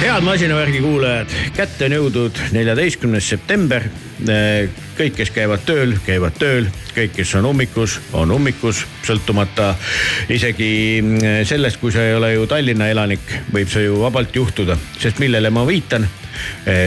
head 0.00 0.24
masinavärgi 0.24 0.80
kuulajad, 0.80 1.32
kätte 1.56 1.84
on 1.88 1.92
jõudnud 1.92 2.38
neljateistkümnes 2.54 3.28
september. 3.28 3.84
kõik, 5.00 5.14
kes 5.16 5.30
käivad 5.32 5.62
tööl, 5.64 5.94
käivad 6.04 6.34
tööl, 6.36 6.66
kõik, 6.92 7.14
kes 7.16 7.34
on 7.38 7.46
ummikus, 7.48 7.98
on 8.12 8.30
ummikus, 8.30 8.82
sõltumata 9.06 9.74
isegi 10.28 11.00
mm, 11.00 11.44
sellest, 11.48 11.80
kui 11.80 11.92
sa 11.92 12.04
ei 12.04 12.14
ole 12.14 12.32
ju 12.34 12.46
Tallinna 12.46 12.88
elanik, 12.92 13.24
võib 13.52 13.68
see 13.72 13.86
ju 13.86 14.00
vabalt 14.02 14.36
juhtuda, 14.36 14.76
sest 15.00 15.18
millele 15.18 15.50
ma 15.50 15.64
viitan. 15.68 16.08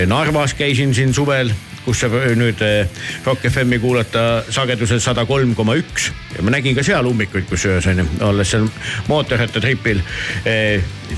Narvas 0.08 0.54
käisin 0.54 0.94
siin 0.94 1.14
suvel 1.14 1.52
kus 1.84 2.00
saab 2.00 2.14
nüüd 2.40 2.62
eh, 2.64 2.88
Rock 3.26 3.50
FM-i 3.50 3.80
kuulata 3.84 4.44
sagedusel 4.50 5.02
sada 5.04 5.26
kolm 5.28 5.52
koma 5.56 5.76
üks 5.76 6.12
ja 6.36 6.46
ma 6.46 6.54
nägin 6.54 6.78
ka 6.78 6.84
seal 6.86 7.10
ummikuid 7.10 7.50
kusjuures 7.50 7.90
onju, 7.92 8.06
olles 8.24 8.54
seal 8.54 8.70
mootorrattatripil. 9.10 10.00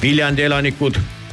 Viljandi 0.01 0.47
elanikud 0.47 0.97
eh, 0.97 1.03
sa- 1.03 1.25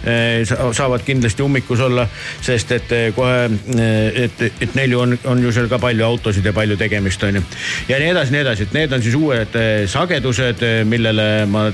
saavad 0.75 1.05
kindlasti 1.07 1.43
ummikus 1.43 1.81
olla, 1.81 2.07
sest 2.43 2.73
et 2.73 2.93
eh, 2.93 3.09
kohe, 3.15 3.45
eh, 3.77 4.25
et, 4.25 4.43
et 4.61 4.75
neil 4.75 4.97
ju 4.97 5.01
on, 5.01 5.17
on 5.31 5.43
ju 5.43 5.53
seal 5.55 5.69
ka 5.71 5.79
palju 5.83 6.05
autosid 6.07 6.47
ja 6.47 6.53
palju 6.53 6.77
tegemist 6.77 7.23
on 7.23 7.39
ju. 7.39 7.45
ja 7.89 8.01
nii 8.03 8.11
edasi, 8.15 8.35
nii 8.35 8.45
edasi, 8.45 8.69
et 8.69 8.77
need 8.77 8.93
on 8.93 9.05
siis 9.05 9.17
uued 9.19 9.59
eh, 9.59 9.87
sagedused, 9.91 10.67
eh, 10.67 10.83
millele 10.89 11.47
ma 11.51 11.69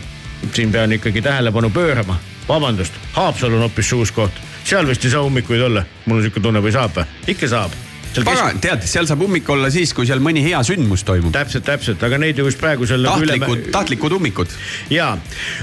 siin 0.52 0.72
pean 0.72 0.92
ikkagi 0.92 1.22
tähelepanu 1.22 1.70
pöörama. 1.70 2.19
vabandust, 2.48 2.92
Haapsalu 3.12 3.56
on 3.56 3.69
hoopis 3.69 3.90
see 3.90 3.98
uus 3.98 4.12
koht, 4.12 4.40
seal 4.64 4.86
vist 4.88 5.04
ei 5.04 5.12
saa 5.12 5.26
ummikuid 5.26 5.60
olla, 5.60 5.84
mul 6.06 6.20
on 6.20 6.26
sihuke 6.26 6.40
tunne 6.40 6.64
või 6.64 6.72
saab 6.72 6.96
või? 6.96 7.12
ikka 7.34 7.48
saab. 7.48 7.88
pagan, 8.26 8.58
tead, 8.62 8.84
seal 8.88 9.06
saab 9.08 9.22
ummik 9.26 9.48
olla 9.52 9.70
siis, 9.72 9.92
kui 9.96 10.08
seal 10.08 10.22
mõni 10.24 10.42
hea 10.46 10.60
sündmus 10.66 11.04
toimub. 11.06 11.32
täpselt, 11.34 11.66
täpselt, 11.68 12.02
aga 12.04 12.18
neid 12.20 12.38
ju 12.38 12.46
vist 12.48 12.60
praegu 12.60 12.88
seal 12.88 13.04
nagu 13.04 13.24
tahtlikud, 13.26 13.70
tahtlikud 13.74 14.18
ummikud. 14.18 14.58
ja, 14.92 15.14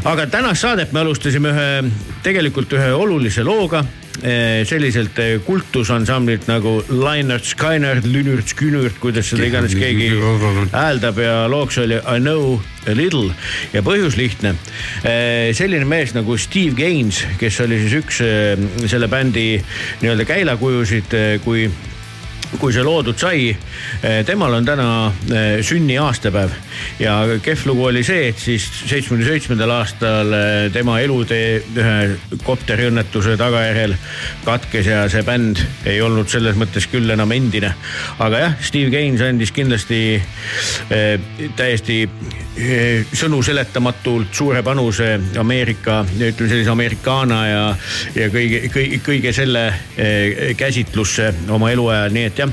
aga 0.05 0.27
tänast 0.31 0.65
saadet 0.65 0.95
me 0.95 1.03
alustasime 1.03 1.53
ühe, 1.53 1.69
tegelikult 2.25 2.73
ühe 2.77 2.91
olulise 2.95 3.45
looga 3.45 3.83
eh, 4.21 4.61
selliselt 4.67 5.19
eh, 5.23 5.37
kultusansamblilt 5.45 6.47
nagu 6.51 6.77
Leinart 6.91 7.47
Skynert, 7.47 8.05
Lünürt, 8.09 8.51
Skünürt, 8.53 8.99
kuidas 9.03 9.31
seda 9.31 9.47
iganes 9.49 9.75
keegi 9.77 10.11
hääldab 10.73 11.19
ja 11.21 11.43
looks 11.51 11.79
oli 11.81 11.99
I 11.99 12.21
know 12.21 12.59
a 12.85 12.93
little 12.93 13.33
ja 13.73 13.81
põhjus 13.81 14.17
lihtne. 14.19 14.53
selline 15.57 15.87
mees 15.89 16.13
nagu 16.13 16.37
Steve 16.37 16.75
Gaines, 16.77 17.23
kes 17.41 17.59
oli 17.65 17.81
siis 17.81 17.97
üks 18.03 18.21
eh, 18.25 18.55
selle 18.85 19.09
bändi 19.11 19.49
nii-öelda 20.03 20.27
käilakujusid, 20.29 21.19
kui 21.43 21.67
kui 22.59 22.74
see 22.74 22.83
loodud 22.86 23.18
sai. 23.19 23.56
temal 24.25 24.53
on 24.53 24.65
täna 24.65 24.88
sünniaastapäev 25.65 26.53
ja 27.00 27.18
kehv 27.44 27.65
lugu 27.69 27.86
oli 27.89 28.03
see, 28.03 28.30
et 28.30 28.39
siis 28.39 28.65
seitsmekümne 28.86 29.25
seitsmendal 29.27 29.74
aastal 29.77 30.33
tema 30.74 31.00
elutee 31.03 31.62
ühe 31.75 32.39
kopteriõnnetuse 32.45 33.36
tagajärjel 33.39 33.95
katkes 34.45 34.89
ja 34.92 35.03
see 35.12 35.25
bänd 35.27 35.62
ei 35.86 36.01
olnud 36.01 36.30
selles 36.31 36.57
mõttes 36.59 36.88
küll 36.92 37.09
enam 37.12 37.31
endine. 37.36 37.74
aga 38.19 38.45
jah, 38.45 38.57
Steve 38.62 38.91
Gaines 38.94 39.24
andis 39.25 39.51
kindlasti 39.56 40.21
täiesti 41.56 42.03
sõnu 43.15 43.41
seletamatult 43.44 44.33
suure 44.36 44.62
panuse 44.63 45.15
Ameerika, 45.39 46.03
ütleme 46.15 46.50
sellise 46.50 46.71
americana 46.71 47.39
ja, 47.48 47.63
ja 48.15 48.30
kõige, 48.31 48.62
kõige, 48.71 49.00
kõige 49.03 49.33
selle 49.36 49.65
käsitlusse 50.57 51.33
oma 51.51 51.71
eluajal, 51.74 52.13
nii 52.15 52.30
et 52.30 52.34
jah. 52.37 52.49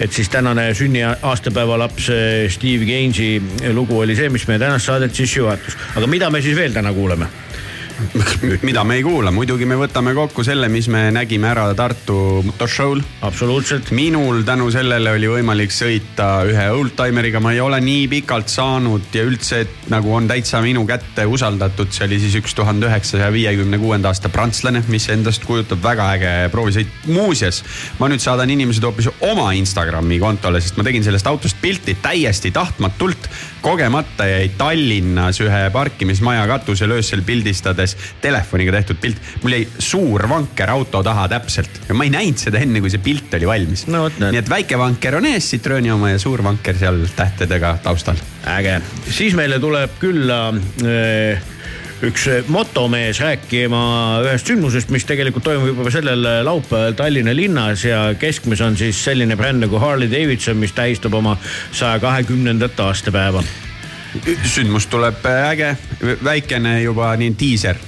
et 0.00 0.12
siis 0.12 0.28
tänane 0.28 0.68
sünniaastapäeva 0.74 1.78
laps 1.78 2.10
Steve 2.48 2.86
Gainsi 2.88 3.42
lugu 3.72 3.98
oli 3.98 4.16
see, 4.16 4.28
mis 4.28 4.46
meie 4.48 4.58
tänast 4.62 4.86
saadet 4.86 5.14
siis 5.14 5.36
juhatas. 5.36 5.76
aga 5.96 6.06
mida 6.06 6.30
me 6.30 6.42
siis 6.42 6.56
veel 6.56 6.72
täna 6.72 6.92
kuuleme? 6.92 7.45
mida 8.66 8.84
me 8.84 8.98
ei 8.98 9.02
kuula, 9.04 9.30
muidugi 9.32 9.66
me 9.68 9.76
võtame 9.78 10.12
kokku 10.16 10.44
selle, 10.44 10.68
mis 10.72 10.88
me 10.92 11.06
nägime 11.14 11.48
ära 11.50 11.66
Tartu 11.76 12.42
motoshow'l. 12.44 13.00
absoluutselt. 13.26 13.90
minul 13.96 14.42
tänu 14.46 14.68
sellele 14.72 15.14
oli 15.16 15.30
võimalik 15.30 15.72
sõita 15.72 16.28
ühe 16.48 16.66
oldtimeriga, 16.72 17.40
ma 17.40 17.54
ei 17.54 17.60
ole 17.64 17.80
nii 17.84 18.06
pikalt 18.12 18.52
saanud 18.52 19.14
ja 19.16 19.24
üldse, 19.26 19.62
et 19.64 19.88
nagu 19.92 20.12
on 20.14 20.28
täitsa 20.28 20.60
minu 20.64 20.84
kätte 20.88 21.26
usaldatud, 21.26 21.92
see 21.94 22.06
oli 22.08 22.20
siis 22.22 22.36
üks 22.40 22.56
tuhande 22.56 22.88
üheksasaja 22.90 23.30
viiekümne 23.32 23.80
kuuenda 23.80 24.12
aasta 24.12 24.30
prantslane, 24.32 24.84
mis 24.92 25.08
endast 25.12 25.46
kujutab 25.48 25.82
väga 25.84 26.10
äge 26.16 26.34
proovisõit. 26.52 26.92
muuseas, 27.06 27.62
ma 28.00 28.10
nüüd 28.12 28.24
saadan 28.24 28.50
inimesed 28.52 28.84
hoopis 28.84 29.10
oma 29.30 29.52
Instagrami 29.56 30.20
kontole, 30.22 30.60
sest 30.60 30.76
ma 30.76 30.84
tegin 30.86 31.04
sellest 31.06 31.26
autost 31.26 31.60
pilti 31.62 31.96
täiesti 32.02 32.52
tahtmatult. 32.52 33.30
kogemata 33.62 34.26
jäi 34.28 34.50
Tallinnas 34.58 35.40
ühe 35.42 35.64
parkimismaja 35.72 36.44
katusel 36.46 36.92
öösel 36.94 37.24
pildistades 37.26 37.85
juures 37.86 38.20
telefoniga 38.20 38.72
tehtud 38.72 39.00
pilt. 39.00 39.20
mul 39.42 39.56
jäi 39.56 39.66
suur 39.78 40.28
vanker 40.28 40.70
auto 40.70 41.02
taha 41.02 41.28
täpselt 41.28 41.82
ja 41.88 41.94
ma 41.94 42.06
ei 42.06 42.10
näinud 42.14 42.40
seda 42.40 42.60
enne, 42.62 42.80
kui 42.80 42.90
see 42.92 43.02
pilt 43.02 43.34
oli 43.38 43.48
valmis 43.48 43.86
no,. 43.92 44.08
nii 44.18 44.42
et 44.42 44.50
väike 44.50 44.78
vanker 44.78 45.20
on 45.20 45.26
ees, 45.30 45.50
Citrooni 45.54 45.92
oma 45.94 46.14
ja 46.14 46.22
suur 46.22 46.42
vanker 46.44 46.76
seal 46.78 47.04
tähtedega 47.16 47.78
taustal. 47.82 48.18
äge, 48.56 48.80
siis 49.10 49.36
meile 49.38 49.60
tuleb 49.62 50.00
külla 50.02 50.40
äh 50.82 51.52
üks 52.04 52.26
motomees 52.52 53.22
rääkima 53.24 53.78
ühest 54.20 54.50
sündmusest, 54.50 54.90
mis 54.92 55.06
tegelikult 55.08 55.46
toimub 55.46 55.70
juba 55.70 55.88
sellel 55.94 56.26
laupäeval 56.44 56.92
Tallinna 56.92 57.32
linnas 57.32 57.86
ja 57.88 58.10
keskmes 58.20 58.60
on 58.60 58.76
siis 58.76 59.00
selline 59.00 59.36
bränd 59.36 59.64
nagu 59.64 59.80
Harley 59.80 60.10
Davidson, 60.12 60.60
mis 60.60 60.76
tähistab 60.76 61.16
oma 61.16 61.38
saja 61.72 61.96
kahekümnendat 62.02 62.84
aastapäeva 62.84 63.40
sündmus 64.44 64.86
tuleb 64.90 65.26
äge, 65.30 65.74
väikene 66.24 66.80
juba 66.82 67.12
nii 67.16 67.34
diiser 67.38 67.78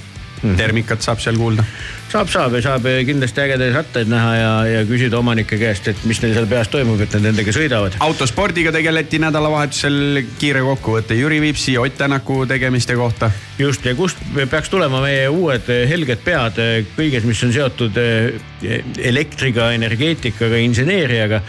mm. 0.41 0.55
termikat 0.57 1.01
saab 1.03 1.21
seal 1.23 1.37
kuulda. 1.39 1.65
saab, 2.11 2.29
saab 2.31 2.55
ja 2.57 2.61
saab 2.65 2.87
kindlasti 3.07 3.43
ägedaid 3.43 3.75
rattaid 3.75 4.11
näha 4.11 4.31
ja, 4.35 4.53
ja 4.73 4.85
küsida 4.89 5.19
omanike 5.19 5.59
käest, 5.61 5.91
et 5.91 6.05
mis 6.09 6.21
neil 6.23 6.35
seal 6.37 6.49
peas 6.49 6.71
toimub, 6.71 7.01
et 7.01 7.13
nad 7.17 7.29
nendega 7.29 7.53
sõidavad. 7.55 7.99
autospordiga 8.05 8.73
tegeleti 8.75 9.21
nädalavahetusel, 9.21 10.23
kiire 10.39 10.63
kokkuvõte 10.65 11.17
Jüri 11.19 11.41
Vipsi, 11.43 11.77
Ott 11.77 11.97
Tänaku 11.99 12.45
tegemiste 12.49 12.95
kohta 12.95 13.31
just 13.59 13.85
ja 13.85 13.93
kust 13.95 14.19
peaks 14.49 14.69
tulema 14.71 15.01
meie 15.03 15.27
uued 15.31 15.67
eh, 15.71 15.83
helged 15.89 16.21
pead 16.23 16.59
eh, 16.63 16.87
kõiges, 16.95 17.25
mis 17.27 17.41
on 17.43 17.51
seotud 17.53 17.97
eh, 17.99 18.37
elektriga, 19.03 19.69
energeetikaga, 19.75 20.59
inseneeriaga. 20.63 21.41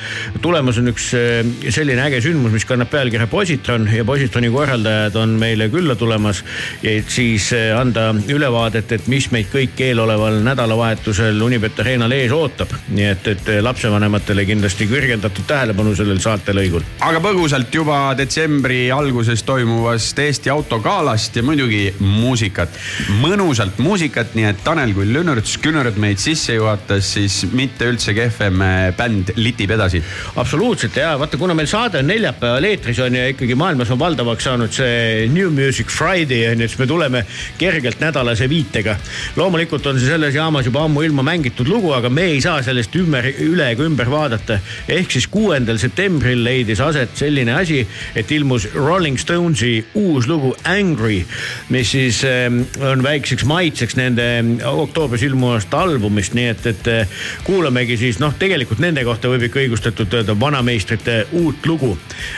tulemas 0.43 0.79
on 0.79 0.91
üks 0.93 1.11
selline 1.11 2.03
äge 2.05 2.21
sündmus, 2.23 2.53
mis 2.55 2.67
kannab 2.67 2.91
pealkirja 2.91 3.27
Positron 3.31 3.89
ja 3.95 4.05
Positroni 4.07 4.51
korraldajad 4.51 5.17
on 5.19 5.37
meile 5.39 5.69
külla 5.71 5.97
tulemas. 5.99 6.45
et 6.83 7.11
siis 7.11 7.51
anda 7.77 8.11
ülevaadet, 8.29 8.93
et 8.93 9.09
mis 9.11 9.31
meid 9.31 9.51
kõik 9.53 9.81
eeloleval 9.91 10.41
nädalavahetusel 10.47 11.43
Unibet 11.43 11.79
Arenal 11.83 12.15
ees 12.15 12.33
ootab. 12.33 12.75
nii 12.89 13.09
et, 13.11 13.27
et 13.35 13.51
lapsevanematele 13.63 14.45
kindlasti 14.47 14.87
kõrgendatud 14.91 15.47
tähelepanu 15.47 15.95
sellel 15.99 16.23
saatelõigul. 16.23 16.87
aga 17.07 17.23
põgusalt 17.23 17.75
juba 17.75 18.03
detsembri 18.19 18.89
alguses 18.95 19.43
toimuvast 19.47 20.19
Eesti 20.19 20.51
autogalast 20.51 21.37
ja 21.37 21.43
muidugi 21.43 21.91
muusikat, 22.01 22.75
mõnusalt 23.21 23.79
muusikat, 23.83 24.35
nii 24.37 24.49
et 24.51 24.63
Tanel 24.65 24.95
kui 24.97 25.07
Lünnerts 25.09 25.57
Künerd 25.63 25.99
meid 26.01 26.21
sisse 26.23 26.57
juhatas, 26.57 27.13
siis 27.15 27.43
mitte 27.53 27.89
üldse 27.91 28.15
kehvem 28.17 28.63
äh, 28.65 28.79
bänd 28.97 29.35
litib 29.37 29.71
edasi. 29.77 30.03
absoluutselt 30.37 30.97
ja 30.97 31.15
vaata, 31.21 31.39
kuna 31.41 31.55
meil 31.55 31.69
saade 31.71 32.01
on 32.01 32.09
neljapäeval 32.11 32.65
eetris 32.71 32.99
on 33.05 33.15
ja 33.15 33.27
ikkagi 33.33 33.55
maailmas 33.59 33.91
on 33.91 33.99
valdavaks 34.01 34.49
saanud 34.49 34.73
see 34.75 35.29
New 35.33 35.51
Music 35.55 35.91
Friday 35.93 36.49
on 36.51 36.65
ju, 36.65 36.69
siis 36.69 36.79
me 36.81 36.87
tuleme 36.87 37.25
kergelt 37.59 38.01
nädalase 38.01 38.49
viitega. 38.49 38.97
loomulikult 39.37 39.87
on 39.87 40.01
see 40.01 40.09
selles 40.09 40.35
jaamas 40.35 40.67
juba 40.67 40.85
ammuilma 40.85 41.23
mängitud 41.27 41.69
lugu, 41.69 41.93
aga 41.97 42.09
me 42.09 42.29
ei 42.33 42.41
saa 42.41 42.63
sellest 42.63 42.97
ümber, 42.97 43.29
üle 43.45 43.71
ega 43.75 43.85
ümber 43.85 44.11
vaadata. 44.11 44.61
ehk 44.89 45.11
siis 45.11 45.27
kuuendal 45.27 45.79
septembril 45.79 46.45
leidis 46.45 46.81
aset 46.81 47.17
selline 47.17 47.55
asi, 47.55 47.83
et 48.15 48.31
ilmus 48.33 48.69
Rolling 48.75 49.19
Stonesi 49.19 49.85
uus 49.95 50.29
lugu 50.29 50.55
Angry, 50.65 51.25
mis 51.69 51.90
siis 51.91 52.25
ähm, 52.25 52.61
on 52.81 53.03
väikseks 53.03 53.45
maitseks 53.49 53.97
nende 53.99 54.25
ähm, 54.39 54.51
oktoobris 54.65 55.25
ilmuvast 55.27 55.75
albumist, 55.75 56.35
nii 56.39 56.47
et, 56.53 56.67
et 56.71 56.91
äh, 56.91 57.15
kuulamegi 57.47 57.97
siis 58.01 58.21
noh, 58.23 58.35
tegelikult 58.39 58.83
nende 58.83 59.03
kohta 59.07 59.31
võib 59.33 59.49
ikka 59.49 59.63
õigustatult 59.65 60.15
öelda 60.21 60.37
vanameistrite 60.39 61.17
uut 61.41 61.67
lugu. 61.67 61.93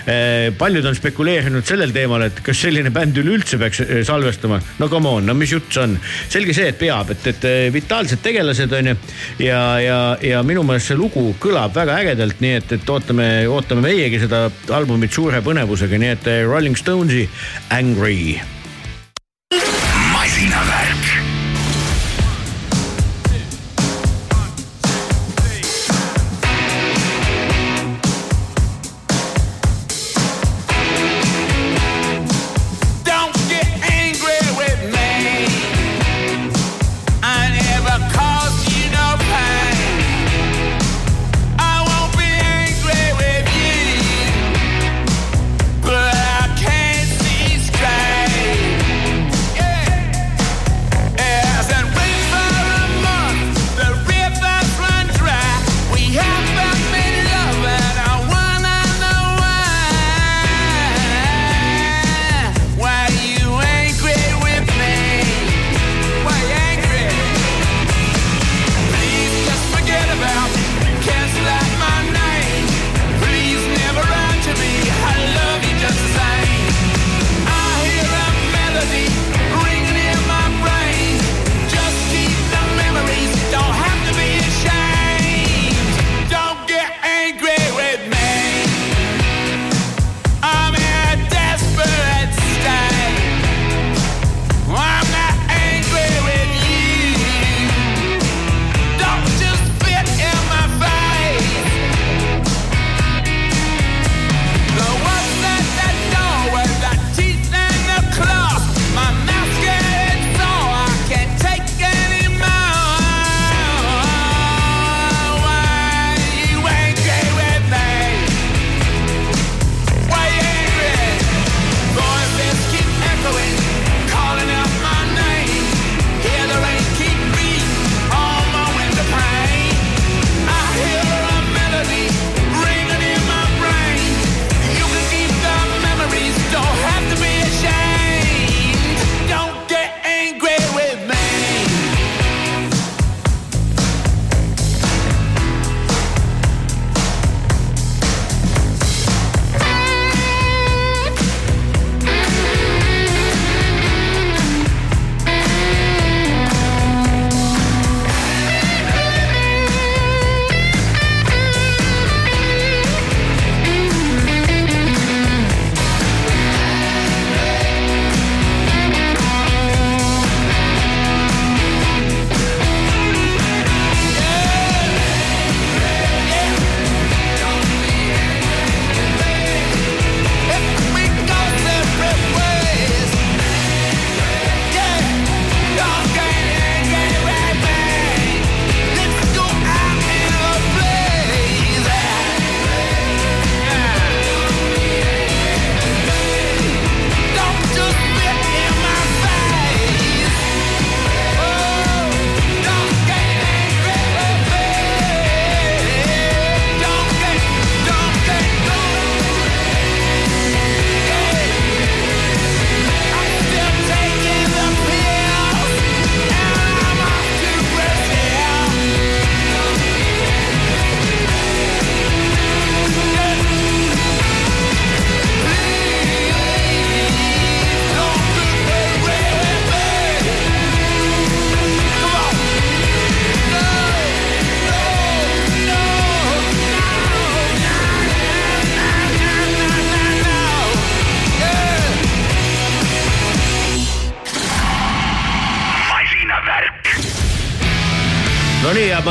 Äh, 0.07 0.49
paljud 0.59 0.87
on 0.89 0.97
spekuleerinud 0.97 1.69
sellel 1.69 1.93
teemal, 1.95 2.27
et 2.29 2.41
kas 2.45 2.63
selline 2.65 2.93
bänd 2.95 3.19
üleüldse 3.21 3.61
peaks 3.61 3.83
äh, 3.85 3.93
salvestama. 4.09 4.61
no 4.79 4.89
come 4.93 5.13
on, 5.19 5.29
no 5.29 5.37
mis 5.37 5.53
jutt 5.53 5.69
see 5.73 5.85
on? 5.85 5.99
selge 6.33 6.57
see, 6.57 6.71
et 6.73 6.81
peab, 6.81 7.13
et, 7.13 7.29
et 7.35 7.47
vitaalsed 7.75 8.23
tegelased 8.25 8.73
on 8.79 8.93
ju. 8.93 8.97
ja, 9.45 9.61
ja, 9.83 10.01
ja 10.23 10.43
minu 10.47 10.65
meelest 10.67 10.93
see 10.93 10.99
lugu 10.99 11.29
kõlab 11.43 11.77
väga 11.77 12.01
ägedalt, 12.01 12.41
nii 12.41 12.57
et, 12.63 12.75
et 12.79 12.97
ootame, 12.97 13.29
ootame 13.53 13.85
meiegi 13.85 14.23
seda 14.25 14.47
albumit 14.73 15.13
suure 15.13 15.45
põnevusega, 15.45 16.01
nii 16.01 16.17
et 16.17 16.35
Rolling 16.49 16.79
Stonesi 16.79 17.29
Angry 17.75 18.41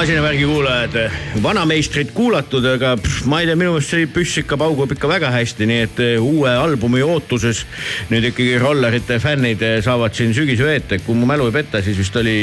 masinavärgi 0.01 0.45
kuulajad, 0.49 0.95
vanameistrit 1.43 2.09
kuulatud, 2.17 2.65
aga 2.65 2.95
pff, 2.97 3.27
ma 3.29 3.43
ei 3.43 3.45
tea, 3.45 3.57
minu 3.59 3.75
meelest 3.75 3.91
see 3.93 4.07
püss 4.09 4.39
ikka 4.41 4.57
paugub 4.57 4.89
ikka 4.95 5.05
väga 5.11 5.29
hästi, 5.29 5.67
nii 5.69 5.81
et 5.85 5.99
eh, 6.01 6.15
uue 6.17 6.49
albumi 6.49 7.03
ootuses 7.05 7.59
nüüd 8.09 8.25
ikkagi 8.31 8.55
rollerite 8.63 9.19
fännid 9.21 9.61
eh, 9.61 9.75
saavad 9.85 10.17
siin 10.17 10.33
sügise 10.33 10.65
veeta, 10.65 10.97
kui 11.05 11.13
mu 11.19 11.29
mälu 11.29 11.51
ei 11.51 11.53
peta, 11.59 11.83
siis 11.85 12.01
vist 12.01 12.17
oli 12.17 12.33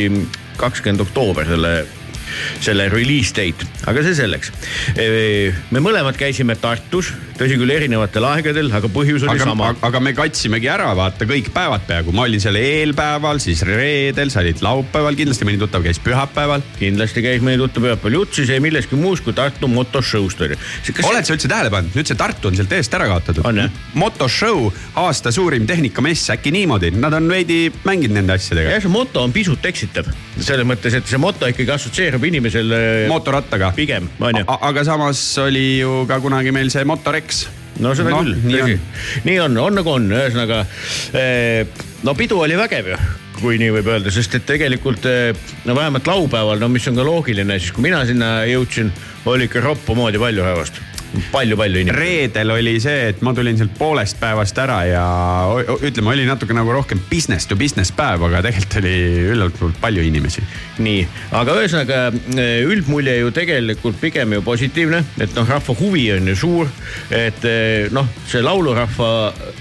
kakskümmend 0.60 1.02
oktoober 1.08 1.50
selle 1.50 1.72
selle 2.62 2.86
release 2.92 3.34
date, 3.34 3.66
aga 3.90 4.04
see 4.06 4.14
selleks. 4.14 4.52
me 5.74 5.82
mõlemad 5.82 6.18
käisime 6.20 6.54
Tartus, 6.60 7.10
tõsi 7.38 7.58
küll 7.60 7.72
erinevatel 7.72 8.26
aegadel, 8.28 8.70
aga 8.74 8.90
põhjus 8.92 9.24
oli 9.26 9.36
aga, 9.36 9.46
sama. 9.46 9.70
aga 9.88 10.00
me 10.02 10.12
katsimegi 10.16 10.70
ära, 10.72 10.90
vaata 10.98 11.26
kõik 11.28 11.50
päevad 11.54 11.84
peaaegu, 11.88 12.14
ma 12.16 12.26
olin 12.26 12.42
seal 12.42 12.58
eelpäeval, 12.60 13.40
siis 13.42 13.62
reedel, 13.66 14.32
sa 14.34 14.42
olid 14.42 14.62
laupäeval, 14.64 15.18
kindlasti 15.18 15.48
mõni 15.48 15.60
tuttav 15.60 15.84
käis 15.86 16.00
pühapäeval. 16.02 16.64
kindlasti 16.78 17.24
käis 17.24 17.44
mõni 17.44 17.60
tuttav 17.60 17.86
pühapäeval, 17.86 18.18
jutt 18.20 18.38
siis 18.40 18.52
jäi 18.52 18.60
millestki 18.64 18.98
muust 18.98 19.26
kui 19.26 19.36
Tartu 19.38 19.70
motoshow'st 19.70 20.42
oli. 20.46 20.58
oled 21.06 21.28
sa 21.28 21.36
üldse 21.36 21.50
tähele 21.50 21.72
pannud, 21.74 21.94
nüüd 21.98 22.10
see 22.10 22.18
Tartu 22.18 22.50
on 22.50 22.58
sealt 22.58 22.74
eest 22.78 22.94
ära 22.98 23.10
kaotatud. 23.10 23.46
motoshow, 23.94 24.70
aasta 24.98 25.32
suurim 25.34 25.66
tehnikamess, 25.66 26.32
äkki 26.34 26.52
niimoodi, 26.54 26.92
nad 26.98 27.14
on 27.14 27.28
veidi 27.30 27.68
mänginud 27.84 28.18
nende 28.18 28.34
asjadega. 28.38 28.74
jah, 28.76 28.82
see 28.82 28.92
moto 28.92 29.22
on 29.22 29.34
pisut 29.34 29.64
eksitav 29.68 30.10
selles 30.38 30.66
mõttes, 30.68 30.94
et 30.94 31.08
see 31.08 31.18
moto 31.20 31.48
ikkagi 31.50 31.72
assotsieerub 31.74 32.24
inimesel. 32.28 32.74
mootorrattaga. 33.10 33.72
pigem, 33.76 34.08
on 34.20 34.40
ju. 34.40 34.44
aga 34.46 34.84
samas 34.86 35.22
oli 35.42 35.80
ju 35.80 36.04
ka 36.08 36.20
kunagi 36.22 36.52
meil 36.54 36.70
see 36.72 36.84
Motorex. 37.28 37.46
no 37.84 37.94
seda 37.94 38.10
no, 38.10 38.22
küll, 38.24 38.34
tõsi. 38.42 38.76
nii 39.28 39.38
on, 39.44 39.56
on 39.62 39.78
nagu 39.78 39.94
on, 39.94 40.10
ühesõnaga 40.10 40.64
no 42.06 42.14
pidu 42.18 42.40
oli 42.42 42.58
vägev 42.58 42.94
ju 42.94 43.00
kui 43.38 43.58
nii 43.60 43.70
võib 43.76 43.86
öelda, 43.92 44.10
sest 44.10 44.34
et 44.34 44.46
tegelikult 44.48 45.04
no 45.68 45.74
vähemalt 45.78 46.08
laupäeval, 46.10 46.58
no 46.58 46.66
mis 46.72 46.88
on 46.90 46.98
ka 46.98 47.04
loogiline, 47.06 47.60
siis 47.62 47.70
kui 47.70 47.84
mina 47.86 48.00
sinna 48.08 48.40
jõudsin, 48.50 48.90
oli 49.30 49.46
ikka 49.46 49.62
roppu 49.62 49.94
moodi 49.94 50.18
palju 50.18 50.42
rahvast 50.42 50.80
palju-palju 51.32 51.82
inimesi. 51.82 51.98
reedel 51.98 52.50
oli 52.54 52.74
see, 52.82 53.08
et 53.12 53.22
ma 53.24 53.32
tulin 53.34 53.58
sealt 53.58 53.74
poolest 53.78 54.18
päevast 54.20 54.58
ära 54.60 54.78
ja 54.88 55.04
ütleme, 55.82 56.12
oli 56.12 56.26
natuke 56.28 56.56
nagu 56.56 56.72
rohkem 56.72 57.00
business 57.10 57.48
to 57.48 57.56
business 57.56 57.92
päev, 57.94 58.24
aga 58.28 58.42
tegelikult 58.44 58.78
oli 58.82 58.94
üllatavalt 59.34 59.80
palju 59.80 60.04
inimesi. 60.04 60.44
nii, 60.84 61.06
aga 61.38 61.56
ühesõnaga 61.60 62.00
eh, 62.12 62.66
üldmulje 62.66 63.18
ju 63.20 63.32
tegelikult 63.34 64.00
pigem 64.00 64.36
ju 64.36 64.44
positiivne, 64.46 65.02
et 65.20 65.34
noh, 65.36 65.48
rahva 65.48 65.76
huvi 65.80 66.04
on 66.16 66.28
ju 66.32 66.36
suur. 66.36 66.72
et 67.10 67.44
eh, 67.48 67.88
noh, 67.94 68.08
see 68.28 68.42
laulurahva 68.44 69.10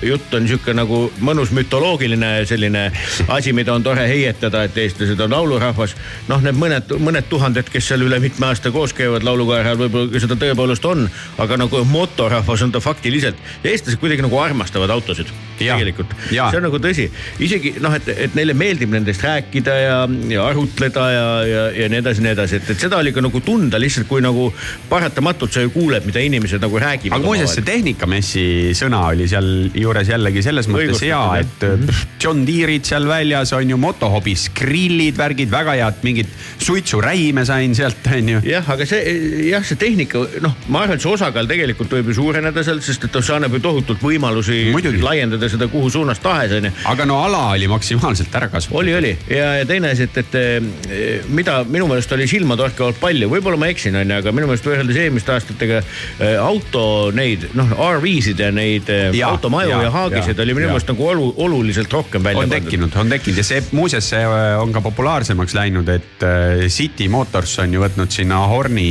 jutt 0.06 0.34
on 0.38 0.48
sihuke 0.50 0.75
nagu 0.75 1.06
mõnus 1.24 1.54
mütoloogiline 1.56 2.46
selline 2.50 2.89
asi, 3.27 3.54
mida 3.54 3.74
on 3.74 3.84
tore 3.84 4.08
heietada, 4.10 4.66
et 4.68 4.77
eestlased 4.77 5.20
on 5.24 5.32
laulurahvas. 5.38 5.96
noh, 6.27 6.44
need 6.44 6.60
mõned, 6.60 6.98
mõned 7.00 7.30
tuhanded, 7.30 7.72
kes 7.72 7.92
seal 7.94 8.04
üle 8.06 8.20
mitme 8.24 8.51
aasta 8.51 8.72
koos 8.72 8.94
käivad 8.98 9.24
laulukaera 9.24 9.68
all, 9.72 9.82
võib-olla 9.86 10.22
seda 10.22 10.38
tõepoolest 10.39 10.86
on 10.89 11.08
aga 11.38 11.58
nagu 11.58 11.84
motorahvas 11.86 12.62
on 12.65 12.72
ta 12.72 12.79
faktiliselt. 12.79 13.38
eestlased 13.63 14.00
kuidagi 14.00 14.25
nagu 14.25 14.39
armastavad 14.39 14.89
autosid. 14.89 15.32
Tegelikult, 15.59 16.13
see 16.29 16.59
on 16.59 16.65
nagu 16.67 16.79
tõsi, 16.81 17.07
isegi 17.43 17.73
noh, 17.83 17.95
et, 17.97 18.09
et 18.27 18.37
neile 18.37 18.55
meeldib 18.57 18.93
nendest 18.93 19.23
rääkida 19.25 19.77
ja, 19.81 19.97
ja 20.31 20.45
arutleda 20.51 21.07
ja, 21.11 21.25
ja, 21.47 21.63
ja 21.83 21.89
nii 21.91 22.01
edasi, 22.03 22.23
nii 22.25 22.33
edasi, 22.35 22.61
et, 22.61 22.71
et 22.73 22.85
seda 22.85 22.99
oli 23.01 23.13
ka 23.15 23.23
nagu 23.23 23.41
tunda 23.45 23.79
lihtsalt, 23.81 24.07
kui 24.09 24.23
nagu 24.23 24.49
paratamatult 24.89 25.53
sa 25.53 25.63
ju 25.65 25.73
kuuled, 25.75 26.05
mida 26.07 26.23
inimesed 26.23 26.63
nagu 26.63 26.81
räägivad. 26.81 27.17
aga 27.17 27.25
muuseas, 27.27 27.55
see 27.57 27.67
tehnikamessi 27.67 28.45
sõna 28.77 29.03
oli 29.11 29.27
seal 29.29 29.49
juures 29.77 30.11
jällegi 30.11 30.43
selles 30.45 30.69
mõttes 30.71 31.03
hea, 31.05 31.23
et 31.41 31.67
-hmm. 31.67 32.05
John 32.23 32.45
Deere'id 32.47 32.87
seal 32.87 33.07
väljas 33.07 33.53
on 33.57 33.69
ju 33.69 33.77
motohobis, 33.77 34.49
grillid, 34.55 35.17
värgid, 35.17 35.51
väga 35.51 35.77
head, 35.79 36.03
mingit 36.03 36.29
suitsuräime 36.59 37.45
sain 37.45 37.75
sealt, 37.75 38.07
on 38.13 38.29
ju. 38.35 38.41
jah, 38.45 38.69
aga 38.69 38.85
see 38.85 39.17
jah, 39.49 39.63
see 39.65 39.79
tehnika, 39.79 40.23
noh, 40.43 40.55
ma 40.67 40.83
arvan, 40.83 40.97
et 40.97 41.05
see 41.05 41.11
osakaal 41.11 41.49
tegelikult 41.49 41.91
võib 41.97 42.11
ju 42.11 42.17
suureneda 42.21 42.63
sealt, 42.65 42.85
sest 42.85 43.07
et 43.07 43.19
see 43.19 43.35
annab 43.35 43.55
ju 43.57 43.61
tohutult 43.63 44.03
võimalusi 44.03 44.67
Muidugi. 44.71 45.01
laiendada 45.03 45.47
seda 45.51 45.68
kuhu 45.72 45.89
suunas 45.94 46.20
tahes 46.24 46.54
onju. 46.58 46.72
aga 46.92 47.06
no 47.10 47.20
ala 47.24 47.44
oli 47.56 47.68
maksimaalselt 47.72 48.36
ära 48.36 48.50
kasvatatud. 48.51 48.80
oli, 48.82 48.96
oli 48.96 49.13
ja, 49.30 49.54
ja 49.60 49.66
teine 49.70 49.92
asi, 49.96 50.08
et, 50.08 50.18
et 50.24 50.38
eh, 50.39 51.25
mida 51.27 51.60
minu 51.68 51.88
meelest 51.89 52.12
oli 52.16 52.27
silmatorkavalt 52.30 53.00
palju, 53.01 53.30
võib-olla 53.32 53.60
ma 53.62 53.72
eksin 53.72 53.98
onju, 54.01 54.20
aga 54.22 54.34
minu 54.36 54.50
meelest 54.50 54.68
võrreldes 54.68 55.00
eelmiste 55.04 55.34
aastatega 55.36 55.82
eh, 55.82 56.36
auto 56.42 56.84
neid 57.16 57.48
noh, 57.58 57.74
RV-sid 57.98 58.44
ja 58.44 58.51
neid 58.56 58.92
eh, 58.94 59.10
ja, 59.18 59.32
automaju 59.34 59.75
ja, 59.75 59.82
ja 59.88 59.94
haagiseid 59.96 60.39
oli 60.46 60.58
minu 60.58 60.72
meelest 60.72 60.92
nagu 60.94 61.10
olu, 61.12 61.30
oluliselt 61.48 61.94
rohkem 61.94 62.24
välja 62.24 62.46
on 62.46 62.50
pandud. 62.50 62.70
tekkinud, 62.70 63.00
on 63.01 63.16
tekkinud 63.16 63.44
ja 63.44 63.48
see 63.48 63.63
muuseas, 63.72 64.12
see 64.13 64.24
on 64.62 64.74
ka 64.75 64.84
populaarsemaks 64.86 65.58
läinud, 65.58 65.89
et 65.92 66.27
City 66.74 67.08
Motors 67.12 67.58
on 67.63 67.74
ju 67.74 67.84
võtnud 67.84 68.13
sinna 68.13 68.44
Horni 68.51 68.89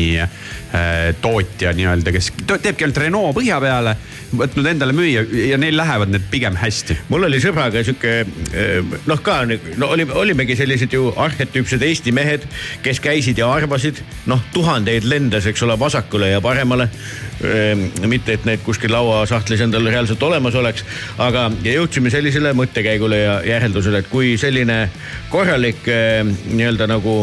tootja 1.22 1.72
nii-öelda, 1.76 2.12
kes 2.14 2.32
teebki 2.46 2.86
ainult 2.86 3.00
Renault 3.00 3.36
põhja 3.36 3.58
peale, 3.62 3.96
võtnud 4.36 4.66
endale 4.70 4.94
müüa 4.96 5.22
ja 5.50 5.58
neil 5.60 5.76
lähevad 5.78 6.10
need 6.10 6.26
pigem 6.30 6.56
hästi. 6.58 6.96
mul 7.08 7.26
oli 7.28 7.38
sõbraga 7.42 7.82
sihuke 7.86 8.14
eh, 8.22 8.96
noh, 9.06 9.22
ka 9.22 9.38
no 9.46 9.90
oli, 9.94 10.06
olimegi 10.06 10.56
sellised 10.58 10.92
ju 10.92 11.12
arhetüüpsed 11.16 11.82
Eesti 11.86 12.12
mehed, 12.16 12.46
kes 12.82 13.00
käisid 13.04 13.38
ja 13.38 13.50
arvasid, 13.52 14.00
noh, 14.30 14.42
tuhandeid 14.54 15.06
lendas, 15.06 15.46
eks 15.46 15.62
ole, 15.66 15.78
vasakule 15.78 16.32
ja 16.34 16.42
paremale. 16.44 16.88
Ehm, 17.44 17.86
mitte, 18.08 18.36
et 18.36 18.46
need 18.48 18.62
kuskil 18.64 18.92
lauasahtlis 18.94 19.60
endal 19.66 19.86
reaalselt 19.86 20.22
olemas 20.24 20.56
oleks, 20.56 20.84
aga 21.20 21.50
jõudsime 21.64 22.10
sellisele 22.10 22.54
mõttekäigule 22.56 23.20
ja 23.20 23.38
järeldusele, 23.44 24.00
et 24.02 24.10
kui 24.12 24.34
selline 24.40 24.86
korralik 25.30 25.84
nii-öelda 25.86 26.88
nagu 26.90 27.18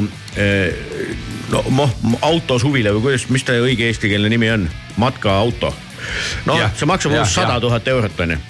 no 1.54 1.64
moh, 1.70 1.94
autosuvila 2.22 2.94
või 2.98 3.08
kuidas, 3.08 3.28
mis 3.34 3.46
ta 3.46 3.56
õige 3.62 3.88
eestikeelne 3.90 4.32
nimi 4.34 4.50
on, 4.54 4.68
matkaauto. 5.02 5.74
noh, 6.50 6.66
see 6.76 6.90
maksab 6.90 7.14
umbes 7.16 7.38
sada 7.38 7.60
tuhat 7.64 7.88
eurot 7.88 8.26
onju 8.26 8.42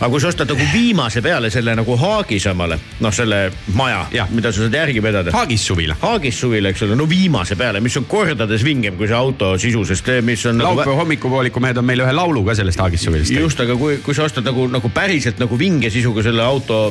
aga 0.00 0.10
kui 0.12 0.20
sa 0.20 0.30
ostad 0.32 0.50
nagu 0.52 0.66
viimase 0.72 1.22
peale 1.24 1.50
selle 1.52 1.74
nagu 1.78 1.96
Haagisamale, 2.00 2.78
noh, 3.00 3.14
selle 3.14 3.40
maja, 3.76 4.04
mida 4.34 4.52
sa 4.52 4.64
saad 4.64 4.76
järgi 4.76 5.02
vedada. 5.02 5.32
Haagissuvila. 5.34 5.96
Haagissuvila, 6.02 6.72
eks 6.72 6.84
ole, 6.86 6.98
no 6.98 7.08
viimase 7.08 7.56
peale, 7.58 7.80
mis 7.84 7.96
on 8.00 8.08
kordades 8.10 8.64
vingem 8.66 8.98
kui 8.98 9.08
see 9.10 9.16
auto 9.16 9.54
sisu, 9.60 9.84
sest 9.88 10.10
mis 10.26 10.44
on. 10.46 10.60
Nagu 10.60 10.74
laupäeva 10.74 10.92
nagu... 10.92 11.00
hommikupooliku 11.02 11.62
mehed 11.64 11.80
on 11.80 11.88
meile 11.88 12.06
ühe 12.06 12.16
laulu 12.16 12.44
ka 12.46 12.56
sellest 12.58 12.82
Haagissuvilast. 12.82 13.34
just, 13.36 13.60
aga 13.64 13.78
kui, 13.80 13.98
kui 14.04 14.16
sa 14.16 14.26
ostad 14.28 14.46
nagu, 14.46 14.68
nagu 14.72 14.92
päriselt 14.92 15.40
nagu 15.42 15.58
vinge 15.58 15.90
sisuga 15.92 16.24
selle 16.26 16.44
auto 16.44 16.86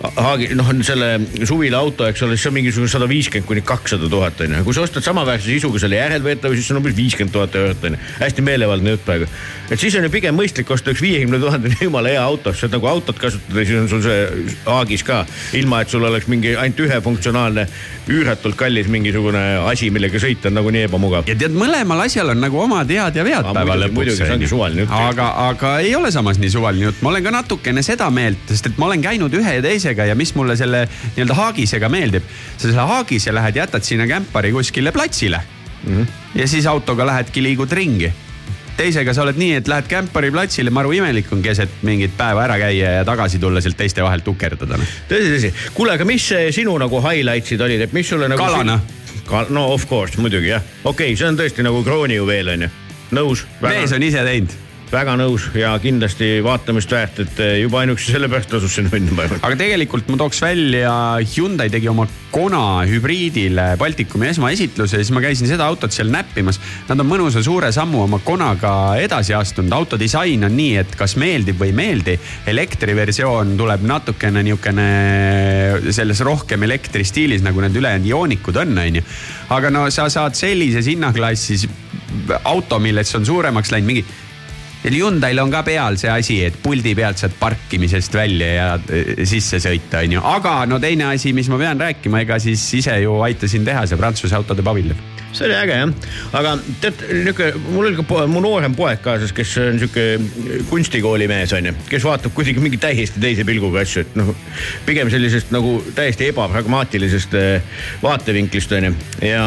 Haagi, 0.00 0.48
noh, 0.56 0.70
selle 0.86 1.10
suvila 1.46 1.80
auto, 1.84 2.06
eks 2.08 2.22
ole, 2.24 2.36
siis 2.38 2.48
on 2.48 2.54
mingisugune 2.56 2.90
sada 2.90 3.06
viiskümmend 3.10 3.46
kuni 3.48 3.62
kakssada 3.66 4.08
tuhat 4.10 4.40
on 4.46 4.56
ju. 4.56 4.62
kui 4.66 4.76
sa 4.76 4.84
ostad 4.86 5.04
samaväärse 5.04 5.50
sisuga 5.50 5.82
selle 5.82 5.98
järelveetava, 6.00 6.56
siis 6.56 6.70
on 6.72 6.80
umbes 6.80 6.96
viiskümmend 6.96 7.34
tuhat 7.34 7.54
eurot 7.60 7.84
on 7.84 7.96
ju. 7.96 8.00
hästi 8.22 8.44
meelevaldne 8.46 8.94
jutt 8.96 9.04
praegu. 9.04 9.28
et 9.70 9.82
siis 9.82 9.94
on 10.00 10.08
ju 10.08 10.12
pigem 10.12 10.36
mõistlik 10.36 10.72
osta 10.72 10.94
üks 10.94 11.04
viiekümne 11.04 11.40
tuhandene 11.42 11.76
jumala 11.84 12.14
hea 12.14 12.24
auto, 12.30 12.52
saad 12.56 12.74
nagu 12.74 12.88
autot 12.90 13.18
kasutada, 13.20 13.64
siis 13.66 13.80
on 13.82 13.88
sul 13.90 14.02
see 14.04 14.46
Haagis 14.66 15.04
ka. 15.06 15.24
ilma, 15.58 15.82
et 15.82 15.92
sul 15.92 16.04
oleks 16.06 16.28
mingi 16.30 16.54
ainult 16.56 16.80
ühefunktsionaalne, 16.86 17.66
üüratult 18.10 18.56
kallis 18.58 18.88
mingisugune 18.92 19.42
asi, 19.70 19.90
millega 19.94 20.20
sõita 20.22 20.50
on 20.50 20.58
nagunii 20.60 20.86
ebamugav. 20.88 21.28
ja 21.30 21.36
tead, 21.38 21.56
mõlemal 21.56 22.04
asjal 22.06 22.32
on 22.34 22.42
nagu 22.42 22.60
omad 22.62 22.90
head 22.90 23.20
ja 23.20 23.26
vead 23.26 23.50
päeva 23.50 23.76
lõpuks. 23.82 23.98
muidugi, 23.98 24.18
see 24.22 24.36
ongi 24.36 24.50
suvaline 24.50 24.86
jutt. 24.86 24.96
aga, 25.10 25.28
aga 25.50 25.74
ei 25.84 25.94
ole 25.98 26.12
samas 26.14 26.40
nii 26.42 26.54
suvaline 26.56 26.88
jutt, 26.88 27.04
ma 27.04 27.12
olen 27.12 27.26
ka 27.26 27.34
natukene 27.40 27.84
seda 27.86 28.10
meelt, 28.14 28.42
sest 28.48 28.72
et 28.72 28.80
ma 28.80 28.88
olen 28.90 29.04
käinud 29.04 29.36
ühe 29.40 29.58
ja 29.58 29.64
teisega 29.64 30.08
ja 30.10 30.18
mis 30.18 30.34
mulle 30.38 30.56
selle 30.60 30.86
nii-öelda 30.88 31.38
haagisega 31.38 31.92
meeldib. 31.92 32.26
sa 32.56 32.68
selle 32.68 32.88
haagise 32.94 33.34
lähed, 33.34 33.62
jätad 33.62 33.86
sinna 33.86 34.08
kämpari 34.10 34.52
kuskile 34.54 34.92
platsile 34.92 35.42
mm. 35.84 35.94
-hmm. 35.96 36.06
ja 36.40 36.48
siis 36.48 36.66
autoga 36.66 37.06
lähedki, 37.06 37.42
liigud 37.42 37.72
ringi 37.72 38.12
teisega 38.80 39.14
sa 39.16 39.24
oled 39.26 39.38
nii, 39.40 39.58
et 39.60 39.68
lähed 39.70 39.88
kämpari 39.90 40.30
platsile, 40.32 40.72
maru 40.74 40.94
imelik 40.96 41.28
on 41.34 41.42
keset 41.44 41.82
mingit 41.86 42.14
päeva 42.16 42.46
ära 42.46 42.56
käia 42.60 42.94
ja 43.00 43.04
tagasi 43.08 43.40
tulla 43.42 43.60
sealt 43.64 43.78
teiste 43.80 44.04
vahelt 44.04 44.24
tukerdada. 44.24 44.78
Noh. 44.80 44.96
tõsi, 45.10 45.34
tõsi. 45.34 45.52
kuule, 45.76 45.98
aga 45.98 46.06
mis 46.08 46.30
sinu 46.56 46.78
nagu 46.80 47.02
highlights'id 47.04 47.60
olid, 47.66 47.84
et 47.86 47.94
mis 47.96 48.08
sulle 48.08 48.30
nagu. 48.30 48.40
kalana. 48.40 48.80
no 49.52 49.68
of 49.74 49.86
course, 49.90 50.16
muidugi 50.20 50.54
jah. 50.54 50.64
okei 50.84 51.12
okay,, 51.12 51.20
see 51.20 51.28
on 51.28 51.38
tõesti 51.40 51.66
nagu 51.66 51.84
kroonijuveel 51.84 52.56
on 52.56 52.66
ju. 52.66 52.74
nõus. 53.20 53.46
mees 53.66 53.92
on 53.96 54.08
ise 54.08 54.24
teinud 54.26 54.69
väga 54.90 55.14
nõus 55.18 55.46
ja 55.54 55.70
kindlasti 55.82 56.40
vaatamist 56.42 56.90
väärt, 56.90 57.20
et 57.22 57.40
eh, 57.42 57.52
juba 57.62 57.80
ainuüksi 57.84 58.10
sellepärast 58.14 58.50
tasus 58.50 58.74
minna, 58.90 59.14
ma 59.14 59.26
arvan. 59.26 59.42
aga 59.46 59.58
tegelikult 59.58 60.08
ma 60.10 60.18
tooks 60.18 60.40
välja, 60.42 60.94
Hyundai 61.30 61.68
tegi 61.70 61.88
oma 61.90 62.06
Kona 62.30 62.82
hübriidile 62.86 63.74
Baltikumi 63.78 64.28
esmaesitluse 64.30 64.98
ja 64.98 65.04
siis 65.04 65.12
ma 65.14 65.22
käisin 65.22 65.48
seda 65.50 65.66
autot 65.66 65.90
seal 65.94 66.10
näppimas. 66.14 66.60
Nad 66.86 67.02
on 67.02 67.08
mõnusa 67.10 67.42
suure 67.42 67.72
sammu 67.74 68.04
oma 68.04 68.20
Konaga 68.22 68.72
edasi 69.02 69.34
astunud, 69.34 69.72
auto 69.74 69.98
disain 69.98 70.46
on 70.46 70.54
nii, 70.54 70.76
et 70.82 70.94
kas 70.98 71.16
meeldib 71.18 71.58
või 71.58 71.72
ei 71.72 71.76
meeldi. 71.80 72.16
elektriversioon 72.50 73.56
tuleb 73.58 73.82
natukene 73.86 74.42
niisugune 74.46 74.88
selles 75.94 76.22
rohkem 76.26 76.62
elektristiilis, 76.66 77.42
nagu 77.46 77.62
need 77.62 77.78
ülejäänud 77.78 78.10
joonikud 78.10 78.62
on, 78.62 78.78
onju. 78.78 79.04
aga 79.50 79.70
no 79.70 79.86
sa 79.90 80.08
saad 80.10 80.38
sellises 80.38 80.86
hinnaklassis 80.90 81.68
auto, 82.44 82.78
millest 82.78 83.14
on 83.18 83.26
suuremaks 83.26 83.70
läinud 83.74 83.90
mingi 83.90 84.04
Hyundai'l 84.84 85.42
on 85.42 85.52
ka 85.52 85.62
peal 85.66 85.98
see 86.00 86.10
asi, 86.10 86.38
et 86.46 86.56
puldi 86.62 86.94
pealt 86.96 87.20
saad 87.20 87.34
parkimisest 87.40 88.14
välja 88.16 88.50
ja 88.54 88.68
eh, 88.88 89.24
sisse 89.28 89.60
sõita, 89.62 90.04
onju. 90.06 90.22
aga 90.32 90.54
no 90.70 90.80
teine 90.82 91.10
asi, 91.12 91.34
mis 91.36 91.50
ma 91.52 91.60
pean 91.60 91.80
rääkima, 91.80 92.24
ega 92.24 92.40
siis 92.42 92.64
ise 92.80 92.96
ju 93.04 93.20
aitasin 93.26 93.66
teha 93.66 93.86
see 93.86 94.00
Prantsuse 94.00 94.38
autode 94.38 94.64
paviljon 94.64 94.98
see 95.30 95.46
oli 95.46 95.54
äge 95.54 95.76
jah, 95.76 95.90
aga 96.38 96.54
tead 96.82 97.02
niuke, 97.26 97.50
mul 97.68 97.90
oli 97.90 97.98
ka 98.00 98.24
mu 98.30 98.42
noorem 98.42 98.74
poeg 98.74 99.02
kaasas, 99.04 99.34
kes 99.36 99.52
on 99.62 99.78
sihuke 99.82 100.64
kunstikooli 100.70 101.28
mees 101.30 101.52
onju, 101.54 101.74
kes 101.90 102.06
vaatab 102.06 102.34
kuidagi 102.34 102.62
mingi 102.62 102.80
täiesti 102.82 103.22
teise 103.22 103.46
pilguga 103.46 103.84
asju, 103.84 104.06
et 104.06 104.18
noh, 104.18 104.32
pigem 104.88 105.12
sellisest 105.12 105.52
nagu 105.54 105.76
täiesti 105.94 106.30
ebapragmaatilisest 106.32 107.38
eh, 107.38 107.78
vaatevinklist 108.02 108.74
onju 108.80 108.96
ja 109.28 109.44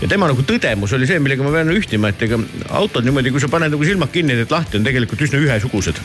ja 0.00 0.08
tema 0.10 0.28
nagu 0.30 0.42
tõdemus 0.46 0.92
oli 0.94 1.08
see, 1.08 1.18
millega 1.22 1.44
ma 1.44 1.52
pean 1.54 1.72
ühtima, 1.74 2.12
et 2.12 2.22
ega 2.26 2.38
autod 2.78 3.06
niimoodi, 3.06 3.32
kui 3.34 3.42
sa 3.42 3.50
paned 3.50 3.72
nagu 3.74 3.86
silmad 3.86 4.12
kinni, 4.14 4.36
teed 4.38 4.52
lahti, 4.54 4.78
on 4.78 4.86
tegelikult 4.86 5.24
üsna 5.26 5.40
ühesugused. 5.42 5.98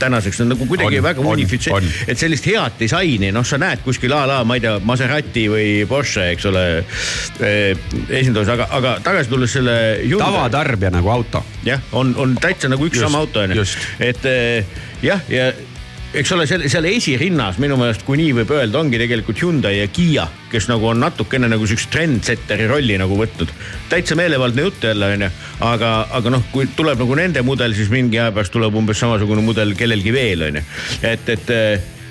tänaseks 0.00 0.42
on 0.42 0.50
nagu 0.54 0.66
kuidagi 0.66 0.98
on, 0.98 1.06
väga 1.06 1.26
unifitseeritud, 1.34 2.00
et 2.10 2.18
sellist 2.18 2.48
head 2.50 2.78
disaini, 2.80 3.30
noh, 3.34 3.46
sa 3.46 3.60
näed 3.62 3.84
kuskil 3.86 4.14
a 4.16 4.24
la, 4.28 4.40
ma 4.44 4.58
ei 4.58 4.64
tea, 4.64 4.76
Maserati 4.86 5.46
või 5.52 5.68
Porsche, 5.88 6.30
eks 6.34 6.48
ole 6.50 6.64
eh,, 6.80 7.86
esindus, 8.08 8.50
aga, 8.52 8.68
aga 8.74 8.96
tagasi 9.04 9.30
tulles 9.30 9.54
selle. 9.58 9.76
tavatarbija 10.18 10.90
nagu 10.98 11.12
auto. 11.14 11.44
jah, 11.66 11.82
on, 11.92 12.14
on 12.18 12.34
täitsa 12.40 12.70
nagu 12.72 12.86
üks 12.88 12.98
just, 12.98 13.06
sama 13.06 13.22
auto 13.22 13.46
onju, 13.46 13.66
et 14.02 14.28
eh, 14.30 14.76
jah, 15.06 15.22
ja, 15.30 15.50
ja 15.52 15.75
eks 16.16 16.32
ole, 16.32 16.46
seal, 16.48 16.64
seal 16.72 16.86
esirinnas 16.88 17.58
minu 17.62 17.76
meelest, 17.80 18.04
kui 18.06 18.18
nii 18.20 18.32
võib 18.38 18.52
öelda, 18.56 18.80
ongi 18.80 19.00
tegelikult 19.00 19.40
Hyundai 19.42 19.74
ja 19.76 19.88
Kiia, 19.92 20.24
kes 20.52 20.68
nagu 20.70 20.88
on 20.88 21.00
natukene 21.02 21.48
nagu 21.50 21.66
siukse 21.68 21.90
trendsetteri 21.92 22.68
rolli 22.70 22.96
nagu 23.00 23.18
võtnud. 23.18 23.52
täitsa 23.90 24.16
meelevaldne 24.18 24.64
jutt 24.64 24.86
jälle 24.88 25.10
onju, 25.16 25.28
aga, 25.66 25.90
aga 26.16 26.32
noh, 26.32 26.46
kui 26.52 26.68
tuleb 26.76 27.02
nagu 27.04 27.18
nende 27.18 27.42
mudel, 27.46 27.74
siis 27.76 27.92
mingi 27.92 28.20
aja 28.20 28.32
pärast 28.32 28.54
tuleb 28.54 28.74
umbes 28.80 29.00
samasugune 29.02 29.44
mudel 29.44 29.74
kellelgi 29.76 30.14
veel 30.14 30.46
onju, 30.48 30.62
et, 31.04 31.28
et 31.36 31.52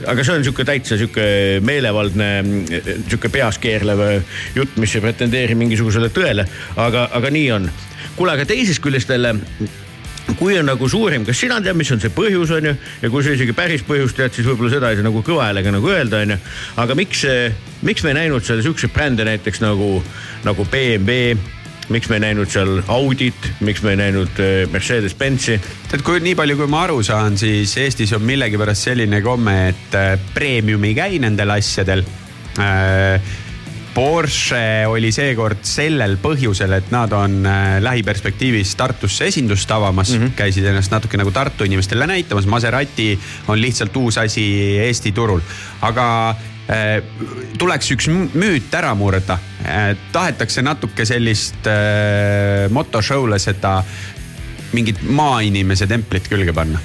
aga 0.06 0.26
see 0.28 0.36
on 0.36 0.46
sihuke 0.46 0.66
täitsa 0.68 1.00
sihuke 1.00 1.26
meelevaldne, 1.66 2.30
sihuke 3.08 3.32
peas 3.34 3.58
keerlev 3.64 4.06
jutt, 4.58 4.78
mis 4.82 4.94
ei 4.96 5.06
pretendeeri 5.06 5.58
mingisugusele 5.58 6.12
tõele, 6.14 6.46
aga, 6.76 7.10
aga 7.16 7.34
nii 7.34 7.50
on. 7.58 7.72
kuule, 8.16 8.36
aga 8.38 8.46
teisest 8.46 8.84
küljest 8.84 9.10
jälle 9.10 9.34
kui 10.40 10.58
on 10.60 10.66
nagu 10.68 10.90
suurim, 10.90 11.26
kas 11.26 11.40
sina 11.40 11.60
tead, 11.62 11.78
mis 11.78 11.92
on 11.94 12.02
see 12.02 12.14
põhjus, 12.14 12.54
on 12.58 12.72
ju, 12.72 12.76
ja 13.02 13.12
kui 13.14 13.26
sa 13.26 13.36
isegi 13.36 13.54
päris 13.58 13.86
põhjust 13.88 14.18
tead, 14.18 14.34
siis 14.36 14.48
võib-olla 14.48 14.74
seda 14.74 14.92
ei 14.92 15.00
saa 15.00 15.08
nagu 15.08 15.22
kõva 15.26 15.50
häälega 15.50 15.74
nagu 15.76 15.92
öelda, 15.94 16.24
on 16.26 16.36
ju. 16.36 16.40
aga 16.84 16.98
miks, 16.98 17.26
miks 17.86 18.04
me 18.04 18.14
ei 18.14 18.22
näinud 18.24 18.48
seal 18.48 18.64
siukseid 18.66 18.94
brände 18.96 19.28
näiteks 19.28 19.62
nagu, 19.64 20.00
nagu 20.48 20.66
BMW 20.72 21.36
miks 21.94 22.10
me 22.10 22.18
ei 22.18 22.24
näinud 22.24 22.50
seal 22.50 22.80
Audit, 22.92 23.50
miks 23.66 23.84
me 23.86 23.94
ei 23.94 24.00
näinud 24.00 24.40
äh, 24.42 24.66
Mercedes-Benzi? 24.72 25.58
tead, 25.92 26.04
kui 26.06 26.22
nii 26.24 26.36
palju, 26.38 26.58
kui 26.60 26.70
ma 26.72 26.86
aru 26.88 27.02
saan, 27.06 27.38
siis 27.38 27.76
Eestis 27.82 28.14
on 28.18 28.26
millegipärast 28.26 28.90
selline 28.90 29.22
komme, 29.26 29.56
et 29.70 29.98
äh, 29.98 30.16
premium 30.34 30.84
ei 30.88 30.96
käi 30.98 31.20
nendel 31.22 31.54
asjadel 31.58 32.02
äh, 32.58 33.36
Porsche 33.96 34.84
oli 34.92 35.08
seekord 35.16 35.62
sellel 35.64 36.18
põhjusel, 36.20 36.74
et 36.76 36.90
nad 36.92 37.14
on 37.16 37.38
äh, 37.48 37.78
lähiperspektiivis 37.84 38.74
Tartusse 38.76 39.30
esindust 39.32 39.72
avamas 39.72 40.12
mm, 40.12 40.24
-hmm. 40.24 40.34
käisid 40.36 40.66
ennast 40.68 40.92
natuke 40.92 41.18
nagu 41.18 41.32
Tartu 41.32 41.64
inimestele 41.64 42.08
näitamas. 42.08 42.46
Maserati 42.46 43.20
on 43.48 43.62
lihtsalt 43.62 43.96
uus 43.96 44.18
asi 44.18 44.44
Eesti 44.84 45.12
turul, 45.12 45.40
aga 45.82 46.30
äh, 46.30 47.04
tuleks 47.58 47.92
üks 47.96 48.10
müüt 48.34 48.74
ära 48.76 48.92
murda. 48.96 49.40
Äh, 49.64 49.96
tahetakse 50.12 50.62
natuke 50.62 51.06
sellist 51.06 51.72
motoshow'le 52.70 53.40
seda 53.40 53.84
mingit 54.74 55.00
maainimese 55.08 55.88
templit 55.88 56.28
külge 56.28 56.54
panna 56.54 56.80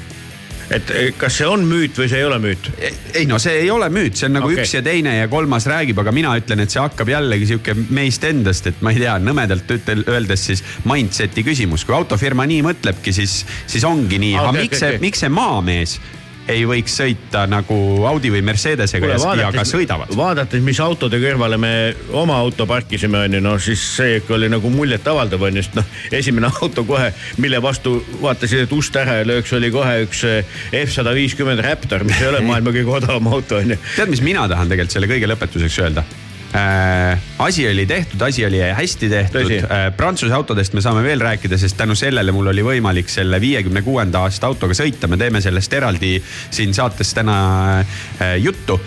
et 0.70 0.90
eh, 0.94 1.08
kas 1.18 1.40
see 1.40 1.48
on 1.50 1.64
müüt 1.66 1.98
või 1.98 2.08
see 2.10 2.20
ei 2.20 2.26
ole 2.26 2.38
müüt? 2.42 2.70
ei 3.14 3.26
no 3.28 3.40
see 3.42 3.56
ei 3.64 3.70
ole 3.74 3.90
müüt, 3.92 4.18
see 4.18 4.28
on 4.28 4.38
nagu 4.38 4.50
okay. 4.50 4.62
üks 4.62 4.74
ja 4.76 4.82
teine 4.86 5.16
ja 5.16 5.28
kolmas 5.32 5.66
räägib, 5.70 5.98
aga 6.02 6.14
mina 6.14 6.36
ütlen, 6.38 6.62
et 6.64 6.74
see 6.74 6.82
hakkab 6.82 7.10
jällegi 7.10 7.50
sihuke 7.50 7.74
meist 7.90 8.24
endast, 8.28 8.70
et 8.70 8.84
ma 8.84 8.94
ei 8.94 9.02
tea, 9.02 9.16
nõmedalt 9.22 9.74
ütel, 9.76 10.04
öeldes 10.10 10.46
siis 10.50 10.64
mindset'i 10.88 11.44
küsimus, 11.46 11.84
kui 11.88 11.96
autofirma 11.98 12.46
nii 12.50 12.62
mõtlebki, 12.70 13.14
siis, 13.16 13.42
siis 13.66 13.86
ongi 13.88 14.20
nii 14.22 14.36
okay,, 14.36 14.46
aga 14.46 14.56
miks 14.58 14.72
okay, 14.74 14.82
see 14.84 14.96
okay., 14.96 15.04
miks 15.08 15.24
see 15.26 15.34
maamees 15.40 15.98
ei 16.48 16.62
võiks 16.68 16.94
sõita 17.00 17.44
nagu 17.50 17.76
Audi 18.08 18.30
või 18.32 18.42
Mercedesega 18.46 19.06
Kule, 19.06 19.18
vaadates, 19.20 19.44
ja 19.44 19.50
ka 19.54 19.64
sõidavad. 19.68 20.14
vaadates, 20.16 20.62
mis 20.64 20.80
autode 20.82 21.20
kõrvale 21.22 21.58
me 21.60 21.72
oma 22.16 22.38
auto 22.40 22.66
parkisime, 22.70 23.24
onju, 23.26 23.42
no 23.44 23.56
siis 23.62 23.82
see 23.96 24.16
ikka 24.20 24.34
oli 24.38 24.48
nagu 24.52 24.72
muljetavaldav, 24.72 25.44
onju, 25.50 25.64
sest 25.66 25.78
noh, 25.78 25.92
esimene 26.20 26.50
auto 26.62 26.84
kohe, 26.88 27.12
mille 27.42 27.60
vastu 27.62 27.98
vaatasid, 28.22 28.66
et 28.66 28.74
ust 28.76 28.96
ära 29.00 29.20
ei 29.20 29.28
lööks, 29.28 29.52
oli 29.58 29.72
kohe 29.74 30.00
üks 30.06 30.24
F 30.70 30.96
sada 30.96 31.14
viiskümmend 31.16 31.62
Raptor, 31.66 32.06
mis 32.08 32.20
ei 32.22 32.32
ole 32.32 32.42
maailma 32.48 32.74
kõige 32.74 32.98
odavam 33.00 33.30
auto, 33.34 33.60
onju. 33.60 33.78
tead, 33.96 34.10
mis 34.12 34.24
mina 34.24 34.48
tahan 34.50 34.72
tegelikult 34.72 34.98
selle 34.98 35.10
kõige 35.10 35.30
lõpetuseks 35.30 35.80
öelda? 35.84 36.06
Äh, 36.54 37.18
asi 37.38 37.68
oli 37.68 37.86
tehtud, 37.86 38.20
asi 38.22 38.46
oli 38.46 38.60
hästi 38.60 39.08
tehtud. 39.08 39.52
Äh, 39.52 39.90
Prantsuse 39.96 40.34
autodest 40.34 40.72
me 40.72 40.80
saame 40.80 41.02
veel 41.02 41.20
rääkida, 41.20 41.58
sest 41.58 41.76
tänu 41.76 41.94
sellele 41.94 42.32
mul 42.32 42.52
oli 42.52 42.64
võimalik 42.64 43.08
selle 43.08 43.40
viiekümne 43.40 43.82
kuuenda 43.86 44.24
aasta 44.26 44.46
autoga 44.50 44.74
sõita, 44.74 45.08
me 45.10 45.18
teeme 45.20 45.40
sellest 45.40 45.72
eraldi 45.72 46.16
siin 46.50 46.74
saates 46.74 47.14
täna 47.14 47.36
äh, 47.80 48.36
juttu. 48.38 48.80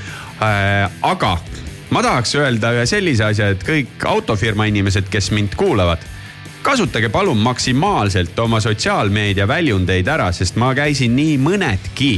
Aga 0.44 1.38
ma 1.94 2.02
tahaks 2.04 2.34
öelda 2.36 2.74
ühe 2.76 2.84
sellise 2.90 3.24
asja, 3.30 3.54
et 3.54 3.62
kõik 3.64 4.02
autofirma 4.10 4.66
inimesed, 4.68 5.08
kes 5.12 5.32
mind 5.32 5.56
kuulavad 5.56 6.04
kasutage 6.64 7.10
palun 7.10 7.38
maksimaalselt 7.44 8.40
oma 8.40 8.60
sotsiaalmeedia 8.64 9.48
väljundeid 9.48 10.08
ära, 10.08 10.30
sest 10.32 10.56
ma 10.60 10.72
käisin 10.76 11.16
nii 11.16 11.36
mõnedki 11.44 12.14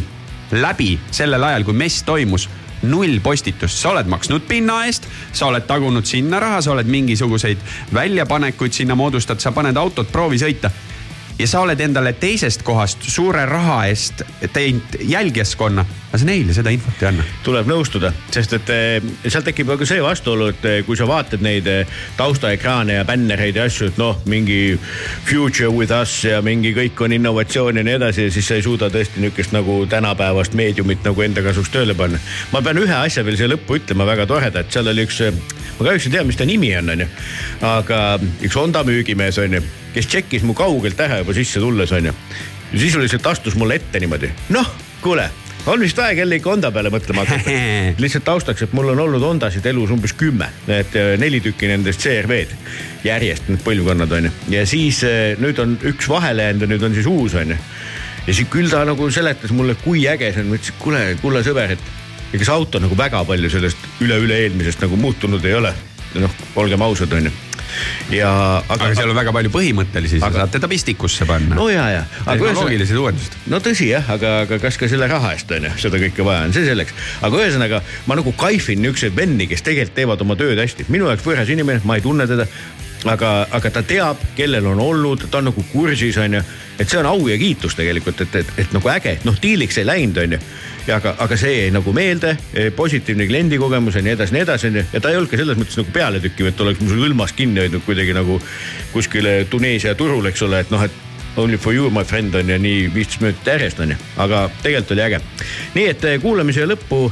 läbi 0.54 0.96
sellel 1.12 1.44
ajal, 1.44 1.66
kui 1.66 1.74
mess 1.78 2.04
toimus 2.06 2.46
null 2.84 3.20
postitust, 3.24 3.78
sa 3.82 3.94
oled 3.94 4.10
maksnud 4.12 4.48
pinna 4.48 4.82
eest, 4.86 5.08
sa 5.32 5.48
oled 5.48 5.68
tagunud 5.68 6.06
sinna 6.06 6.40
raha, 6.40 6.62
sa 6.62 6.74
oled 6.76 6.90
mingisuguseid 6.92 7.64
väljapanekuid 7.94 8.74
sinna 8.74 8.96
moodustad, 8.96 9.40
sa 9.40 9.52
paned 9.56 9.78
autot 9.78 10.12
proovi 10.12 10.42
sõita 10.42 10.72
ja 11.40 11.48
sa 11.48 11.62
oled 11.66 11.80
endale 11.84 12.14
teisest 12.16 12.64
kohast 12.64 13.04
suure 13.12 13.44
raha 13.50 13.82
eest 13.90 14.24
teinud 14.54 14.96
jälgijaskonna, 15.02 15.84
aga 16.08 16.20
sa 16.22 16.28
neile 16.28 16.56
seda 16.56 16.72
infot 16.72 17.02
ei 17.04 17.10
anna. 17.10 17.26
tuleb 17.44 17.68
nõustuda, 17.68 18.12
sest 18.32 18.56
et 18.56 18.72
eh, 18.72 19.08
seal 19.28 19.44
tekib 19.44 19.74
ka 19.76 19.88
see 19.88 20.04
vastuolu, 20.04 20.48
et 20.54 20.68
eh, 20.70 20.78
kui 20.88 20.96
sa 20.98 21.08
vaatad 21.10 21.44
neid 21.44 21.68
eh, 21.68 21.92
taustaekraane 22.18 23.00
ja 23.00 23.06
bännereid 23.08 23.60
ja 23.60 23.68
asju, 23.68 23.92
et 23.92 24.00
noh, 24.00 24.22
mingi 24.32 24.80
future 25.28 25.72
with 25.76 25.92
us 25.96 26.16
ja 26.24 26.42
mingi 26.46 26.72
kõik 26.78 27.04
on 27.04 27.18
innovatsioon 27.20 27.82
ja 27.82 27.84
nii 27.84 27.98
edasi 28.00 28.30
ja 28.30 28.36
siis 28.36 28.48
sa 28.48 28.60
ei 28.60 28.66
suuda 28.66 28.90
tõesti 28.94 29.24
niisugust 29.24 29.56
nagu 29.56 29.82
tänapäevast 29.92 30.56
meediumit 30.56 31.04
nagu 31.04 31.26
enda 31.26 31.44
kasuks 31.44 31.74
tööle 31.74 31.98
panna. 32.00 32.22
ma 32.54 32.64
pean 32.64 32.80
ühe 32.80 32.96
asja 32.96 33.26
veel 33.28 33.40
siia 33.40 33.52
lõppu 33.52 33.82
ütlema, 33.82 34.08
väga 34.08 34.30
toreda, 34.30 34.64
et 34.64 34.72
seal 34.72 34.88
oli 34.88 35.04
üks, 35.04 35.20
ma 35.80 35.90
kahjuks 35.90 36.08
ei 36.08 36.16
tea, 36.16 36.24
mis 36.24 36.40
ta 36.40 36.48
nimi 36.48 36.72
on, 36.80 36.96
onju, 36.96 37.10
aga 37.76 38.06
üks 38.40 38.56
Honda 38.56 38.88
müügimees 38.88 39.42
onju 39.44 39.66
kes 39.96 40.10
tšekkis 40.12 40.44
mu 40.44 40.54
kaugelt 40.58 40.98
tähe 41.00 41.22
juba 41.22 41.34
sisse 41.34 41.62
tulles, 41.64 41.92
onju. 41.96 42.12
sisuliselt 42.76 43.28
astus 43.32 43.56
mulle 43.56 43.78
ette 43.80 44.00
niimoodi. 44.04 44.30
noh, 44.52 44.68
kuule, 45.02 45.30
on 45.72 45.80
vist 45.80 46.00
aeg 46.04 46.20
jälle 46.20 46.40
ikka 46.40 46.52
Honda 46.52 46.72
peale 46.76 46.92
mõtlema 46.92 47.24
hakata. 47.24 47.54
lihtsalt 48.04 48.26
taustaks, 48.28 48.66
et 48.66 48.74
mul 48.76 48.92
on 48.92 49.00
olnud 49.06 49.24
Hondasid 49.24 49.66
elus 49.72 49.94
umbes 49.96 50.14
kümme, 50.20 50.50
need 50.68 50.98
äh, 51.00 51.14
neli 51.22 51.40
tükki 51.46 51.72
nendest 51.72 52.04
CRV-d 52.04 52.58
järjest, 53.08 53.48
need 53.52 53.64
põlvkonnad 53.64 54.18
onju. 54.20 54.34
ja 54.52 54.66
siis 54.68 55.04
äh, 55.08 55.40
nüüd 55.40 55.62
on 55.64 55.78
üks 55.94 56.12
vahele 56.12 56.50
jäänud 56.50 56.68
ja 56.68 56.72
nüüd 56.74 56.88
on 56.90 56.98
siis 56.98 57.08
uus 57.12 57.40
onju. 57.40 57.58
ja 58.28 58.34
siis 58.34 58.52
küll 58.52 58.72
ta 58.72 58.84
nagu 58.88 59.08
seletas 59.12 59.56
mulle, 59.56 59.80
kui 59.80 60.04
äge 60.12 60.34
see 60.34 60.44
on, 60.44 60.52
ma 60.52 60.60
ütlesin, 60.60 60.80
kuule, 60.84 61.06
kulla 61.24 61.46
sõber, 61.48 61.78
et 61.78 62.36
ega 62.36 62.44
see 62.44 62.58
auto 62.58 62.84
nagu 62.84 63.00
väga 63.00 63.24
palju 63.24 63.54
sellest 63.54 63.92
üle-üle-eelmisest 64.04 64.84
nagu 64.84 65.00
muutunud 65.00 65.48
ei 65.48 65.56
ole. 65.56 65.72
noh, 66.20 66.42
olgem 66.60 66.84
ausad, 66.84 67.16
onju 67.16 67.32
ja 68.14 68.30
aga, 68.62 68.78
aga 68.78 68.92
seal 68.98 69.12
on 69.12 69.18
väga 69.18 69.34
palju 69.36 69.52
põhimõttelisi, 69.54 70.22
sa 70.24 70.32
saad 70.34 70.54
teda 70.56 70.70
pistikusse 70.72 71.28
panna. 71.30 71.58
no 71.58 71.68
ja, 71.72 71.86
ja. 71.94 72.04
tehnoloogilised 72.26 73.02
uuendused. 73.02 73.38
no 73.52 73.60
tõsi 73.64 73.90
jah, 73.92 74.08
aga, 74.16 74.38
aga 74.46 74.60
kas 74.64 74.80
ka 74.82 74.90
selle 74.92 75.10
raha 75.12 75.34
eest 75.36 75.52
on 75.56 75.70
ju, 75.70 75.76
seda 75.86 76.02
kõike 76.02 76.26
vaja 76.28 76.48
on, 76.48 76.56
see 76.56 76.68
selleks. 76.68 76.96
aga 77.26 77.44
ühesõnaga 77.44 77.82
ma 78.10 78.20
nagu 78.20 78.36
kaifin 78.38 78.82
niisuguseid 78.84 79.16
venni, 79.18 79.50
kes 79.52 79.66
tegelikult 79.66 79.96
teevad 79.98 80.26
oma 80.26 80.40
tööd 80.40 80.60
hästi. 80.62 80.90
minu 80.94 81.10
jaoks 81.12 81.26
võõras 81.26 81.52
inimene, 81.52 81.84
ma 81.86 82.00
ei 82.00 82.06
tunne 82.06 82.28
teda 82.30 82.48
aga, 83.12 83.32
aga 83.54 83.72
ta 83.72 83.84
teab, 83.86 84.22
kellel 84.38 84.66
on 84.72 84.80
olnud, 84.82 85.28
ta 85.30 85.42
on 85.42 85.52
nagu 85.52 85.66
kursis, 85.72 86.18
onju. 86.22 86.42
et 86.80 86.90
see 86.90 87.00
on 87.00 87.10
au 87.10 87.28
ja 87.30 87.38
kiitus 87.42 87.78
tegelikult, 87.78 88.22
et, 88.26 88.40
et, 88.42 88.56
et 88.66 88.74
nagu 88.76 88.90
äge, 88.92 89.18
et 89.20 89.28
noh, 89.28 89.38
diiliks 89.42 89.78
ei 89.82 89.88
läinud, 89.88 90.24
onju 90.26 90.42
ja 90.88 91.00
aga, 91.00 91.16
aga 91.22 91.38
see 91.40 91.54
jäi 91.56 91.72
nagu 91.74 91.94
meelde, 91.96 92.36
e, 92.54 92.70
positiivne 92.76 93.28
kliendikogemus 93.30 93.98
ja 93.98 94.04
nii 94.06 94.14
edasi, 94.16 94.36
nii 94.36 94.44
edasi 94.46 94.70
onju. 94.70 94.84
ja 94.94 95.02
ta 95.02 95.12
ei 95.12 95.20
olnud 95.20 95.32
ka 95.32 95.40
selles 95.40 95.58
mõttes 95.60 95.80
nagu 95.80 95.96
pealetükkiv, 95.96 96.52
et 96.52 96.62
oleks 96.66 96.84
mul 96.84 97.02
hõlmas 97.06 97.34
kinni 97.36 97.64
hoidnud 97.64 97.86
kuidagi 97.88 98.16
nagu 98.16 98.38
kuskile 98.94 99.38
Tuneesia 99.50 99.96
turul, 99.98 100.26
eks 100.30 100.46
ole, 100.46 100.62
et 100.66 100.74
noh, 100.74 100.86
et 100.86 101.04
Only 101.36 101.58
for 101.60 101.74
you, 101.76 101.90
my 101.92 102.06
friend 102.08 102.32
on 102.40 102.48
ju 102.48 102.56
nii 102.64 102.86
viisteist 102.94 103.20
minutit 103.20 103.48
järjest 103.50 103.80
on 103.84 103.90
ju, 103.92 103.98
aga 104.24 104.46
tegelikult 104.64 104.94
oli 104.96 105.04
äge. 105.04 105.20
nii 105.76 105.88
et 105.92 106.06
e, 106.08 106.14
kuulame 106.24 106.56
siia 106.56 106.68
lõppu 106.70 107.10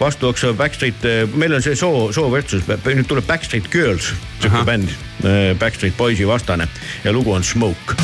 vastuoksa 0.00 0.54
Backstreet, 0.56 1.04
e, 1.04 1.26
meil 1.36 1.58
on 1.58 1.64
see 1.64 1.76
soo, 1.76 2.06
soovõrdsus, 2.16 2.64
nüüd 2.64 3.08
tuleb 3.10 3.28
Backstreet 3.28 3.68
Girls, 3.72 4.14
sihuke 4.40 4.64
bänd, 4.64 4.96
Backstreet 5.60 5.96
Boysi 5.96 6.28
vastane 6.28 6.70
ja 7.04 7.12
lugu 7.12 7.36
on 7.36 7.44
Smoke 7.44 8.00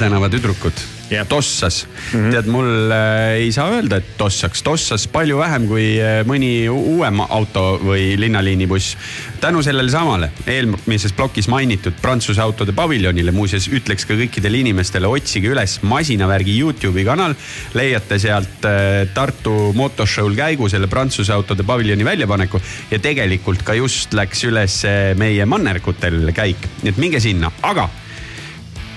Tagatänava 0.00 0.30
tüdrukud 0.32 0.80
Jah. 1.10 1.26
tossas 1.28 1.84
mm, 1.84 2.20
-hmm. 2.20 2.30
tead 2.32 2.46
mul 2.48 2.90
äh, 2.90 3.42
ei 3.42 3.52
saa 3.52 3.68
öelda, 3.68 3.96
et 3.96 4.16
tossaks, 4.16 4.62
tossas 4.62 5.06
palju 5.06 5.36
vähem 5.38 5.66
kui 5.68 5.98
äh, 6.00 6.22
mõni 6.24 6.70
uuem 6.70 7.20
auto 7.20 7.80
või 7.84 8.16
linnaliinibuss. 8.16 8.96
tänu 9.40 9.62
sellele 9.62 9.90
samale 9.90 10.30
eelmises 10.46 11.12
plokis 11.12 11.48
mainitud 11.48 11.92
Prantsuse 12.02 12.40
autode 12.40 12.72
paviljonile, 12.72 13.30
muuseas 13.30 13.68
ütleks 13.68 14.06
ka 14.06 14.14
kõikidele 14.14 14.62
inimestele, 14.64 15.06
otsige 15.06 15.52
üles 15.52 15.82
masinavärgi 15.82 16.58
Youtube'i 16.58 17.04
kanal. 17.04 17.34
leiate 17.74 18.18
sealt 18.18 18.64
äh, 18.64 19.08
Tartu 19.14 19.72
motoshow'l 19.76 20.36
käigu 20.36 20.68
selle 20.68 20.86
Prantsuse 20.86 21.32
autode 21.32 21.62
paviljoni 21.62 22.04
väljapaneku 22.04 22.60
ja 22.90 22.98
tegelikult 22.98 23.62
ka 23.62 23.74
just 23.74 24.14
läks 24.14 24.44
üles 24.44 24.84
äh, 24.84 25.16
meie 25.16 25.44
mannergutel 25.44 26.32
käik, 26.32 26.70
nii 26.82 26.88
et 26.88 26.96
minge 26.96 27.20
sinna, 27.20 27.52
aga 27.62 27.90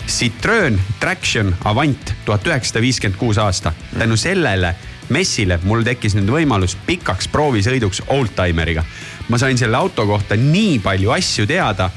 Citroen 0.08 0.82
Traction 1.00 1.56
Avant 1.63 2.13
tuhat 2.26 2.48
üheksasada 2.48 2.82
viiskümmend 2.82 3.20
kuus 3.20 3.38
aasta. 3.38 3.74
tänu 3.98 4.18
sellele 4.18 4.76
messile 5.10 5.60
mul 5.63 5.84
tekkis 5.84 6.16
nüüd 6.16 6.30
võimalus 6.32 6.76
pikaks 6.86 7.28
proovisõiduks 7.28 8.04
oldtimeriga. 8.08 8.84
ma 9.30 9.38
sain 9.38 9.58
selle 9.58 9.78
auto 9.78 10.06
kohta 10.06 10.36
nii 10.36 10.80
palju 10.80 11.12
asju 11.12 11.46
teada. 11.48 11.89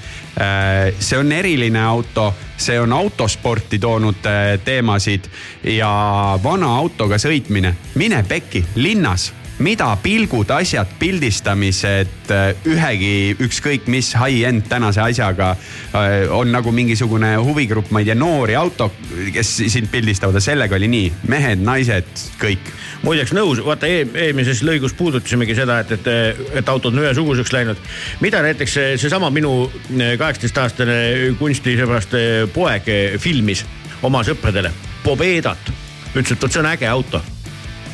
see 0.99 1.19
on 1.19 1.33
eriline 1.33 1.81
auto, 1.81 2.35
see 2.57 2.81
on 2.81 2.92
autosporti 2.92 3.79
toonud 3.79 4.27
äh, 4.27 4.61
teemasid 4.64 5.29
ja 5.64 6.38
vana 6.42 6.77
autoga 6.77 7.19
sõitmine, 7.19 7.75
mine 7.95 8.23
pekki, 8.29 8.64
linnas 8.75 9.33
mida 9.59 9.88
pilgud, 10.03 10.51
asjad, 10.53 10.90
pildistamised, 11.01 12.31
ühegi 12.69 13.37
ükskõik 13.40 13.87
mis 13.88 14.11
high-end 14.16 14.66
tänase 14.69 15.01
asjaga 15.01 15.53
äh, 15.57 16.27
on 16.35 16.51
nagu 16.53 16.73
mingisugune 16.75 17.35
huvigrupp, 17.40 17.90
ma 17.95 18.03
ei 18.03 18.11
tea, 18.11 18.16
noori 18.19 18.57
auto, 18.59 18.90
kes 19.33 19.53
sind 19.73 19.88
pildistavad, 19.92 20.37
sellega 20.45 20.77
oli 20.77 20.90
nii, 20.92 21.12
mehed, 21.33 21.62
naised, 21.64 22.11
kõik. 22.42 22.73
muideks 23.07 23.33
nõus, 23.37 23.62
vaata 23.64 23.88
e 23.88 24.03
eelmises 24.27 24.61
lõigus 24.66 24.97
puudutasimegi 24.99 25.57
seda, 25.57 25.79
et, 25.85 25.95
et, 25.97 26.42
et 26.61 26.69
autod 26.69 26.92
on 26.92 27.05
ühesuguseks 27.05 27.53
läinud. 27.55 27.81
mida 28.21 28.42
näiteks 28.42 28.75
see- 28.75 28.99
seesama 29.01 29.31
minu 29.31 29.71
kaheksateistaastane 30.19 30.99
kunstisõbrast 31.38 32.19
poeg 32.53 32.92
filmis 33.21 33.64
oma 34.03 34.25
sõpradele, 34.25 34.73
Pobedat, 35.07 35.71
ütles, 36.16 36.33
et 36.33 36.42
vot 36.42 36.53
see 36.53 36.61
on 36.61 36.73
äge 36.73 36.88
auto 36.90 37.23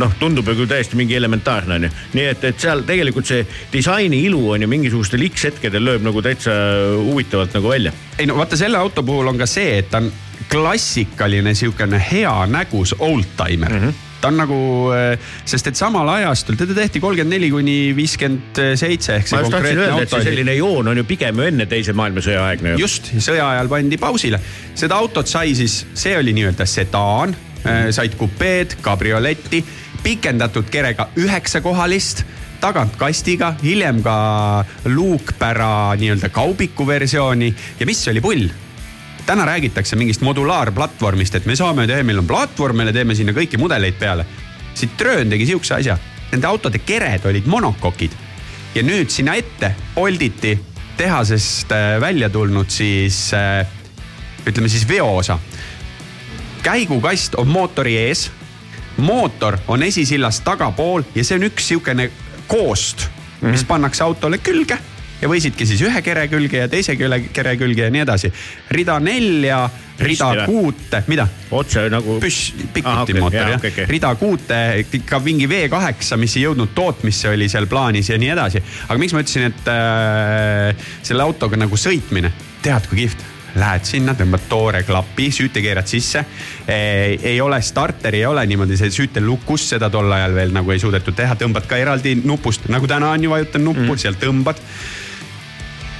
noh, 0.02 0.12
tundub 0.20 0.48
ju 0.48 0.56
küll 0.60 0.70
täiesti 0.70 0.98
mingi 0.98 1.16
elementaarne 1.18 1.78
onju, 1.78 1.92
nii 2.16 2.28
et, 2.34 2.44
et 2.50 2.60
seal 2.66 2.84
tegelikult 2.88 3.28
see 3.28 3.46
disaini 3.72 4.24
ilu 4.26 4.42
on 4.54 4.64
ju 4.64 4.70
mingisugustel 4.70 5.26
X-hetkedel 5.30 5.84
lööb 5.88 6.06
nagu 6.06 6.22
täitsa 6.24 6.54
huvitavalt 6.98 7.58
nagu 7.58 7.72
välja. 7.72 7.94
ei 8.18 8.28
no 8.30 8.38
vaata, 8.40 8.58
selle 8.60 8.80
auto 8.80 9.04
puhul 9.06 9.32
on 9.32 9.40
ka 9.40 9.48
see, 9.50 9.78
et 9.80 9.90
ta 9.92 10.02
on 10.02 10.12
klassikaline 10.52 11.54
sihukene 11.56 12.00
hea 12.10 12.32
nägus 12.50 12.96
oldtimer 12.98 13.70
mm. 13.70 13.84
-hmm 13.84 14.08
ta 14.22 14.30
on 14.30 14.36
nagu, 14.38 14.56
sest 15.44 15.66
et 15.66 15.78
samal 15.78 16.06
ajastul, 16.08 16.54
teda 16.54 16.76
tehti 16.76 17.00
kolmkümmend 17.02 17.34
neli 17.34 17.48
kuni 17.50 17.76
viiskümmend 17.96 18.60
seitse 18.78 19.16
ma 19.18 19.40
just 19.42 19.50
tahtsin 19.50 19.80
öelda, 19.82 20.02
et 20.04 20.14
see 20.14 20.26
selline 20.28 20.54
joon 20.54 20.92
on 20.92 21.00
ju 21.00 21.04
pigem 21.08 21.40
ju 21.42 21.48
enne 21.50 21.66
teise 21.66 21.94
maailmasõja 21.98 22.44
aegne 22.46 22.76
ju. 22.76 22.84
just, 22.84 23.10
sõja 23.18 23.48
ajal 23.56 23.72
pandi 23.72 23.98
pausile. 23.98 24.38
seda 24.78 25.00
autot 25.02 25.26
sai 25.26 25.56
siis, 25.58 25.80
see 25.98 26.14
oli 26.18 26.36
nii-öelda 26.38 26.68
sedaan, 26.70 27.34
said 27.90 28.14
kupeed, 28.18 28.76
kabrioletti, 28.82 29.64
pikendatud 30.02 30.70
kerega 30.70 31.08
üheksakohalist, 31.18 32.24
tagant 32.62 32.96
kastiga, 32.98 33.54
hiljem 33.62 34.02
ka 34.02 34.16
luukpära 34.90 35.94
nii-öelda 35.98 36.30
kaubiku 36.34 36.86
versiooni. 36.86 37.52
Ja 37.80 37.86
mis 37.86 38.02
oli 38.08 38.20
pull? 38.20 38.48
Täna 39.26 39.44
räägitakse 39.46 39.96
mingist 39.96 40.22
modulaarplatvormist, 40.26 41.34
et 41.38 41.46
me 41.46 41.56
saame 41.56 41.86
meil 41.86 42.18
on 42.18 42.26
platvorm, 42.26 42.76
me 42.82 42.92
teeme 42.92 43.14
sinna 43.14 43.32
kõiki 43.32 43.58
mudeleid 43.58 43.98
peale. 43.98 44.26
Citroen 44.74 45.30
tegi 45.30 45.46
sihukese 45.46 45.74
asja, 45.78 45.98
nende 46.32 46.46
autode 46.46 46.78
kered 46.82 47.26
olid 47.30 47.46
monokokid. 47.46 48.14
Ja 48.74 48.82
nüüd 48.82 49.10
sinna 49.12 49.34
ette 49.36 49.74
olditi 49.96 50.56
tehasest 50.96 51.72
äh, 51.72 52.00
välja 52.00 52.30
tulnud 52.30 52.70
siis 52.70 53.30
äh, 53.34 53.66
ütleme 54.46 54.68
siis 54.68 54.88
veoosa. 54.88 55.38
käigukast 56.62 57.34
on 57.34 57.48
mootori 57.48 57.96
ees, 57.98 58.30
mootor 58.96 59.58
on 59.68 59.82
esisillas 59.82 60.40
tagapool 60.44 61.04
ja 61.14 61.24
see 61.24 61.38
on 61.40 61.48
üks 61.48 61.68
sihukene 61.72 62.10
koost, 62.46 63.08
mis 63.42 63.64
pannakse 63.64 64.04
autole 64.04 64.38
külge 64.38 64.78
ja 65.22 65.30
võisidki 65.30 65.66
siis 65.68 65.82
ühe 65.86 66.02
kere 66.04 66.26
külge 66.30 66.64
ja 66.64 66.68
teise 66.70 66.96
kere 66.98 67.20
kere 67.32 67.54
külge 67.60 67.86
ja 67.86 67.94
nii 67.94 68.02
edasi. 68.02 68.32
rida 68.74 68.98
nelja, 69.00 69.62
rida 70.02 70.30
kuute, 70.46 71.02
mida? 71.06 71.26
otse 71.50 71.86
nagu. 71.92 72.18
püss, 72.22 72.52
pikuti 72.74 73.14
okay, 73.14 73.20
mootor 73.20 73.52
jah 73.52 73.58
okei, 73.60 73.74
okei. 73.74 73.88
rida 73.90 74.14
kuute, 74.18 74.60
ikka 75.00 75.20
mingi 75.24 75.48
V8, 75.50 76.16
mis 76.20 76.36
ei 76.36 76.46
jõudnud 76.46 76.74
tootmisse, 76.74 77.30
oli 77.30 77.48
seal 77.52 77.68
plaanis 77.70 78.10
ja 78.10 78.18
nii 78.18 78.32
edasi. 78.34 78.62
aga 78.88 78.98
miks 78.98 79.14
ma 79.14 79.22
ütlesin, 79.22 79.50
et 79.52 79.70
äh, 79.72 80.88
selle 81.02 81.26
autoga 81.26 81.60
nagu 81.60 81.78
sõitmine, 81.78 82.32
tead 82.62 82.90
kui 82.90 83.04
kihvt 83.04 83.31
Lähed 83.58 83.84
sinna, 83.84 84.14
tõmbad 84.16 84.46
toore 84.48 84.82
klapi, 84.88 85.28
süüte 85.34 85.60
keerad 85.60 85.86
sisse. 85.90 86.24
ei 86.66 87.40
ole 87.40 87.60
starter, 87.62 88.14
ei 88.14 88.26
ole 88.26 88.46
niimoodi 88.46 88.78
see 88.80 88.90
süüte 88.90 89.20
lukus, 89.20 89.68
seda 89.74 89.90
tol 89.90 90.12
ajal 90.12 90.34
veel 90.34 90.56
nagu 90.56 90.72
ei 90.72 90.80
suudetud 90.80 91.16
teha, 91.16 91.36
tõmbad 91.36 91.68
ka 91.68 91.76
eraldi 91.76 92.16
nupust, 92.24 92.68
nagu 92.72 92.88
täna 92.88 93.12
on 93.12 93.24
ju, 93.24 93.30
vajutan 93.30 93.64
nuppu 93.64 93.90
mm., 93.90 94.04
sealt 94.04 94.22
tõmbad 94.22 94.62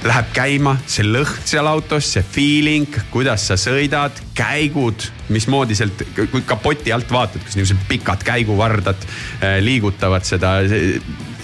läheb 0.03 0.31
käima, 0.35 0.75
see 0.91 1.05
lõhn 1.07 1.45
seal 1.47 1.69
autos, 1.71 2.09
see 2.15 2.25
feeling, 2.27 2.91
kuidas 3.13 3.47
sa 3.51 3.57
sõidad, 3.61 4.17
käigud, 4.35 5.07
mismoodi 5.33 5.77
sealt, 5.79 6.03
kui 6.17 6.43
kapoti 6.47 6.93
alt 6.95 7.11
vaatad, 7.13 7.43
kas 7.45 7.57
niisugused 7.59 7.87
pikad 7.91 8.25
käiguvardad 8.27 8.99
äh, 9.07 9.61
liigutavad 9.63 10.27
seda. 10.27 10.59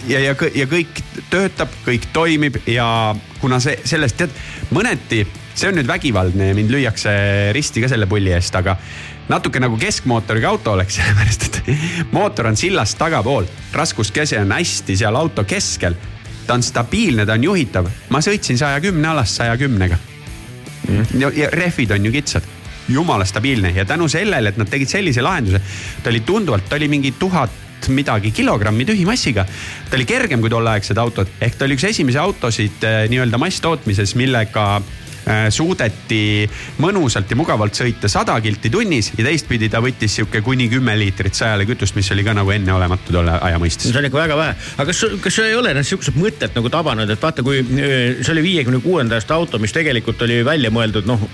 ja, 0.08 0.20
ja, 0.20 0.34
ja 0.54 0.66
kõik 0.70 1.02
töötab, 1.30 1.72
kõik 1.86 2.08
toimib 2.12 2.60
ja 2.66 3.14
kuna 3.42 3.60
see 3.62 3.78
sellest 3.88 4.18
tead 4.18 4.34
mõneti, 4.74 5.24
see 5.54 5.70
on 5.70 5.78
nüüd 5.78 5.88
vägivaldne 5.88 6.50
ja 6.50 6.58
mind 6.58 6.72
lüüakse 6.74 7.12
risti 7.56 7.84
ka 7.84 7.90
selle 7.92 8.08
pulli 8.10 8.32
eest, 8.34 8.56
aga 8.58 8.76
natuke 9.28 9.60
nagu 9.60 9.78
keskmootoriga 9.80 10.50
auto 10.50 10.74
oleks, 10.76 10.96
sellepärast 11.00 11.48
et 11.48 12.12
mootor 12.12 12.50
on 12.50 12.56
sillast 12.56 12.98
tagapool, 12.98 13.48
raskuskese 13.76 14.40
on 14.42 14.56
hästi 14.56 14.96
seal 14.98 15.18
auto 15.18 15.44
keskel 15.48 15.98
ta 16.48 16.54
on 16.54 16.62
stabiilne, 16.62 17.26
ta 17.26 17.36
on 17.36 17.44
juhitav, 17.44 17.88
ma 18.08 18.22
sõitsin 18.24 18.56
saja 18.58 18.80
kümne 18.80 19.10
alast 19.10 19.36
saja 19.36 19.56
kümnega. 19.60 19.98
ja, 21.18 21.30
ja 21.36 21.50
rehvid 21.52 21.92
on 21.92 22.08
ju 22.08 22.12
kitsad, 22.12 22.46
jumala 22.88 23.24
stabiilne. 23.28 23.74
Ja 23.76 23.84
tänu 23.84 24.08
sellele, 24.08 24.48
et 24.48 24.56
nad 24.56 24.70
tegid 24.72 24.88
sellise 24.88 25.22
lahenduse, 25.22 25.60
ta 26.02 26.10
oli 26.10 26.20
tunduvalt, 26.24 26.68
ta 26.68 26.76
oli 26.80 26.88
mingi 26.88 27.12
tuhat 27.20 27.67
midagi 27.88 28.32
kilogrammi 28.34 28.86
tühimassiga. 28.88 29.46
ta 29.90 29.96
oli 29.96 30.04
kergem 30.08 30.40
kui 30.40 30.50
tolleaegsed 30.50 30.98
autod, 30.98 31.30
ehk 31.40 31.58
ta 31.58 31.64
oli 31.68 31.78
üks 31.78 31.86
esimesi 31.88 32.18
autosid 32.18 32.84
eh, 32.84 33.04
nii-öelda 33.12 33.38
masstootmises, 33.38 34.14
millega 34.18 34.80
suudeti 35.50 36.48
mõnusalt 36.82 37.30
ja 37.30 37.36
mugavalt 37.38 37.76
sõita 37.76 38.08
sada 38.10 38.36
kilti 38.44 38.70
tunnis 38.72 39.12
ja 39.16 39.24
teistpidi 39.26 39.68
ta 39.72 39.82
võttis 39.84 40.18
sihuke 40.18 40.40
kuni 40.44 40.68
kümme 40.72 40.94
liitrit 40.98 41.36
sajale 41.36 41.66
kütust, 41.68 41.96
mis 41.98 42.08
oli 42.14 42.24
ka 42.26 42.34
nagu 42.36 42.52
enneolematu 42.54 43.12
tolle 43.12 43.34
aja 43.36 43.58
mõistes. 43.60 43.90
see 43.90 44.00
on 44.00 44.08
ikka 44.08 44.20
väga 44.22 44.38
vähe, 44.38 44.56
aga 44.76 44.86
kas, 44.90 45.02
kas 45.24 45.38
ei 45.44 45.56
ole 45.58 45.72
ennast 45.74 45.92
sihukesed 45.92 46.18
mõtted 46.18 46.56
nagu 46.56 46.72
tabanud, 46.72 47.10
et 47.10 47.22
vaata, 47.22 47.44
kui 47.46 47.60
öö, 47.60 48.22
see 48.22 48.32
oli 48.34 48.44
viiekümne 48.46 48.80
kuuenda 48.84 49.18
aasta 49.18 49.36
auto, 49.36 49.60
mis 49.62 49.74
tegelikult 49.74 50.22
oli 50.26 50.40
välja 50.46 50.70
mõeldud 50.74 51.08
noh, 51.08 51.24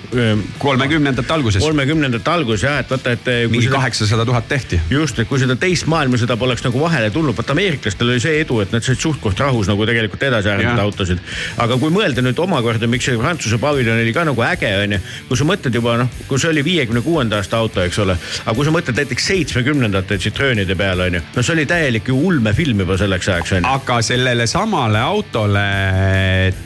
kolmekümnendate 0.63 1.35
alguses, 1.35 1.63
kolmekümnendate 1.63 2.31
algus 2.31 2.65
jah, 2.67 2.81
et 2.83 2.91
vaata, 2.91 3.15
et. 3.15 3.31
mingi 3.53 3.71
kaheksasada 3.73 4.27
tuhat 4.29 4.49
tehti 4.51 4.81
just, 4.91 5.19
et 5.19 5.29
kui 5.31 5.41
seda 5.43 5.57
teist 5.61 5.89
maailmasõda 5.91 6.37
poleks 6.41 6.65
nagu 6.67 6.83
vahele 6.83 7.11
tulnud, 7.15 7.37
vaata 7.37 7.55
ameeriklastel 7.57 8.11
oli 8.11 8.23
see 8.23 8.41
edu, 8.43 8.61
et 8.65 8.75
nad 8.75 8.85
said 8.85 9.01
suht-koht 9.01 9.41
rahus 9.41 9.71
nagu 9.71 9.87
tegelikult 9.89 10.23
edasi 10.29 10.53
arendada 10.53 10.85
autosid. 10.87 11.23
aga 11.61 11.79
kui 11.81 11.93
mõelda 11.95 12.25
nüüd 12.25 12.41
omakorda, 12.41 12.89
miks 12.91 13.09
see 13.09 13.19
Prantsuse 13.21 13.59
paviljon 13.75 14.01
oli 14.01 14.13
ka 14.15 14.25
nagu 14.29 14.45
äge 14.47 14.71
onju, 14.79 14.99
kui 15.29 15.39
sa 15.39 15.47
mõtled 15.49 15.75
juba 15.75 15.97
noh, 15.99 16.11
kui 16.29 16.41
see 16.41 16.51
oli 16.53 16.65
viiekümne 16.67 17.03
kuuenda 17.05 17.41
aasta 17.41 17.59
auto, 17.61 17.83
eks 17.85 17.99
ole. 18.05 18.17
aga 18.45 18.55
kui 18.57 18.67
sa 18.67 18.75
mõtled 18.75 18.99
näiteks 19.01 19.29
seitsmekümnendate 19.31 20.19
Citroenide 20.23 20.77
peale 20.79 21.09
onju, 21.09 21.23
no 21.35 21.45
see 21.45 21.55
oli 21.57 21.67
täielik 21.71 22.11
ju 22.11 22.19
ulmefilm 22.29 22.85
juba 22.85 22.99
selleks 23.01 23.31
ajaks 23.33 23.57
onju. 23.59 23.73
aga 23.75 24.01
sellele 24.07 24.47
samale 24.51 25.01
autole 25.03 25.65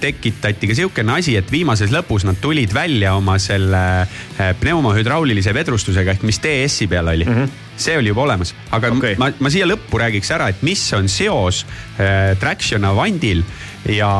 tekitati 0.02 0.70
ka 0.70 0.78
sihukene 0.78 1.16
asi, 1.18 1.36
et 1.40 1.52
viimases 1.52 1.92
lõpus 1.94 2.26
nad 2.28 2.40
tulid 2.42 2.74
välja 2.76 3.14
oma 3.18 3.38
selle 3.42 3.84
eh, 4.02 4.52
pneumohüdraulilise 4.60 5.54
vedrustusega 5.56 6.16
ehk 6.16 6.26
mis 6.28 6.40
DS-i 6.44 6.90
peal 6.90 7.08
oli 7.14 7.24
mm. 7.24 7.38
-hmm. 7.38 7.56
see 7.76 7.96
oli 7.98 8.12
juba 8.12 8.26
olemas, 8.26 8.54
aga 8.70 8.92
okay. 8.92 9.16
ma, 9.18 9.30
ma 9.38 9.50
siia 9.50 9.66
lõppu 9.68 10.02
räägiks 10.02 10.34
ära, 10.34 10.50
et 10.52 10.62
mis 10.66 10.84
on 10.92 11.08
seos 11.08 11.64
äh, 11.98 12.36
Traction 12.40 12.84
Avandil 12.84 13.42
ja 13.88 14.10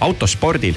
autospordil 0.00 0.76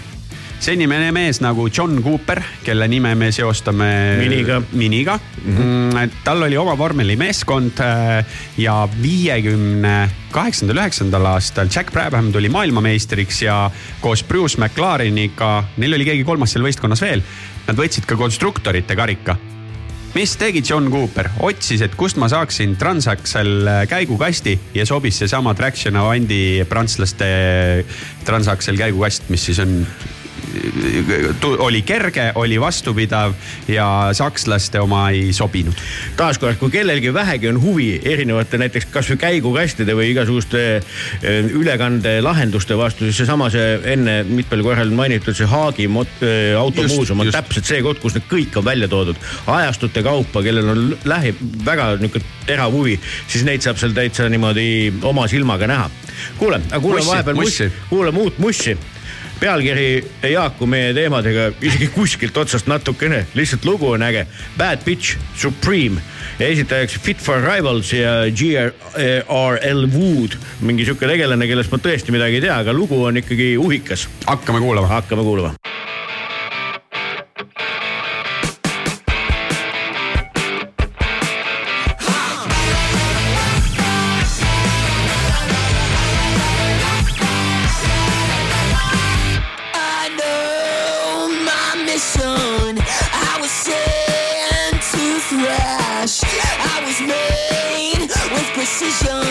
see 0.62 0.76
inimene 0.78 1.10
mees 1.10 1.40
nagu 1.42 1.66
John 1.74 2.04
Cooper, 2.06 2.42
kelle 2.62 2.86
nime 2.90 3.16
me 3.18 3.32
seostame 3.34 3.90
Miniga. 4.20 4.60
Miniga 4.78 5.18
mm. 5.18 5.58
-hmm. 5.58 6.10
tal 6.24 6.44
oli 6.44 6.58
oma 6.58 6.78
vormelimeeskond 6.78 7.80
äh, 7.82 8.26
ja 8.58 8.88
viiekümne 9.02 10.10
kaheksandal, 10.32 10.84
üheksandal 10.84 11.26
aastal 11.34 11.68
Jack 11.76 11.92
Brabham 11.92 12.32
tuli 12.32 12.50
maailmameistriks 12.50 13.42
ja 13.42 13.72
koos 14.02 14.24
Bruce 14.24 14.62
McLareniga, 14.62 15.64
neil 15.78 15.94
oli 15.94 16.06
keegi 16.06 16.24
kolmas 16.24 16.54
seal 16.54 16.64
võistkonnas 16.64 17.02
veel, 17.02 17.24
nad 17.68 17.76
võtsid 17.76 18.06
ka 18.06 18.16
konstruktorite 18.16 18.96
karika 18.96 19.38
mis 20.14 20.38
tegi 20.38 20.62
John 20.70 20.92
Cooper, 20.92 21.30
otsis, 21.40 21.82
et 21.82 21.96
kust 21.96 22.18
ma 22.18 22.28
saaksin 22.30 22.76
Transaxel 22.78 23.70
käigukasti 23.90 24.60
ja 24.76 24.86
sobis 24.86 25.18
seesama 25.18 25.54
Traction 25.54 25.96
Avandi 25.96 26.66
prantslaste 26.70 27.86
Transaxel 28.26 28.78
käigukast, 28.78 29.30
mis 29.30 29.46
siis 29.46 29.60
on 29.60 29.86
oli 31.58 31.82
kerge, 31.82 32.32
oli 32.36 32.60
vastupidav 32.62 33.34
ja 33.68 34.10
sakslaste 34.14 34.80
oma 34.80 35.10
ei 35.10 35.34
sobinud. 35.34 35.74
taaskord, 36.18 36.56
kui 36.60 36.72
kellelgi 36.72 37.14
vähegi 37.14 37.50
on 37.50 37.62
huvi 37.62 38.02
erinevate 38.06 38.58
näiteks 38.58 38.86
kasvõi 38.92 39.18
käigukastide 39.18 39.96
või 39.96 40.12
igasuguste 40.12 40.62
eh, 40.76 41.46
ülekandelahenduste 41.46 42.78
vastu, 42.78 43.06
siis 43.06 43.22
seesama 43.24 43.50
see 43.54 43.80
enne 43.94 44.22
mitmel 44.28 44.64
korral 44.64 44.92
mainitud 44.96 45.38
see 45.38 45.48
Haagi 45.48 45.88
eh, 45.88 46.58
automuuseum 46.60 47.20
on 47.20 47.30
just. 47.30 47.38
täpselt 47.38 47.66
see 47.66 47.82
koht, 47.82 48.02
kus 48.04 48.18
need 48.18 48.28
kõik 48.30 48.58
on 48.60 48.66
välja 48.66 48.88
toodud. 48.88 49.18
ajastute 49.48 50.04
kaupa, 50.04 50.44
kellel 50.44 50.70
on 50.70 50.98
lähi, 51.06 51.36
väga 51.66 51.96
nihuke 52.02 52.22
terav 52.46 52.72
huvi, 52.72 53.00
siis 53.28 53.46
neid 53.48 53.64
saab 53.64 53.80
seal 53.80 53.96
täitsa 53.96 54.30
niimoodi 54.30 54.94
oma 55.02 55.28
silmaga 55.28 55.68
näha. 55.68 55.90
kuule, 56.38 56.62
aga 56.72 56.88
Mussi, 56.88 57.08
vahepeal 57.08 57.72
kuulame 57.90 58.20
uut 58.20 58.40
mussi 58.40 58.78
pealkiri 59.42 59.88
ei 60.24 60.34
haaku 60.38 60.68
meie 60.70 60.94
teemadega 60.94 61.50
isegi 61.66 61.90
kuskilt 61.96 62.38
otsast 62.38 62.70
natukene, 62.70 63.24
lihtsalt 63.38 63.66
lugu 63.66 63.90
on 63.96 64.06
äge. 64.06 64.26
Bad 64.58 64.86
Bitch 64.86 65.18
Supreme 65.36 66.02
ja 66.40 66.48
esitajaks 66.48 67.00
Fit 67.02 67.22
for 67.22 67.42
Rivals 67.42 67.94
ja 67.94 68.14
GRL 68.30 69.88
Wood, 69.96 70.38
mingi 70.62 70.86
sihuke 70.86 71.10
tegelane, 71.10 71.50
kellest 71.50 71.74
ma 71.74 71.82
tõesti 71.82 72.14
midagi 72.14 72.40
ei 72.40 72.48
tea, 72.48 72.62
aga 72.62 72.76
lugu 72.76 73.02
on 73.04 73.18
ikkagi 73.22 73.56
uhikas. 73.58 74.08
hakkame 74.28 74.62
kuulama. 74.62 74.88
hakkame 74.88 75.26
kuulama. 75.26 75.61
Precision. 98.64 99.31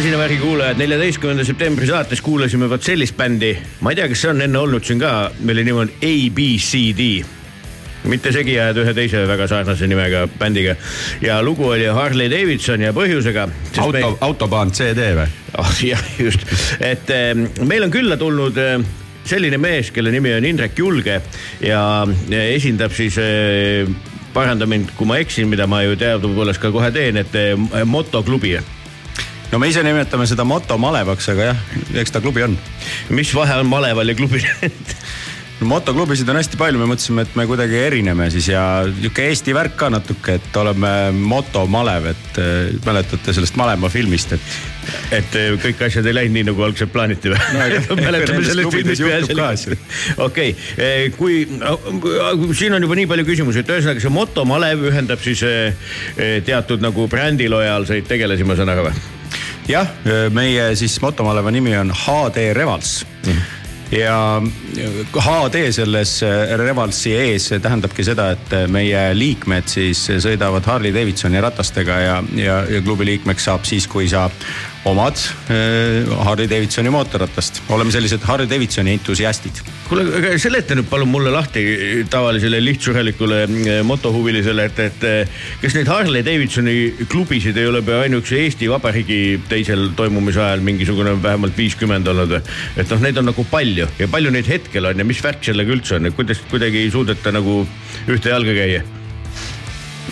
Masinavärgi 0.00 0.36
kuulajad, 0.40 0.78
neljateistkümnenda 0.80 1.44
septembri 1.44 1.84
saates 1.84 2.22
kuulasime 2.24 2.70
vot 2.70 2.80
sellist 2.82 3.12
bändi. 3.18 3.50
ma 3.84 3.90
ei 3.92 3.98
tea, 3.98 4.06
kas 4.08 4.22
see 4.22 4.30
on 4.30 4.38
enne 4.40 4.56
olnud 4.58 4.86
siin 4.86 5.02
ka, 5.02 5.10
mille 5.44 5.60
nimi 5.66 5.82
on 5.82 5.90
ABCD. 5.92 7.02
mitte 8.08 8.32
segi 8.32 8.54
ajada 8.56 8.80
ühe 8.80 8.94
teise 8.96 9.26
väga 9.28 9.48
sarnase 9.50 9.90
nimega 9.90 10.22
bändiga 10.40 10.76
ja 11.20 11.42
lugu 11.44 11.68
oli 11.68 11.84
Harley 11.84 12.30
Davidson 12.32 12.80
ja 12.80 12.94
põhjusega. 12.96 13.44
auto, 13.84 14.16
autobaan 14.20 14.72
CD 14.72 15.10
või? 15.20 15.28
oh. 15.58 15.76
jah, 15.90 16.08
just, 16.18 16.48
et 16.80 17.12
eh, 17.12 17.36
meil 17.60 17.84
on 17.84 17.92
külla 17.92 18.16
tulnud 18.16 18.56
eh, 18.56 18.80
selline 19.28 19.60
mees, 19.60 19.92
kelle 19.92 20.16
nimi 20.16 20.32
on 20.32 20.48
Indrek 20.48 20.80
Julge 20.80 21.20
ja 21.60 21.84
eh, 22.08 22.54
esindab 22.56 22.96
siis 22.96 23.20
eh, 23.20 23.84
paranda 24.32 24.64
mind, 24.64 24.96
kui 24.96 25.12
ma 25.12 25.20
eksin, 25.20 25.52
mida 25.52 25.68
ma 25.68 25.84
ju 25.84 26.00
teadupoolest 26.00 26.62
ka 26.62 26.72
kohe 26.72 26.88
teen, 26.88 27.20
et 27.20 27.36
eh, 27.36 27.82
motoklubi 27.84 28.56
no 29.52 29.58
me 29.58 29.70
ise 29.70 29.82
nimetame 29.86 30.28
seda 30.30 30.46
motomalevaks, 30.48 31.32
aga 31.34 31.50
jah, 31.50 31.66
eks 32.02 32.14
ta 32.14 32.22
klubi 32.22 32.46
on. 32.46 32.56
mis 33.10 33.34
vahe 33.34 33.60
on 33.60 33.70
maleval 33.70 34.08
ja 34.08 34.18
klubil 34.18 34.46
no 35.60 35.66
motoklubisid 35.68 36.28
on 36.32 36.38
hästi 36.38 36.56
palju, 36.60 36.80
me 36.80 36.86
mõtlesime, 36.88 37.24
et 37.26 37.34
me 37.36 37.44
kuidagi 37.48 37.76
erineme 37.76 38.30
siis 38.32 38.48
ja 38.52 38.62
nihuke 38.86 39.26
Eesti 39.28 39.52
värk 39.56 39.76
ka 39.80 39.90
natuke, 39.92 40.38
et 40.38 40.56
oleme 40.56 40.92
motomalev, 41.16 42.10
et 42.14 42.40
äh, 42.40 42.70
mäletate 42.86 43.34
sellest 43.36 43.58
Malemaa 43.60 43.90
filmist, 43.92 44.32
et. 44.38 44.56
et 45.18 45.36
eh, 45.36 45.50
kõik 45.60 45.84
asjad 45.86 46.06
ei 46.08 46.16
läinud 46.16 46.38
nii, 46.38 46.46
nagu 46.48 46.64
algselt 46.64 46.92
plaaniti 46.94 47.34
või 47.34 47.38
No 47.90 47.98
mäletame 48.00 48.38
nendes 48.38 48.52
selle 48.54 48.64
klubides 48.64 49.02
filmi 49.02 49.14
juhtub 49.18 49.42
ka 49.42 49.50
asju. 49.52 49.78
okei, 50.30 50.56
kui 51.18 51.42
siin 52.56 52.78
on 52.78 52.88
juba 52.88 52.98
nii 53.02 53.08
palju 53.10 53.28
küsimusi, 53.28 53.64
et 53.64 53.76
ühesõnaga 53.76 54.02
see 54.02 54.14
motomalev 54.14 54.90
ühendab 54.94 55.22
siis 55.24 55.44
teatud 56.48 56.82
nagu 56.82 57.08
brändilojaalseid 57.10 58.08
tegelasi, 58.08 58.48
ma 58.48 58.56
saan 58.56 58.72
aru 58.72 58.88
või? 58.88 59.19
jah, 59.70 59.88
meie 60.34 60.70
siis 60.78 60.98
motomaleva 61.02 61.50
nimi 61.54 61.76
on 61.78 61.92
HD 61.94 62.50
Revals 62.56 63.00
ja 63.90 64.42
HD 65.14 65.64
selles 65.74 66.20
Revalsi 66.56 67.14
ees 67.18 67.48
tähendabki 67.62 68.04
seda, 68.06 68.30
et 68.36 68.54
meie 68.70 69.10
liikmed 69.16 69.70
siis 69.70 70.04
sõidavad 70.22 70.66
Harley 70.66 70.94
Davidsoni 70.94 71.42
ratastega 71.42 71.98
ja, 72.04 72.18
ja, 72.38 72.60
ja 72.70 72.82
klubi 72.86 73.08
liikmeks 73.08 73.48
saab 73.50 73.66
siis, 73.68 73.88
kui 73.90 74.08
sa 74.10 74.28
omad 74.84 75.18
äh, 75.50 76.08
Harley 76.24 76.48
Davidsoni 76.48 76.90
mootorratast. 76.90 77.62
oleme 77.68 77.92
sellised 77.92 78.22
Harley 78.24 78.48
Davidsoni 78.48 78.94
entusiastid. 78.96 79.60
kuule, 79.88 80.06
aga 80.16 80.32
seleta 80.40 80.76
nüüd 80.78 80.88
palun 80.88 81.10
mulle 81.10 81.32
lahti 81.34 81.62
tavalisele 82.10 82.60
lihtsurelikule 82.64 83.42
eh, 83.44 83.80
motohuvilisele, 83.84 84.64
et, 84.70 84.78
et 84.86 85.04
eh, 85.08 85.40
kas 85.62 85.76
neid 85.76 85.90
Harley 85.90 86.24
Davidsoni 86.24 86.76
klubisid 87.10 87.58
ei 87.60 87.68
ole 87.68 87.82
ainuüksi 88.00 88.38
Eesti 88.44 88.70
Vabariigi 88.70 89.40
teisel 89.50 89.90
toimumise 89.98 90.40
ajal 90.44 90.64
mingisugune 90.64 91.16
vähemalt 91.22 91.58
viiskümmend 91.58 92.08
olnud 92.08 92.38
või? 92.38 92.40
et 92.80 92.94
noh, 92.94 93.02
neid 93.04 93.20
on 93.20 93.28
nagu 93.32 93.44
palju 93.50 93.90
ja 93.98 94.08
palju 94.08 94.32
neid 94.32 94.48
hetkel 94.48 94.88
on 94.92 95.04
ja 95.04 95.08
mis 95.08 95.20
värk 95.24 95.44
sellega 95.44 95.76
üldse 95.76 95.98
on, 95.98 96.08
et 96.08 96.16
kuidas 96.16 96.40
kuidagi 96.50 96.86
ei 96.86 96.94
suudeta 96.94 97.34
nagu 97.36 97.60
ühte 98.08 98.32
jalga 98.32 98.56
käia? 98.56 98.99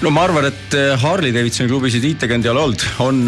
No 0.03 0.13
ma 0.15 0.23
arvan, 0.29 0.47
et 0.49 0.75
äh, 0.79 0.95
Harley 1.03 1.33
Davidsoni 1.35 1.71
klubisid 1.71 2.05
IT-kand 2.07 2.47
ei 2.47 2.53
ole 2.53 2.63
olnud, 2.63 2.85
on, 3.03 3.21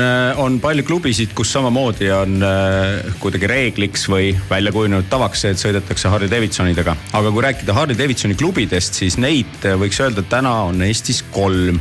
on 0.44 0.58
palju 0.62 0.84
klubisid, 0.86 1.34
kus 1.36 1.52
samamoodi 1.56 2.10
on 2.14 2.38
äh, 2.46 3.10
kuidagi 3.22 3.50
reegliks 3.50 4.06
või 4.12 4.30
välja 4.50 4.72
kujunenud 4.74 5.10
tavaks 5.10 5.44
see, 5.44 5.54
et 5.54 5.62
sõidetakse 5.62 6.12
Harley 6.12 6.30
Davidsonidega. 6.30 6.96
aga 7.18 7.34
kui 7.34 7.46
rääkida 7.48 7.76
Harley 7.76 7.98
Davidsoni 7.98 8.38
klubidest, 8.38 9.00
siis 9.02 9.18
neid 9.20 9.66
äh, 9.66 9.78
võiks 9.80 10.00
öelda, 10.04 10.24
täna 10.30 10.54
on 10.70 10.82
Eestis 10.86 11.24
kolm. 11.34 11.80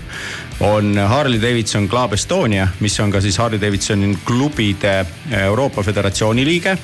On 0.59 0.97
Harley 1.07 1.41
Davidson 1.41 1.87
Club 1.89 2.13
Estonia, 2.13 2.67
mis 2.79 2.99
on 2.99 3.11
ka 3.11 3.21
siis 3.21 3.37
Harley 3.37 3.61
Davidsoni 3.61 4.17
klubide 4.25 5.05
Euroopa 5.31 5.83
Föderatsiooni 5.83 6.45
liige. 6.45 6.77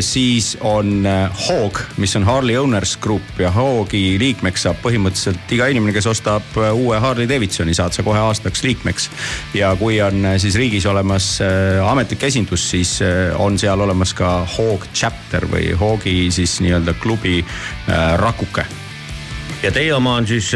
siis 0.00 0.58
on 0.60 1.06
äh, 1.06 1.30
Hawk, 1.48 1.80
mis 1.96 2.16
on 2.16 2.24
Harley 2.24 2.56
Owners 2.56 2.96
Group 2.96 3.22
ja 3.38 3.50
Hawgi 3.50 4.18
liikmeks 4.18 4.66
saab 4.66 4.82
põhimõtteliselt 4.82 5.52
iga 5.54 5.68
inimene, 5.72 5.94
kes 5.96 6.10
ostab 6.10 6.58
äh, 6.60 6.74
uue 6.74 6.98
Harley 7.00 7.28
Davidsoni, 7.28 7.74
saad 7.74 7.96
sa 7.96 8.04
kohe 8.04 8.20
aastaks 8.20 8.64
liikmeks. 8.66 9.08
ja 9.54 9.72
kui 9.76 10.00
on 10.02 10.24
äh, 10.24 10.36
siis 10.42 10.58
riigis 10.60 10.86
olemas 10.86 11.38
äh, 11.40 11.80
ametlik 11.88 12.26
esindus, 12.28 12.70
siis 12.70 12.98
äh, 13.00 13.32
on 13.40 13.58
seal 13.58 13.80
olemas 13.80 14.12
ka 14.14 14.42
Hawk 14.58 14.90
chapter 14.92 15.48
või 15.48 15.72
Hawgi 15.78 16.26
siis 16.30 16.60
nii-öelda 16.60 16.98
klubi 17.00 17.38
äh, 17.40 18.18
rakuke 18.20 18.66
ja 19.62 19.72
teie 19.72 19.92
oma 19.94 20.16
on 20.20 20.26
siis, 20.28 20.50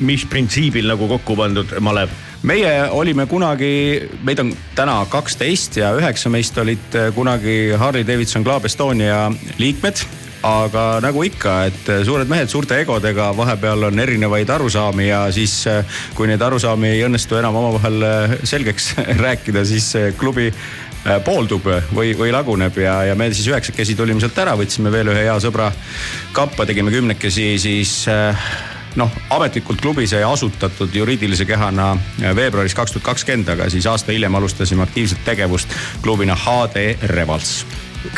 mis 0.00 0.24
printsiibil 0.30 0.88
nagu 0.90 1.08
kokku 1.08 1.36
pandud 1.38 1.78
malev? 1.84 2.14
meie 2.46 2.70
olime 2.94 3.26
kunagi, 3.26 4.08
meid 4.22 4.38
on 4.38 4.52
täna 4.78 5.00
kaksteist 5.10 5.80
ja 5.80 5.90
üheksa 5.98 6.30
meist 6.30 6.58
olid 6.58 6.94
äh, 6.94 7.10
kunagi 7.14 7.74
Harley 7.78 8.06
Davidson 8.06 8.46
Club 8.46 8.68
Estonia 8.68 9.26
liikmed 9.58 10.04
aga 10.46 11.00
nagu 11.02 11.24
ikka, 11.26 11.54
et 11.66 11.88
suured 12.06 12.28
mehed 12.30 12.50
suurte 12.50 12.76
egodega, 12.78 13.32
vahepeal 13.34 13.88
on 13.88 13.98
erinevaid 13.98 14.50
arusaami 14.54 15.08
ja 15.08 15.24
siis, 15.34 15.64
kui 16.14 16.28
neid 16.30 16.42
arusaami 16.46 16.92
ei 16.92 17.02
õnnestu 17.08 17.40
enam 17.40 17.58
omavahel 17.58 18.06
selgeks 18.46 18.92
rääkida, 19.24 19.64
siis 19.66 19.90
klubi 20.20 20.52
pooldub 21.24 21.66
või, 21.94 22.12
või 22.18 22.32
laguneb 22.34 22.76
ja, 22.82 23.00
ja 23.10 23.14
me 23.18 23.30
siis 23.32 23.48
üheksakesi 23.50 23.96
tulime 23.98 24.20
sealt 24.22 24.38
ära, 24.38 24.56
võtsime 24.58 24.92
veel 24.92 25.12
ühe 25.12 25.26
hea 25.26 25.36
sõbra 25.42 25.70
kappa, 26.36 26.66
tegime 26.68 26.92
kümnekesi, 26.94 27.50
siis 27.62 27.92
äh, 28.12 28.48
noh, 29.00 29.12
ametlikult 29.34 29.80
klubi 29.82 30.06
sai 30.10 30.22
asutatud 30.26 30.94
juriidilise 30.94 31.46
kehana 31.48 31.92
äh, 31.94 32.32
veebruaris 32.36 32.76
kaks 32.78 32.96
tuhat 32.96 33.10
kakskümmend, 33.12 33.52
aga 33.54 33.68
siis 33.72 33.86
aasta 33.86 34.14
hiljem 34.14 34.34
alustasime 34.38 34.84
aktiivset 34.86 35.24
tegevust 35.26 35.74
klubina 36.02 36.36
HD 36.36 36.94
Revals. 37.14 37.66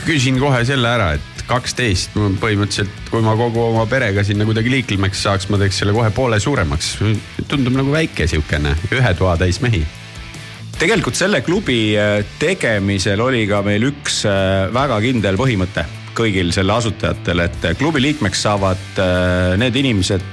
küsin 0.05 0.39
kohe 0.39 0.65
selle 0.65 0.89
ära, 0.89 1.13
et 1.17 1.45
kaksteist, 1.51 2.15
põhimõtteliselt 2.15 3.11
kui 3.11 3.23
ma 3.25 3.35
kogu 3.39 3.63
oma 3.65 3.87
perega 3.91 4.23
sinna 4.27 4.47
kuidagi 4.47 4.71
liiklemeks 4.71 5.25
saaks, 5.27 5.49
ma 5.51 5.59
teeks 5.59 5.81
selle 5.83 5.95
kohe 5.97 6.11
poole 6.15 6.39
suuremaks. 6.41 6.93
tundub 7.49 7.75
nagu 7.75 7.93
väike 7.93 8.29
siukene, 8.31 8.77
ühe 8.95 9.15
toa 9.19 9.37
täis 9.41 9.61
mehi. 9.65 9.83
Tegelikult 10.81 11.19
selle 11.19 11.43
klubi 11.45 11.93
äh, 11.99 12.23
tegemisel 12.41 13.21
oli 13.21 13.43
ka 13.49 13.61
meil 13.67 13.85
üks 13.91 14.23
äh, 14.29 14.69
väga 14.73 15.01
kindel 15.05 15.37
põhimõte 15.41 15.85
kõigil 16.17 16.55
selle 16.57 16.73
asutajatel, 16.75 17.43
et 17.45 17.67
äh, 17.69 17.75
klubi 17.79 18.03
liikmeks 18.03 18.45
saavad 18.47 19.03
need 19.61 19.77
inimesed, 19.77 20.25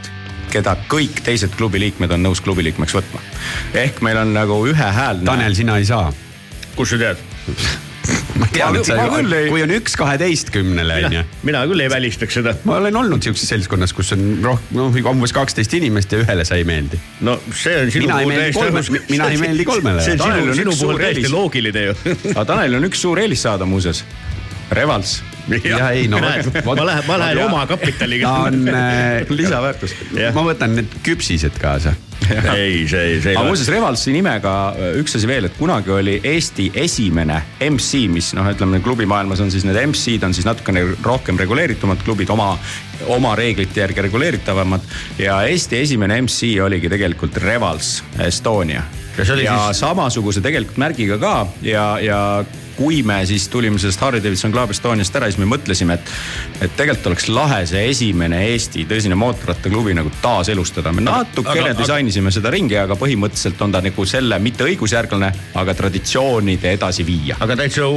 keda 0.51 0.73
kõik 0.89 1.21
teised 1.25 1.53
klubi 1.59 1.81
liikmed 1.83 2.15
on 2.15 2.23
nõus 2.29 2.41
klubi 2.43 2.65
liikmeks 2.69 2.95
võtma. 2.95 3.21
ehk 3.75 3.99
meil 4.05 4.21
on 4.23 4.33
nagu 4.35 4.61
ühehäälne. 4.71 5.27
Tanel, 5.27 5.55
sina 5.55 5.77
ei 5.81 5.87
saa. 5.87 6.13
kust 6.75 6.95
sa 6.95 7.03
tead? 7.03 7.27
ma 8.37 8.47
tean, 8.53 8.77
et 8.79 8.87
sa 8.87 8.97
kui 9.49 9.63
on 9.63 9.73
üks 9.77 9.95
kaheteistkümnele 9.99 10.97
onju. 11.07 11.23
mina 11.47 11.63
küll 11.69 11.83
ei 11.83 11.91
välistaks 11.91 12.37
seda. 12.39 12.53
ma 12.67 12.77
olen 12.81 12.99
olnud 13.01 13.25
siukses 13.25 13.49
seltskonnas, 13.53 13.93
kus 13.97 14.13
on 14.15 14.25
rohkem, 14.43 14.77
noh 14.77 15.11
umbes 15.13 15.33
kaksteist 15.35 15.73
inimest 15.77 16.13
ja 16.13 16.21
ühele 16.23 16.45
sa 16.47 16.59
ei 16.59 16.67
meeldi. 16.67 16.99
no 17.27 17.37
see 17.51 17.75
on 17.81 17.91
sinu 17.93 18.07
Mina 18.07 18.19
ei 18.21 18.25
puhul 18.25 18.37
täiesti 18.41 18.61
kolme- 18.61 19.03
mina 19.09 19.29
ei 19.33 19.41
meeldi 19.41 19.67
kolmele. 19.67 20.05
see 20.05 20.17
on 20.17 20.23
Tanel 20.23 20.41
sinu, 20.41 20.51
on 20.51 20.61
sinu 20.61 20.71
üks 20.71 20.81
puhul 20.83 20.95
suur 20.95 21.05
täiesti 21.05 21.33
loogiline 21.33 21.85
ju. 21.89 21.97
aga 22.33 22.45
Tanelil 22.53 22.79
on 22.81 22.89
üks 22.89 23.03
suur 23.07 23.23
eelis 23.23 23.45
saada 23.47 23.67
muuseas, 23.69 24.03
Revals. 24.71 25.21
ja 25.63 25.91
ei 25.95 26.07
no 26.11 26.19
näed, 26.23 26.49
ma 26.65 26.75
lähen, 26.85 27.07
ma 27.07 27.19
lähen 27.21 27.43
oma 27.45 27.63
kapitaliga 27.69 28.27
ta. 28.27 28.49
on 28.49 28.67
äh,, 28.73 29.29
lisaväärtus. 29.29 29.95
Ma 30.35 30.43
võtan 30.51 30.75
need 30.79 30.99
küpsised 31.05 31.59
kaasa. 31.61 31.95
ei, 32.55 32.83
see, 32.89 33.19
see 33.21 33.31
ei 33.31 33.37
aga 33.37 33.47
muuseas 33.47 33.69
Revalsi 33.71 34.13
nimega 34.15 34.53
äh, 34.73 34.97
üks 35.01 35.15
asi 35.19 35.29
veel, 35.29 35.47
et 35.49 35.57
kunagi 35.59 35.93
oli 35.95 36.17
Eesti 36.27 36.69
esimene 36.75 37.39
MC, 37.69 38.05
mis 38.11 38.33
noh, 38.37 38.47
ütleme 38.51 38.81
klubimaailmas 38.83 39.41
on 39.43 39.51
siis 39.53 39.65
need 39.67 39.79
MC-d 39.87 40.27
on 40.27 40.35
siis 40.35 40.47
natukene 40.47 40.83
rohkem 41.05 41.39
reguleeritumad 41.39 42.03
klubid, 42.05 42.31
oma, 42.33 42.53
oma 43.13 43.33
reeglite 43.37 43.83
järgi 43.85 44.05
reguleeritavamad. 44.07 44.85
ja 45.21 45.41
Eesti 45.47 45.81
esimene 45.85 46.21
MC 46.25 46.55
oligi 46.63 46.89
tegelikult 46.91 47.37
Revals 47.43 47.97
Estonia. 48.27 48.83
Ja 49.17 49.25
ja 49.41 49.57
siis- 49.71 49.79
samasuguse 49.79 50.41
tegelikult 50.45 50.77
märgiga 50.77 51.17
ka 51.17 51.35
ja, 51.65 51.97
ja 52.01 52.19
kui 52.77 53.01
me 53.03 53.19
siis 53.25 53.47
tulime 53.51 53.79
sellest 53.81 53.99
Harley 54.05 54.21
Davidson 54.23 54.51
Club 54.53 54.71
Estoniast 54.73 55.15
ära, 55.17 55.27
siis 55.31 55.39
me 55.41 55.47
mõtlesime, 55.49 55.97
et, 55.97 56.11
et 56.61 56.75
tegelikult 56.77 57.11
oleks 57.11 57.27
lahe 57.33 57.63
see 57.69 57.83
esimene 57.89 58.43
Eesti 58.53 58.85
tõsine 58.89 59.17
mootorrattaklubi 59.19 59.95
nagu 59.97 60.11
taaselustada. 60.21 60.91
me 60.93 61.01
natukene 61.05 61.71
aga- 61.71 61.77
disainisime 61.81 62.31
seda 62.31 62.51
ringi, 62.53 62.77
aga 62.77 62.95
põhimõtteliselt 62.99 63.61
on 63.65 63.71
ta 63.75 63.81
nagu 63.81 64.05
selle 64.05 64.39
mitte 64.39 64.63
õigusjärglane, 64.67 65.31
aga 65.57 65.73
traditsioonide 65.73 66.71
edasiviija. 66.77 67.37
aga 67.43 67.55
täitsa 67.63 67.87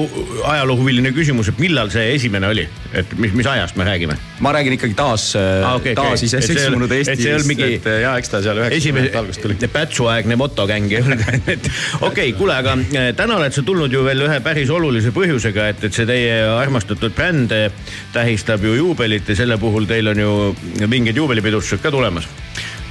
ajaloohuviline 0.53 1.13
küsimus, 1.17 1.49
et 1.53 1.59
millal 1.63 1.91
see 1.93 2.15
esimene 2.15 2.49
oli, 2.51 2.65
et 2.97 3.13
mis, 3.21 3.33
mis 3.37 3.47
ajast 3.47 3.77
me 3.77 3.85
räägime? 3.89 4.17
ma 4.41 4.53
räägin 4.57 4.73
ikkagi 4.79 4.95
taas 4.97 5.31
Aa, 5.37 5.75
okei, 5.77 5.93
okei. 5.93 5.95
taas 5.99 6.23
Et 6.23 6.27
iseseisvunud 6.29 6.91
et 6.93 6.99
Eestist, 7.01 7.27
olnud 7.29 7.49
mingi- 7.51 7.75
et 7.77 7.89
ja 8.03 8.15
eks 8.19 8.29
ta 8.33 8.41
seal 8.43 8.57
üheksakümnendate 8.63 9.19
alguses 9.21 9.43
tuli. 9.43 9.55
esimene 9.59 9.73
pätsuaegne 9.75 10.37
motogäng 10.41 10.91
ei 10.95 11.03
olnud. 11.03 11.71
okei, 12.09 12.33
kuule, 12.39 12.55
aga 12.57 12.77
eh, 12.95 13.11
täna 13.17 13.37
oled 13.41 13.53
sa 13.57 13.63
tulnud 13.67 13.93
ju 13.93 14.05
veel 14.07 14.25
ühe 14.27 14.41
päris 14.45 14.70
olulise 14.75 15.13
põhjusega, 15.15 15.69
et, 15.73 15.85
et 15.87 15.95
see 15.95 16.07
teie 16.09 16.35
armastatud 16.55 17.15
bränd 17.17 17.53
eh, 17.55 17.71
tähistab 18.15 18.65
ju 18.65 18.75
juubelit 18.79 19.29
ja 19.29 19.37
selle 19.39 19.59
puhul 19.61 19.89
teil 19.91 20.13
on 20.13 20.21
ju 20.21 20.35
mingid 20.91 21.17
juubelipidustused 21.17 21.83
ka 21.83 21.93
tulemas. 21.93 22.29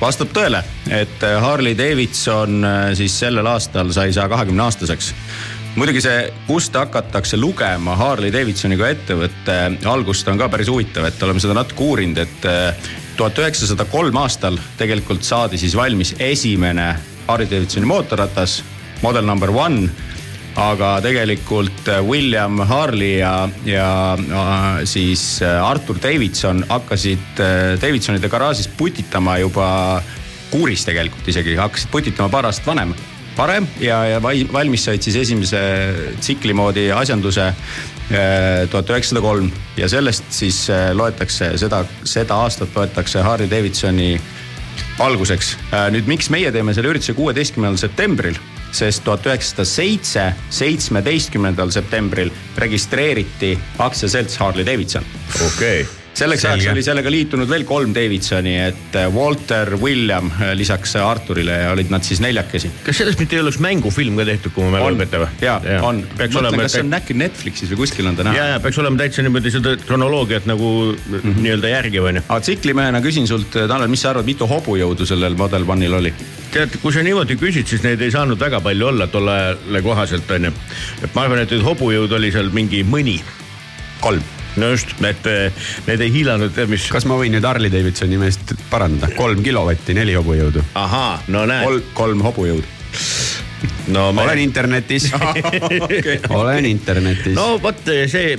vastab 0.02 0.32
tõele, 0.34 0.64
et 0.96 1.24
Harley 1.44 1.78
Davidson 1.78 2.64
äh, 2.64 2.82
siis 2.96 3.20
sellel 3.20 3.48
aastal 3.48 3.92
sai 3.92 4.14
saja 4.14 4.30
kahekümne 4.30 4.64
aastaseks. 4.64 5.14
muidugi 5.76 6.02
see, 6.02 6.34
kust 6.48 6.76
hakatakse 6.76 7.38
lugema 7.38 7.96
Harley 7.96 8.34
Davidsoni 8.34 8.78
kui 8.78 8.90
ettevõtte 8.90 9.60
algust 9.86 10.28
on 10.28 10.38
ka 10.38 10.50
päris 10.50 10.72
huvitav, 10.72 11.06
et 11.06 11.24
oleme 11.24 11.40
seda 11.40 11.58
natuke 11.58 11.84
uurinud, 11.84 12.18
et 12.18 12.50
eh, 12.50 12.92
tuhat 13.18 13.40
üheksasada 13.40 13.86
kolm 13.86 14.16
aastal 14.18 14.60
tegelikult 14.78 15.24
saadi 15.24 15.58
siis 15.58 15.76
valmis 15.76 16.16
esimene 16.20 16.94
Harley 17.28 17.50
Davidsoni 17.52 17.86
mootorratas, 17.86 18.64
model 19.04 19.28
number 19.28 19.52
one 19.52 19.90
aga 20.58 20.98
tegelikult 21.04 21.88
äh, 21.88 22.02
William 22.06 22.60
Harley 22.60 23.20
ja, 23.20 23.50
ja 23.66 24.16
äh, 24.16 24.86
siis 24.86 25.42
äh, 25.42 25.60
Arthur 25.64 26.00
Davidson 26.02 26.64
hakkasid 26.70 27.42
Davidsonide 27.82 28.30
garaažis 28.30 28.70
putitama 28.78 29.38
juba 29.40 30.02
kuuris 30.50 30.86
tegelikult 30.88 31.28
isegi, 31.30 31.56
hakkasid 31.60 31.92
putitama 31.92 32.30
paar 32.34 32.50
aastat 32.50 32.68
vanem, 32.72 32.96
varem 33.38 33.68
ja, 33.80 34.02
ja 34.16 34.22
valmis 34.24 34.88
said 34.88 35.06
siis 35.06 35.20
esimese 35.22 35.62
tsikli 36.20 36.56
moodi 36.58 36.90
asjanduse 36.92 37.52
tuhat 38.10 38.90
üheksasada 38.90 39.22
kolm 39.22 39.52
ja 39.78 39.86
sellest 39.92 40.32
siis 40.34 40.64
loetakse 40.98 41.52
seda, 41.62 41.84
seda 42.02 42.40
aastat 42.42 42.74
loetakse 42.74 43.22
Harley 43.22 43.52
Davidsoni 43.52 44.16
alguseks. 45.06 45.54
nüüd, 45.94 46.10
miks 46.10 46.32
meie 46.34 46.50
teeme 46.52 46.74
selle 46.74 46.90
ürituse 46.90 47.14
kuueteistkümnendal 47.14 47.78
septembril, 47.78 48.40
sest 48.72 49.04
tuhat 49.04 49.26
üheksasada 49.26 49.66
seitse, 49.66 50.26
seitsmeteistkümnendal 50.50 51.72
septembril 51.72 52.32
registreeriti 52.58 53.56
aktsiaselts 53.78 54.38
Harley 54.38 54.66
Davidson. 54.66 55.04
okei 55.36 55.82
okay. 55.82 55.99
Selleks 56.20 56.46
ajaks 56.46 56.68
oli 56.74 56.84
sellega 56.86 57.12
liitunud 57.14 57.50
veel 57.50 57.66
kolm 57.68 57.94
Davidsoni, 57.96 58.56
et 58.70 58.98
äh, 59.00 59.08
Walter, 59.14 59.76
William 59.82 60.30
äh, 60.32 60.54
lisaks 60.58 60.96
Arturile 61.00 61.60
ja 61.64 61.72
olid 61.74 61.92
nad 61.94 62.06
siis 62.06 62.22
neljakesi. 62.24 62.72
kas 62.86 63.02
sellest 63.02 63.22
mitte 63.22 63.38
ei 63.38 63.44
oleks 63.44 63.60
mängufilm 63.64 64.20
ka 64.20 64.28
tehtud, 64.30 64.56
kui 64.56 64.68
ma 64.68 64.78
mälu 64.78 64.94
ei 64.94 65.02
peta 65.04 65.24
või? 65.24 65.30
ja, 65.46 65.58
on. 65.86 66.02
peaks 66.16 66.36
mõtlen, 66.36 66.50
olema, 66.50 66.66
kas 66.68 66.78
see 66.78 66.86
on 66.86 66.98
äkki 67.00 67.18
Netflixis 67.20 67.74
või 67.74 67.82
kuskil 67.84 68.12
on 68.12 68.20
ta 68.20 68.26
ja, 68.26 68.32
näha. 68.32 68.50
ja 68.54 68.64
peaks 68.64 68.82
olema 68.84 69.02
täitsa 69.04 69.26
niimoodi 69.26 69.54
seda 69.54 69.76
kronoloogiat 69.86 70.50
nagu 70.50 70.74
mm. 70.92 71.20
-hmm. 71.20 71.40
nii-öelda 71.46 71.74
järgiv 71.76 72.10
onju. 72.12 72.26
aga 72.28 72.42
tsiklimehena 72.48 73.04
küsin 73.06 73.30
sult, 73.30 73.52
Tanel, 73.54 73.88
mis 73.92 74.04
sa 74.04 74.14
arvad, 74.14 74.28
mitu 74.30 74.48
hobujõudu 74.50 75.08
sellel 75.10 75.38
Model 75.40 75.68
One'il 75.68 75.98
oli? 76.02 76.14
tead, 76.54 76.80
kui 76.82 76.94
sa 76.94 77.04
niimoodi 77.06 77.38
küsid, 77.40 77.68
siis 77.70 77.84
neid 77.86 78.02
ei 78.02 78.12
saanud 78.14 78.40
väga 78.40 78.62
palju 78.66 78.90
olla 78.90 79.08
tolle 79.08 79.36
ajale 79.36 79.82
kohaselt 79.86 80.32
onju. 80.32 80.52
et 81.04 81.16
ma 81.16 81.26
arvan, 81.26 81.44
et 81.46 81.56
hobujõud 81.64 82.18
oli 82.18 82.32
seal 82.36 82.52
mingi 82.54 82.84
mõni. 82.84 83.20
kolm. 84.00 84.39
No 84.58 84.72
just, 84.74 84.96
et 85.06 85.30
eh, 85.30 85.68
need 85.88 86.02
ei 86.06 86.14
hiilanud, 86.14 86.58
mis. 86.72 86.88
kas 86.94 87.08
ma 87.10 87.20
võin 87.20 87.36
nüüd 87.36 87.46
Harley 87.46 87.72
Davidsoni 87.74 88.20
meest 88.22 88.56
parandada? 88.72 89.14
kolm 89.18 89.44
kilovatti, 89.46 89.98
neli 89.98 90.18
hobujõudu. 90.18 90.66
ahaa, 90.80 91.20
no 91.34 91.46
näed. 91.50 91.68
kolm, 91.68 91.94
kolm 91.94 92.26
hobujõudu. 92.30 92.68
No 93.94 94.12
me. 94.14 94.22
olen 94.22 94.40
internetis 94.40 95.10
okay. 95.86 96.20
olen 96.30 96.66
internetis 96.66 97.36
no 97.36 97.58
vot 97.62 97.82
see. 97.86 98.38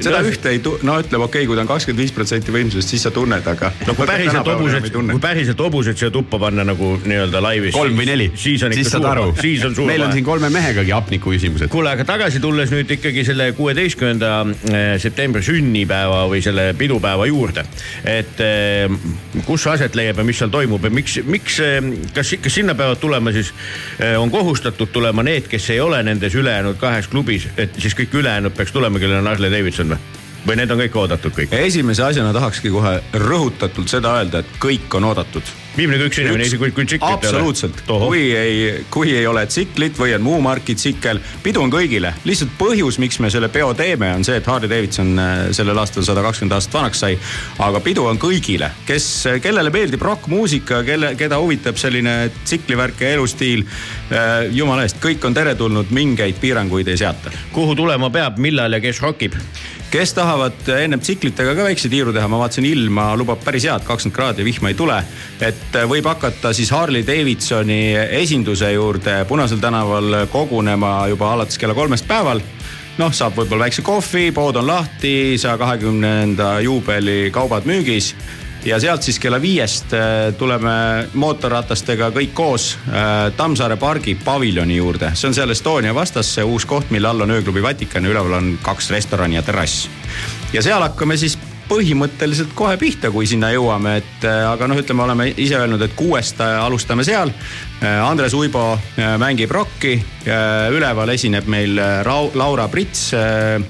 seda 0.00 0.20
no, 0.20 0.28
ühte 0.30 0.52
ei 0.54 0.60
tu-, 0.64 0.76
no 0.82 0.98
ütleme 1.02 1.26
okei 1.26 1.44
okay,, 1.44 1.48
kui 1.48 1.58
ta 1.58 1.64
on 1.64 1.70
kakskümmend 1.70 2.02
viis 2.04 2.14
protsenti 2.14 2.54
võimsusest, 2.54 2.94
siis 2.94 3.04
sa 3.06 3.12
tunned, 3.14 3.46
aga. 3.54 3.72
no 3.88 3.96
kui 3.98 4.08
päriselt 4.12 4.48
hobused, 4.48 4.88
kui 4.94 5.22
päriselt 5.22 5.64
hobused 5.64 6.00
siia 6.00 6.10
tuppa 6.14 6.40
panna 6.42 6.66
nagu 6.66 6.94
nii-öelda 7.04 7.42
laivis. 7.44 7.74
kolm 7.76 7.98
või 7.98 8.08
neli, 8.10 8.30
siis 8.38 8.64
on 8.66 8.74
ikka 8.74 8.84
siis 8.84 8.94
suur 8.96 9.34
siis 9.40 9.66
on 9.68 9.76
suur 9.76 9.88
meil 9.90 10.06
on 10.06 10.14
siin 10.14 10.26
kolme 10.26 10.50
mehegagi 10.54 10.94
hapniku 10.94 11.34
küsimused. 11.34 11.70
kuule, 11.72 11.92
aga 11.94 12.06
tagasi 12.08 12.42
tulles 12.42 12.72
nüüd 12.74 12.90
ikkagi 12.96 13.24
selle 13.26 13.50
kuueteistkümnenda 13.58 14.32
eh, 14.70 14.94
septembri 15.02 15.44
sünnipäeva 15.44 16.24
või 16.30 16.42
selle 16.44 16.70
pidupäeva 16.78 17.28
juurde. 17.30 17.66
et 18.04 18.40
eh, 18.44 18.98
kus 19.46 19.64
see 19.64 19.74
aset 19.74 19.98
leiab 19.98 20.20
ja 20.20 20.26
mis 20.26 20.40
seal 20.40 20.52
toimub 20.54 20.84
ja 20.84 20.92
miks, 20.94 21.18
miks, 21.28 21.60
kas, 22.14 22.34
kas 22.42 22.58
sinna 22.60 22.74
peavad 22.78 23.00
tulema 23.02 23.32
siis, 23.34 23.52
eh, 23.98 24.16
on 24.20 24.30
kohustatud 24.54 24.92
tulema 24.92 25.22
need, 25.26 25.48
kes 25.50 25.70
ei 25.70 25.80
ole 25.80 25.98
nendes 26.06 26.34
ülejäänud 26.34 26.76
kahes 26.78 27.08
klubis, 27.10 27.48
et 27.58 27.74
siis 27.78 27.96
kõik 27.98 28.14
ülejäänud 28.14 28.54
peaks 28.54 28.70
tulema, 28.72 29.00
kellel 29.02 29.18
on 29.18 29.26
Harley 29.26 29.50
Davidson 29.50 29.90
või? 29.90 29.98
või 30.46 30.56
need 30.60 30.70
on 30.70 30.78
kõik 30.78 30.98
oodatud 31.00 31.34
kõik? 31.34 31.56
esimese 31.58 32.04
asjana 32.06 32.30
tahakski 32.32 32.70
kohe 32.70 33.00
rõhutatult 33.18 33.90
seda 33.90 34.14
öelda, 34.20 34.44
et 34.44 34.58
kõik 34.62 34.94
on 34.94 35.10
oodatud 35.10 35.50
viimne 35.76 35.98
üks 36.06 36.20
inimene, 36.22 36.46
isegi 36.46 36.60
kui, 36.60 36.72
kui 36.74 36.86
tsiklit 36.86 37.08
ei 37.08 37.14
ole. 37.14 37.18
absoluutselt, 37.18 37.80
kui 37.88 38.22
ei, 38.36 38.84
kui 38.92 39.14
ei 39.14 39.26
ole 39.26 39.44
tsiklit 39.50 39.98
või 39.98 40.14
on 40.16 40.24
muu 40.24 40.38
marki 40.44 40.76
tsikkel, 40.78 41.20
pidu 41.42 41.62
on 41.64 41.72
kõigile. 41.72 42.14
lihtsalt 42.24 42.54
põhjus, 42.58 42.98
miks 43.02 43.18
me 43.22 43.30
selle 43.32 43.50
peo 43.52 43.72
teeme, 43.78 44.12
on 44.14 44.24
see, 44.26 44.38
et 44.40 44.46
Harley 44.50 44.70
Davidson 44.70 45.12
äh, 45.18 45.34
sellel 45.56 45.78
aastal 45.82 46.06
sada 46.06 46.22
kakskümmend 46.24 46.56
aastat 46.58 46.78
vanaks 46.78 47.04
sai. 47.04 47.18
aga 47.66 47.82
pidu 47.84 48.06
on 48.10 48.20
kõigile, 48.22 48.70
kes, 48.86 49.08
kellele 49.42 49.72
meeldib 49.74 50.02
rokkmuusika, 50.06 50.82
kelle, 50.86 51.14
keda 51.18 51.40
huvitab 51.42 51.80
selline 51.80 52.16
tsiklivärk 52.44 53.04
ja 53.04 53.14
elustiil. 53.18 53.64
jumala 54.54 54.84
eest, 54.84 55.00
kõik 55.02 55.24
on 55.26 55.34
teretulnud, 55.34 55.90
mingeid 55.94 56.38
piiranguid 56.40 56.88
ei 56.88 57.00
seata. 57.00 57.32
kuhu 57.52 57.74
tulema 57.74 58.10
peab, 58.10 58.38
millal 58.38 58.72
ja 58.72 58.82
kes 58.84 59.02
rokib? 59.02 59.34
kes 59.94 60.10
tahavad 60.16 60.66
ennem 60.74 60.98
tsiklitega 61.00 61.52
ka 61.54 61.68
väikse 61.68 61.88
tiiru 61.92 62.10
teha, 62.14 62.26
ma 62.26 62.40
vaatasin 62.40 62.66
ilma 62.66 63.12
lubab 63.18 63.44
päris 63.44 63.62
head, 63.68 63.84
kakskümmend 63.86 64.16
kraadi 64.16 64.46
vihma 64.46 64.72
ei 64.72 64.74
tule. 64.74 64.96
et 65.40 65.63
võib 65.88 66.06
hakata 66.06 66.52
siis 66.52 66.70
Harley 66.70 67.06
Davidsoni 67.06 67.94
esinduse 68.20 68.72
juurde 68.72 69.24
Punasel 69.28 69.58
tänaval 69.62 70.26
kogunema 70.32 71.06
juba 71.08 71.32
alates 71.32 71.58
kella 71.58 71.74
kolmest 71.74 72.08
päeval 72.08 72.42
noh, 72.98 73.12
saab 73.14 73.34
võib-olla 73.38 73.66
väikse 73.66 73.82
kohvi, 73.82 74.30
pood 74.34 74.56
on 74.60 74.68
lahti, 74.68 75.34
saja 75.40 75.58
kahekümnenda 75.58 76.58
juubeli 76.62 77.30
kaubad 77.34 77.66
müügis 77.66 78.12
ja 78.64 78.78
sealt 78.80 79.02
siis 79.04 79.18
kella 79.20 79.40
viiest 79.42 79.92
äh, 79.96 80.34
tuleme 80.38 80.74
mootorratastega 81.14 82.10
kõik 82.14 82.34
koos 82.36 82.70
äh, 82.88 83.32
Tammsaare 83.36 83.76
pargi 83.76 84.16
paviljoni 84.24 84.76
juurde. 84.76 85.10
see 85.14 85.28
on 85.28 85.34
seal 85.36 85.50
Estonia 85.50 85.94
vastas 85.94 86.34
see 86.34 86.44
uus 86.44 86.66
koht, 86.66 86.90
mille 86.94 87.08
all 87.08 87.26
on 87.26 87.34
ööklubi 87.34 87.62
Vatikan 87.62 88.04
ja 88.04 88.14
üleval 88.14 88.38
on 88.38 88.54
kaks 88.62 88.90
restorani 88.90 89.36
ja 89.36 89.42
terrass. 89.42 89.88
ja 90.52 90.62
seal 90.62 90.82
hakkame 90.82 91.16
siis 91.16 91.38
põhimõtteliselt 91.68 92.54
kohe 92.54 92.76
pihta, 92.80 93.10
kui 93.14 93.26
sinna 93.30 93.50
jõuame, 93.54 93.98
et 94.02 94.28
äh, 94.28 94.44
aga 94.50 94.68
noh, 94.70 94.78
ütleme, 94.80 95.04
oleme 95.06 95.28
ise 95.36 95.58
öelnud, 95.60 95.82
et 95.82 95.96
kuuest 95.98 96.40
äh, 96.44 96.56
alustame 96.64 97.04
seal. 97.06 97.32
Andres 97.84 98.32
Uibo 98.32 98.78
äh, 98.78 99.16
mängib 99.20 99.50
rokki, 99.52 99.98
üleval 100.72 101.10
esineb 101.12 101.50
meil 101.52 101.76
äh, 101.76 101.98
Rau-, 102.06 102.30
Laura 102.38 102.68
Prits 102.72 103.10
äh, 103.12 103.60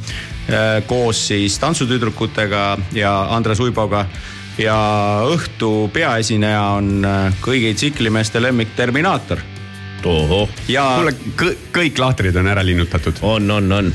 äh, 0.48 0.84
koos 0.86 1.26
siis 1.28 1.58
tantsutüdrukutega 1.58 2.64
ja 2.94 3.16
Andres 3.34 3.60
Uiboga 3.60 4.04
ja 4.58 4.76
õhtu 5.26 5.88
peaesineja 5.92 6.62
on 6.78 7.04
äh, 7.04 7.42
kõigi 7.42 7.74
tsiklimeeste 7.74 8.42
lemmik 8.42 8.74
Terminaator. 8.76 9.38
tohoh, 10.02 10.48
ja 10.68 10.84
kuule, 11.00 11.54
kõik 11.72 11.98
lahtrid 11.98 12.36
on 12.36 12.46
ära 12.46 12.64
linnutatud. 12.64 13.22
on, 13.22 13.50
on, 13.50 13.72
on 13.72 13.92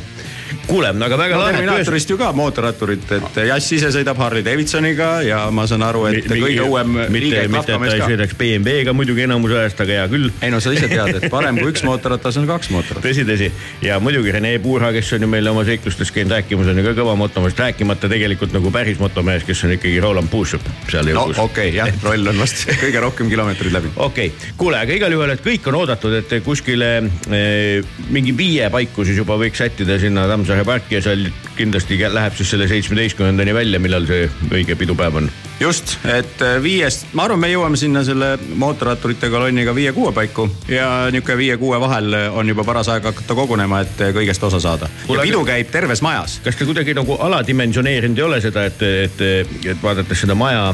kuule, 0.67 0.91
aga 0.91 1.17
väga 1.19 1.35
no, 1.35 1.41
lahe. 1.43 1.53
Terminaatorist 1.59 2.13
ju 2.13 2.17
ka 2.19 2.31
mootorratturit, 2.37 3.11
et 3.17 3.39
Jass 3.49 3.73
ise 3.75 3.91
sõidab 3.93 4.19
Harley 4.21 4.45
Davidsoniga 4.45 5.09
ja 5.25 5.41
ma 5.55 5.65
saan 5.69 5.83
aru, 5.85 6.05
et 6.09 6.27
kõige 6.29 6.65
uuem 6.65 6.95
mitte, 7.11 7.43
mitte, 7.51 7.75
et 7.75 7.81
ta 7.81 7.95
ei 7.95 8.01
ka. 8.01 8.09
sõidaks 8.13 8.37
BMW-ga 8.39 8.93
muidugi 8.97 9.25
enamus 9.25 9.55
ajast, 9.55 9.83
aga 9.85 9.99
hea 9.99 10.07
küll. 10.11 10.29
ei 10.41 10.53
no 10.53 10.61
sa 10.63 10.73
ise 10.75 10.89
tead, 10.91 11.19
et 11.19 11.27
parem 11.31 11.59
kui 11.59 11.73
üks 11.73 11.83
mootorratas 11.87 12.39
on 12.41 12.47
kaks 12.49 12.71
mootorratast. 12.73 13.05
tõsi, 13.05 13.25
tõsi 13.27 13.51
ja 13.85 13.99
muidugi 14.03 14.33
Rene 14.35 14.55
Puurha, 14.63 14.91
kes 14.95 15.13
on 15.17 15.25
ju 15.25 15.31
meile 15.31 15.53
oma 15.53 15.65
seiklustes 15.67 16.13
käinud 16.15 16.35
rääkimas, 16.37 16.71
on 16.71 16.81
ju 16.81 16.87
ka 16.89 16.95
kõva 17.01 17.15
motomehest, 17.19 17.61
rääkimata 17.65 18.09
tegelikult 18.11 18.55
nagu 18.55 18.73
päris 18.73 19.01
motomees, 19.01 19.45
kes 19.47 19.63
on 19.67 19.75
ikkagi 19.77 19.99
Roland 20.03 20.31
Puusepp 20.31 20.65
seal 20.89 21.09
no 21.09 21.15
jõukus 21.15 21.43
okei 21.43 21.69
okay,, 21.69 21.77
jah, 21.77 21.93
roll 22.05 22.33
on 22.33 22.41
vast 22.41 22.65
kõige 22.81 23.03
rohkem 23.03 23.31
kilomeetreid 23.31 23.75
läbi. 23.75 23.93
okei 23.95 24.33
okay., 24.33 24.53
kuule, 24.59 24.81
aga 24.81 24.95
igal 24.95 25.13
juhul, 25.15 25.33
et 25.33 25.43
kõik 25.45 25.69
on 25.71 25.79
oodatud, 25.81 26.15
et 26.21 26.37
kuskile 26.45 26.91
eh, 27.29 27.95
mingi 28.13 28.35
viie 28.35 28.69
paiku 28.73 29.05
siis 29.07 29.19
juba 29.19 29.37
võiks 29.39 29.59
sättida 29.59 29.99
sinna 30.01 30.25
Tammsaare 30.39 30.63
parki 30.63 30.95
ja 30.95 31.01
seal 31.03 31.25
kindlasti 31.57 31.97
läheb 31.99 32.35
siis 32.37 32.53
selle 32.53 32.63
seitsmeteistkümnendani 32.71 33.51
välja, 33.57 33.79
millal 33.83 34.05
see 34.07 34.29
õige 34.53 34.77
pidupäev 34.79 35.17
on. 35.19 35.25
just, 35.59 35.97
et 36.07 36.39
äh, 36.45 36.61
viiest, 36.63 37.09
ma 37.11 37.25
arvan, 37.27 37.41
me 37.41 37.49
jõuame 37.51 37.75
sinna 37.75 37.99
selle 38.07 38.29
mootorratturite 38.61 39.27
kolonniga 39.29 39.73
viie-kuue 39.75 40.13
paiku 40.15 40.45
ja 40.71 41.09
niisugune 41.11 41.35
viie-kuue 41.41 41.79
vahel 41.83 42.15
on 42.31 42.47
juba 42.47 42.63
paras 42.63 42.87
aeg 42.93 43.09
hakata 43.09 43.35
kogunema, 43.35 43.81
et 43.83 43.99
äh, 44.05 44.13
kõigest 44.15 44.45
osa 44.47 44.61
saada. 44.63 44.87
Ja 45.11 45.25
pidu 45.27 45.43
käib 45.49 45.73
terves 45.73 45.99
majas. 46.05 46.37
kas 46.45 46.55
te 46.55 46.67
kuidagi 46.69 46.95
nagu 46.95 47.19
aladimensioneerinud 47.27 48.23
ei 48.23 48.27
ole 48.29 48.39
seda, 48.45 48.63
et, 48.71 48.85
et, 49.09 49.25
et 49.73 49.83
vaadates 49.83 50.23
seda 50.23 50.39
maja 50.39 50.69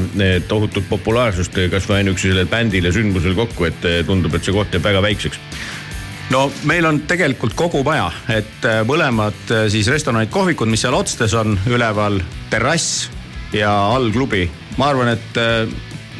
tohutut 0.46 0.86
populaarsust 0.88 1.58
kasvõi 1.74 2.04
ainuüksi 2.04 2.30
sellel 2.30 2.46
bändil 2.46 2.86
ja 2.86 2.94
sündmusel 2.94 3.34
kokku, 3.34 3.66
et 3.66 3.90
tundub, 4.06 4.38
et 4.38 4.46
see 4.46 4.54
koht 4.54 4.78
jääb 4.78 4.86
väga 4.86 5.02
väikseks. 5.10 5.42
No 6.30 6.46
meil 6.68 6.86
on 6.88 7.00
tegelikult 7.08 7.54
kogu 7.58 7.82
maja, 7.86 8.08
et 8.32 8.66
äh, 8.66 8.82
mõlemad 8.88 9.52
äh, 9.54 9.66
siis 9.72 9.88
restoranid, 9.92 10.32
kohvikud, 10.34 10.70
mis 10.70 10.82
seal 10.86 10.96
otstes 10.96 11.34
on, 11.38 11.58
üleval 11.70 12.20
terrass 12.50 13.08
ja 13.54 13.72
all 13.94 14.10
klubi. 14.12 14.46
ma 14.76 14.90
arvan, 14.92 15.14
et 15.14 15.40
äh, 15.40 15.64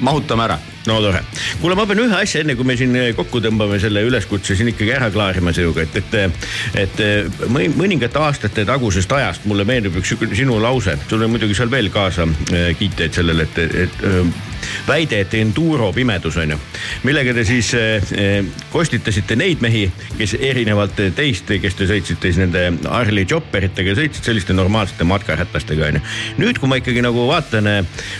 mahutame 0.00 0.46
ära 0.48 0.58
no 0.86 1.00
tore. 1.02 1.22
kuule, 1.60 1.76
ma 1.78 1.86
pean 1.88 2.00
ühe 2.04 2.16
asja, 2.16 2.42
enne 2.44 2.56
kui 2.58 2.66
me 2.66 2.76
siin 2.78 2.94
eh, 2.98 3.12
kokku 3.16 3.40
tõmbame 3.44 3.78
selle 3.82 4.04
üleskutse 4.06 4.56
siin 4.58 4.70
ikkagi 4.72 4.94
ära 4.96 5.10
klaarima 5.14 5.54
sinuga, 5.56 5.84
et, 5.86 5.96
et, 6.00 6.42
et 6.84 7.00
eh, 7.04 7.46
mõni- 7.50 7.72
mõningate 7.74 8.20
aastate 8.22 8.66
tagusest 8.68 9.12
ajast 9.18 9.46
mulle 9.50 9.66
meenub 9.68 9.98
üks 10.00 10.14
sinu 10.38 10.60
lause, 10.62 10.96
sul 11.10 11.24
on 11.26 11.32
muidugi 11.34 11.56
seal 11.58 11.72
veel 11.72 11.90
kaasa 11.94 12.28
eh, 12.52 12.70
kiiteid 12.78 13.18
sellele, 13.18 13.48
et, 13.48 13.58
et 13.86 14.06
eh, 14.06 14.20
väide, 14.86 15.20
et 15.24 15.34
enduro 15.38 15.90
pimedus 15.94 16.38
on 16.42 16.54
ju, 16.54 16.58
millega 17.06 17.34
te 17.36 17.44
siis 17.46 17.68
kostitasite 18.72 19.36
neid 19.38 19.60
mehi, 19.62 19.84
kes 20.18 20.34
erinevalt 20.38 20.98
teist, 21.16 21.50
kes 21.62 21.76
te 21.78 21.86
sõitsite 21.90 22.30
siis 22.30 22.40
nende 22.40 22.64
Harley 22.90 23.26
Chopperitega, 23.28 23.94
sõitsid 23.98 24.26
selliste 24.26 24.56
normaalsete 24.56 25.06
matkarätastega 25.06 25.90
on 25.90 25.98
ju. 26.00 26.02
nüüd, 26.42 26.58
kui 26.58 26.70
ma 26.70 26.80
ikkagi 26.80 27.04
nagu 27.04 27.26
vaatan 27.28 27.68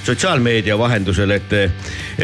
sotsiaalmeedia 0.07 0.79
vahendusel, 0.79 1.35
et, 1.35 1.57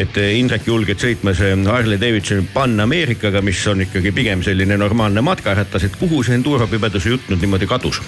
et 0.05 0.21
Indrek 0.33 0.67
julged 0.67 1.01
sõitmas 1.01 1.41
Harley 1.41 1.99
Davidson 2.01 2.47
Pan 2.53 2.79
Ameerikaga, 2.79 3.41
mis 3.45 3.59
on 3.69 3.83
ikkagi 3.85 4.13
pigem 4.15 4.43
selline 4.45 4.77
normaalne 4.79 5.21
matkarätas, 5.25 5.85
et 5.87 5.97
kuhu 5.99 6.23
see 6.23 6.37
enduro 6.37 6.67
pimeduse 6.69 7.11
jutt 7.13 7.29
nüüd 7.29 7.43
niimoodi 7.43 7.69
kadus? 7.69 8.01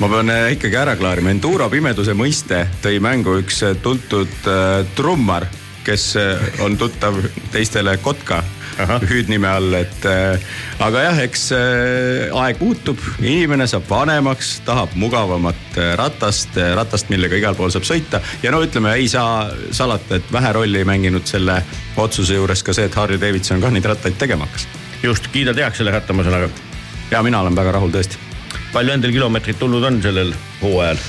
ma 0.00 0.08
pean 0.12 0.28
äh, 0.28 0.50
ikkagi 0.52 0.76
ära 0.76 0.96
klaarima, 0.98 1.32
enduro 1.32 1.70
pimeduse 1.72 2.12
mõiste 2.16 2.66
tõi 2.84 2.98
mängu 3.00 3.38
üks 3.40 3.62
äh, 3.64 3.76
tuntud 3.82 4.48
äh, 4.50 4.82
trummar, 4.98 5.46
kes 5.86 6.16
on 6.64 6.74
tuttav 6.76 7.14
teistele 7.54 7.94
Kotka 8.02 8.42
Ahah. 8.76 9.00
hüüdnime 9.08 9.48
all, 9.48 9.72
et 9.78 10.04
äh, 10.04 10.36
aga 10.84 11.04
jah, 11.06 11.20
eks 11.24 11.46
äh, 11.56 12.34
aeg 12.36 12.60
muutub, 12.60 13.00
inimene 13.22 13.64
saab 13.70 13.86
vanemaks, 13.88 14.50
tahab 14.66 14.92
mugavamat 15.00 15.78
äh, 15.80 15.94
ratast, 15.96 16.58
ratast, 16.76 17.08
millega 17.12 17.38
igal 17.40 17.56
pool 17.56 17.72
saab 17.72 17.86
sõita 17.88 18.20
ja 18.44 18.52
no 18.52 18.60
ütleme, 18.64 18.92
ei 19.00 19.08
saa 19.08 19.48
salata, 19.72 20.20
et 20.20 20.32
vähe 20.32 20.52
rolli 20.58 20.82
ei 20.82 20.88
mänginud 20.88 21.24
selle 21.28 21.62
otsuse 21.96 22.36
juures 22.36 22.64
ka 22.66 22.76
see, 22.76 22.88
et 22.90 23.00
Harley 23.00 23.20
Davidson 23.20 23.64
ka 23.64 23.72
neid 23.72 23.88
rattaid 23.88 24.20
tegema 24.20 24.44
hakkas. 24.44 24.68
just, 25.02 25.32
kiidad 25.32 25.56
heaks 25.60 25.80
selle 25.80 25.96
ratta, 25.96 26.12
ma 26.12 26.26
saan 26.26 26.42
aru. 26.42 26.50
ja 27.10 27.24
mina 27.24 27.40
olen 27.40 27.56
väga 27.56 27.78
rahul 27.78 27.94
tõesti. 27.96 28.20
palju 28.76 28.92
endal 28.92 29.16
kilomeetrit 29.16 29.58
tulnud 29.62 29.88
on 29.88 30.02
sellel 30.04 30.36
hooajal? 30.60 31.00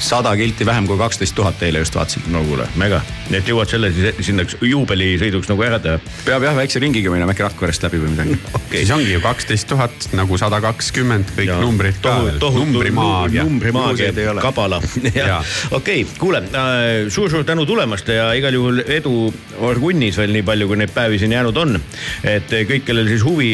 Sada 0.00 0.32
kilti 0.36 0.66
vähem 0.66 0.86
kui 0.88 0.98
kaksteist 0.98 1.34
tuhat 1.36 1.62
eile 1.62 1.82
just 1.84 1.94
vaatasin. 1.94 2.22
no 2.32 2.42
kuule, 2.44 2.66
mega, 2.80 3.00
nii 3.30 3.38
et 3.40 3.48
jõuad 3.52 3.70
selle 3.70 3.92
siis 3.94 4.20
sinna 4.26 4.44
juubelisõiduks 4.60 5.50
nagu 5.50 5.64
ära 5.66 5.78
teha. 5.82 6.00
peab 6.24 6.44
jah 6.46 6.56
väikse 6.56 6.82
ringiga 6.82 7.12
minema 7.12 7.34
äkki 7.34 7.46
Rakverest 7.46 7.84
läbi 7.86 8.00
või 8.02 8.14
midagi. 8.14 8.38
okei 8.58 8.82
siis 8.82 8.94
ongi 8.96 9.12
ju 9.12 9.20
kaksteist 9.24 9.68
tuhat 9.70 10.08
nagu 10.16 10.38
sada 10.40 10.60
kakskümmend, 10.64 11.34
kõik 11.36 11.52
ja. 11.52 11.60
numbrid 11.62 12.00
ka. 12.02 12.16
numbrimaagia. 12.56 13.44
numbrimaagia 13.44 14.12
ole. 14.30 14.42
kabala. 14.44 14.80
Okei, 15.78 16.04
kuule 16.18 16.42
äh, 16.42 17.08
suur-suur 17.08 17.44
tänu 17.44 17.66
tulemast 17.66 18.08
ja 18.08 18.30
igal 18.36 18.54
juhul 18.54 18.82
edu 18.86 19.14
Orgunnis 19.60 20.16
veel 20.18 20.32
nii 20.34 20.44
palju, 20.46 20.68
kui 20.70 20.78
neid 20.80 20.92
päevi 20.94 21.18
siin 21.20 21.34
jäänud 21.34 21.56
on. 21.60 21.78
et 22.24 22.50
kõik, 22.50 22.84
kellel 22.86 23.08
siis 23.10 23.24
huvi, 23.24 23.50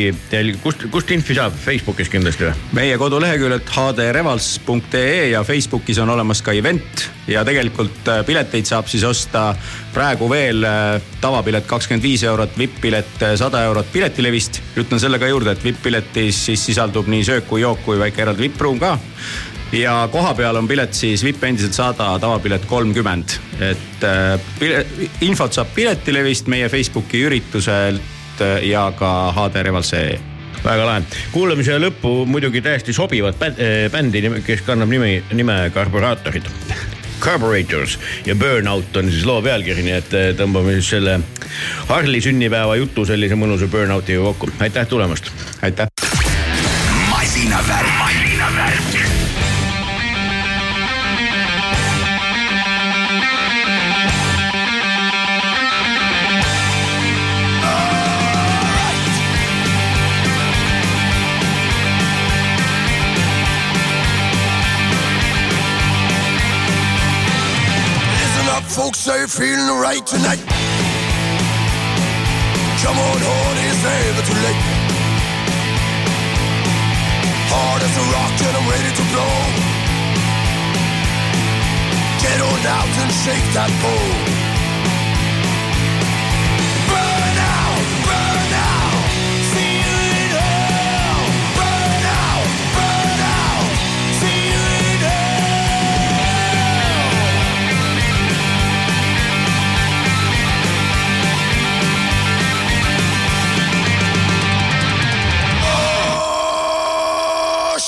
kust, 0.62 0.86
kust 0.92 1.10
infi 1.14 1.36
saab, 1.38 1.54
Facebookis 1.64 2.10
kindlasti 2.12 2.46
või? 2.46 2.54
meie 2.80 2.98
koduleheküljelt 3.00 3.70
hdrevals.ee 3.76 5.30
ja 5.32 5.42
Facebookis 5.44 5.98
on 6.02 6.14
olemas 6.14 6.35
ka 6.44 6.54
event 6.56 7.06
ja 7.30 7.44
tegelikult 7.46 8.08
äh, 8.08 8.22
pileteid 8.26 8.68
saab 8.68 8.88
siis 8.90 9.04
osta 9.06 9.48
praegu 9.94 10.28
veel 10.30 10.64
äh, 10.66 11.00
tavapilet 11.20 11.66
kakskümmend 11.68 12.04
viis 12.04 12.24
eurot, 12.26 12.56
vipp-pilet 12.58 13.22
äh, 13.22 13.34
sada 13.40 13.64
eurot 13.68 13.90
Piletilevist. 13.92 14.60
ütlen 14.76 15.00
selle 15.02 15.18
ka 15.22 15.28
juurde, 15.30 15.56
et 15.56 15.64
vipp-piletis 15.64 16.44
siis 16.50 16.66
sisaldub 16.70 17.08
nii 17.10 17.24
söök 17.24 17.48
kui 17.48 17.64
jook 17.64 17.84
kui 17.84 17.98
väike 18.00 18.26
eraldi 18.26 18.48
vippruum 18.48 18.80
ka. 18.82 18.96
Ja 19.74 20.08
koha 20.12 20.34
peal 20.38 20.56
on 20.56 20.68
pilet 20.68 20.94
siis 20.94 21.24
vipp 21.26 21.42
endiselt 21.44 21.74
sada, 21.74 22.12
tavapilet 22.22 22.68
kolmkümmend, 22.70 23.38
et 23.72 24.06
äh, 24.06 24.36
pile, 24.60 24.86
infot 25.26 25.56
saab 25.56 25.74
Piletilevist, 25.74 26.46
meie 26.52 26.70
Facebooki 26.72 27.26
ürituselt 27.26 28.14
ja 28.62 28.90
ka 28.92 29.10
HD 29.32 29.62
Revals.ee 29.64 30.35
väga 30.64 30.86
lahe, 30.88 31.02
kuulamise 31.32 31.78
lõppu 31.82 32.26
muidugi 32.28 32.62
täiesti 32.64 32.92
sobivad 32.96 33.38
bänd- 33.40 33.60
eh, 33.62 33.90
bändi, 33.92 34.22
kes 34.46 34.64
kannab 34.66 34.88
nimi, 34.92 35.22
nime 35.32 35.70
Karboraatorid. 35.74 36.50
Carburetors 37.20 37.98
ja 38.26 38.34
Burnout 38.36 38.96
on 38.96 39.10
siis 39.10 39.24
loo 39.24 39.40
pealkiri, 39.42 39.82
nii 39.82 39.96
et 39.96 40.14
eh, 40.14 40.30
tõmbame 40.36 40.76
siis 40.78 40.90
selle 40.96 41.20
Harli 41.88 42.20
sünnipäeva 42.20 42.76
jutu 42.76 43.06
sellise 43.08 43.38
mõnusa 43.38 43.70
Burnoutiga 43.72 44.20
kokku, 44.30 44.50
aitäh 44.60 44.86
tulemast. 44.86 45.32
aitäh. 45.62 45.95
You 69.26 69.46
feeling 69.46 69.80
right 69.80 70.06
tonight? 70.06 70.38
Come 72.82 72.98
on, 72.98 73.18
hard 73.26 73.58
is 73.66 73.82
never 73.82 74.22
too 74.22 74.38
late. 74.46 74.62
Hard 77.50 77.82
as 77.82 77.96
a 77.96 78.04
rock 78.14 78.34
and 78.46 78.56
I'm 78.56 78.66
ready 78.70 78.92
to 78.94 79.04
blow. 79.10 79.36
Get 82.22 82.38
on 82.40 82.66
out 82.66 82.92
and 83.02 83.12
shake 83.24 83.48
that 83.54 83.70
pole. 83.82 84.45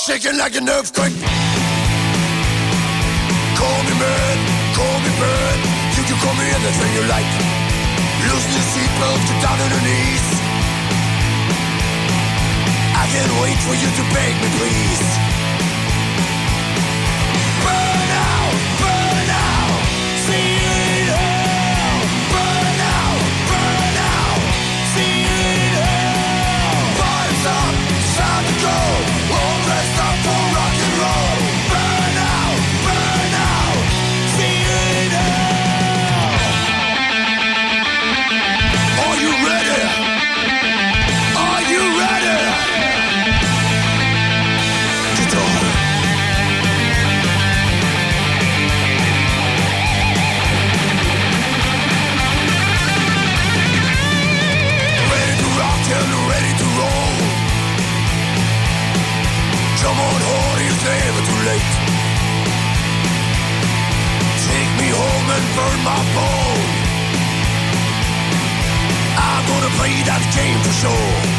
Shaking 0.09 0.39
like 0.39 0.57
an 0.57 0.67
earthquake. 0.67 1.13
Call 3.61 3.81
me 3.85 3.95
man, 4.01 4.37
call 4.73 4.97
me 5.05 5.11
bird. 5.21 5.59
You 5.97 6.03
can 6.09 6.17
call 6.25 6.33
me 6.33 6.49
anything 6.49 6.91
you 6.97 7.05
like. 7.13 7.31
Loosen 8.25 8.53
your 8.57 8.67
seatbelt, 8.73 9.21
get 9.29 9.43
down 9.45 9.61
on 9.61 9.69
your 9.69 9.85
knees. 9.85 10.27
I 12.97 13.05
can't 13.13 13.35
wait 13.43 13.59
for 13.69 13.75
you 13.77 13.89
to 13.99 14.03
beg 14.15 14.33
me, 14.41 14.49
please. 14.57 15.28
And 65.39 65.55
burn 65.55 65.81
my 65.85 66.01
bone. 66.17 66.71
I'm 69.17 69.45
gonna 69.47 69.73
play 69.79 69.95
that 70.11 70.23
game 70.35 70.59
for 70.65 70.73
sure. 70.73 71.38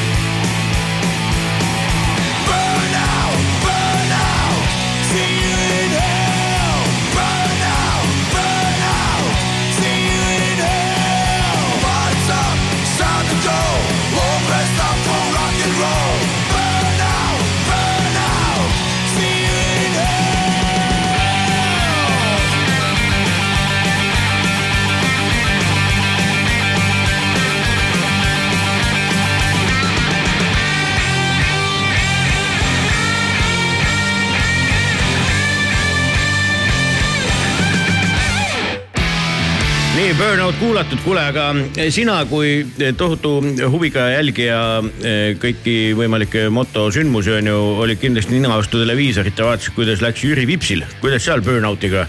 nii, 40.09 40.17
Burnout 40.17 40.55
kuulatud, 40.57 40.97
kuule, 41.05 41.21
aga 41.21 41.51
sina 41.93 42.15
kui 42.25 42.63
tohutu 42.97 43.35
huviga 43.69 44.07
jälgija 44.09 44.57
eh, 45.05 45.35
kõiki 45.37 45.75
võimalikke 45.97 46.47
motosündmusi 46.53 47.35
on 47.35 47.49
ju, 47.51 47.59
olid 47.83 48.01
kindlasti 48.01 48.33
nina 48.33 48.49
vastu 48.57 48.81
televiisorit 48.81 49.37
ja 49.37 49.51
vaatasid, 49.51 49.75
kuidas 49.77 50.01
läks 50.01 50.23
Jüri 50.25 50.47
Vipsil, 50.49 50.81
kuidas 51.03 51.27
seal 51.27 51.43
Burnoutiga 51.45 52.07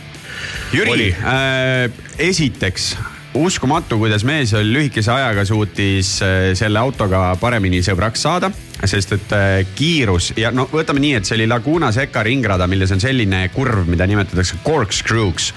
Jüri 0.72 0.94
oli?, 0.94 1.10
äh, 1.12 1.90
esiteks 2.30 2.94
uskumatu, 3.36 4.00
kuidas 4.00 4.24
mees 4.24 4.54
oli 4.56 4.72
lühikese 4.78 5.12
ajaga 5.18 5.44
suutis 5.44 6.16
äh, 6.24 6.54
selle 6.56 6.80
autoga 6.80 7.34
paremini 7.42 7.82
sõbraks 7.84 8.24
saada, 8.24 8.48
sest 8.80 9.16
et 9.18 9.36
äh, 9.36 9.60
kiirus 9.76 10.32
ja 10.40 10.54
no 10.56 10.70
võtame 10.72 11.04
nii, 11.04 11.18
et 11.20 11.28
see 11.28 11.36
oli 11.36 11.52
Laguna 11.52 11.92
Seca 11.92 12.24
ringrada, 12.24 12.70
milles 12.70 12.96
on 12.96 13.04
selline 13.04 13.44
kurv, 13.52 13.84
mida 13.92 14.08
nimetatakse 14.08 14.62
corkscrew'ks 14.64 15.52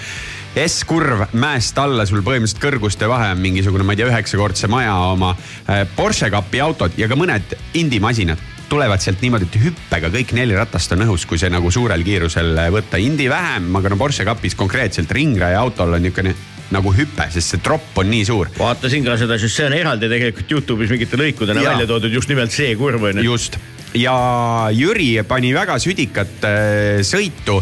S-kurv 0.53 1.23
mäest 1.33 1.77
alla, 1.81 2.05
sul 2.05 2.21
põhimõtteliselt 2.21 2.61
kõrguste 2.61 3.07
vahe 3.09 3.31
on 3.33 3.41
mingisugune, 3.41 3.85
ma 3.85 3.95
ei 3.95 4.03
tea, 4.03 4.09
üheksakordse 4.11 4.69
maja 4.69 4.93
oma 5.09 5.31
äh, 5.33 5.81
Porsche 5.95 6.29
kapi 6.33 6.61
autod 6.61 6.97
ja 6.99 7.09
ka 7.09 7.17
mõned 7.17 7.55
indimasinad 7.79 8.41
tulevad 8.69 9.01
sealt 9.01 9.21
niimoodi, 9.21 9.49
et 9.49 9.59
hüppega 9.61 10.09
kõik 10.13 10.31
neli 10.37 10.55
ratast 10.57 10.93
on 10.95 11.03
õhus, 11.05 11.27
kui 11.29 11.41
see 11.41 11.49
nagu 11.53 11.69
suurel 11.73 12.01
kiirusel 12.05 12.55
võtta. 12.73 13.01
Indi 13.01 13.27
vähem, 13.29 13.67
aga 13.77 13.91
no 13.91 13.99
Porsche 13.99 14.25
kapis 14.25 14.57
konkreetselt 14.57 15.11
ringraja 15.13 15.59
autol 15.61 15.93
on 15.93 16.01
niisugune 16.05 16.33
nagu 16.71 16.93
hüpe, 16.95 17.27
sest 17.33 17.55
see 17.55 17.61
tropp 17.63 17.97
on 18.01 18.09
nii 18.09 18.25
suur. 18.25 18.49
vaatasin 18.57 19.05
ka 19.05 19.17
seda, 19.19 19.37
sest 19.41 19.59
see 19.59 19.69
on 19.69 19.77
eraldi 19.77 20.09
tegelikult 20.11 20.51
Youtube'is 20.57 20.93
mingite 20.93 21.19
lõikudena 21.19 21.61
Jaa. 21.63 21.73
välja 21.73 21.89
toodud 21.89 22.13
just 22.13 22.31
nimelt 22.31 22.51
see 22.55 22.75
kurv 22.79 23.09
on 23.11 23.19
ju. 23.21 23.31
just 23.33 23.59
ja 23.93 24.69
Jüri 24.73 25.21
pani 25.27 25.53
väga 25.53 25.77
südikat 25.81 26.45
äh, 26.47 27.03
sõitu 27.05 27.59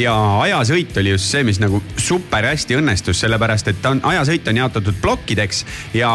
ja 0.00 0.14
ajasõit 0.46 0.96
oli 1.00 1.12
just 1.14 1.28
see, 1.30 1.44
mis 1.44 1.60
nagu 1.60 1.82
super 2.00 2.48
hästi 2.48 2.78
õnnestus, 2.80 3.20
sellepärast 3.20 3.68
et 3.72 3.82
ta 3.84 3.92
on, 3.94 4.00
ajasõit 4.14 4.48
on 4.48 4.62
jaotatud 4.64 5.00
plokkideks 5.02 5.64
ja 5.98 6.10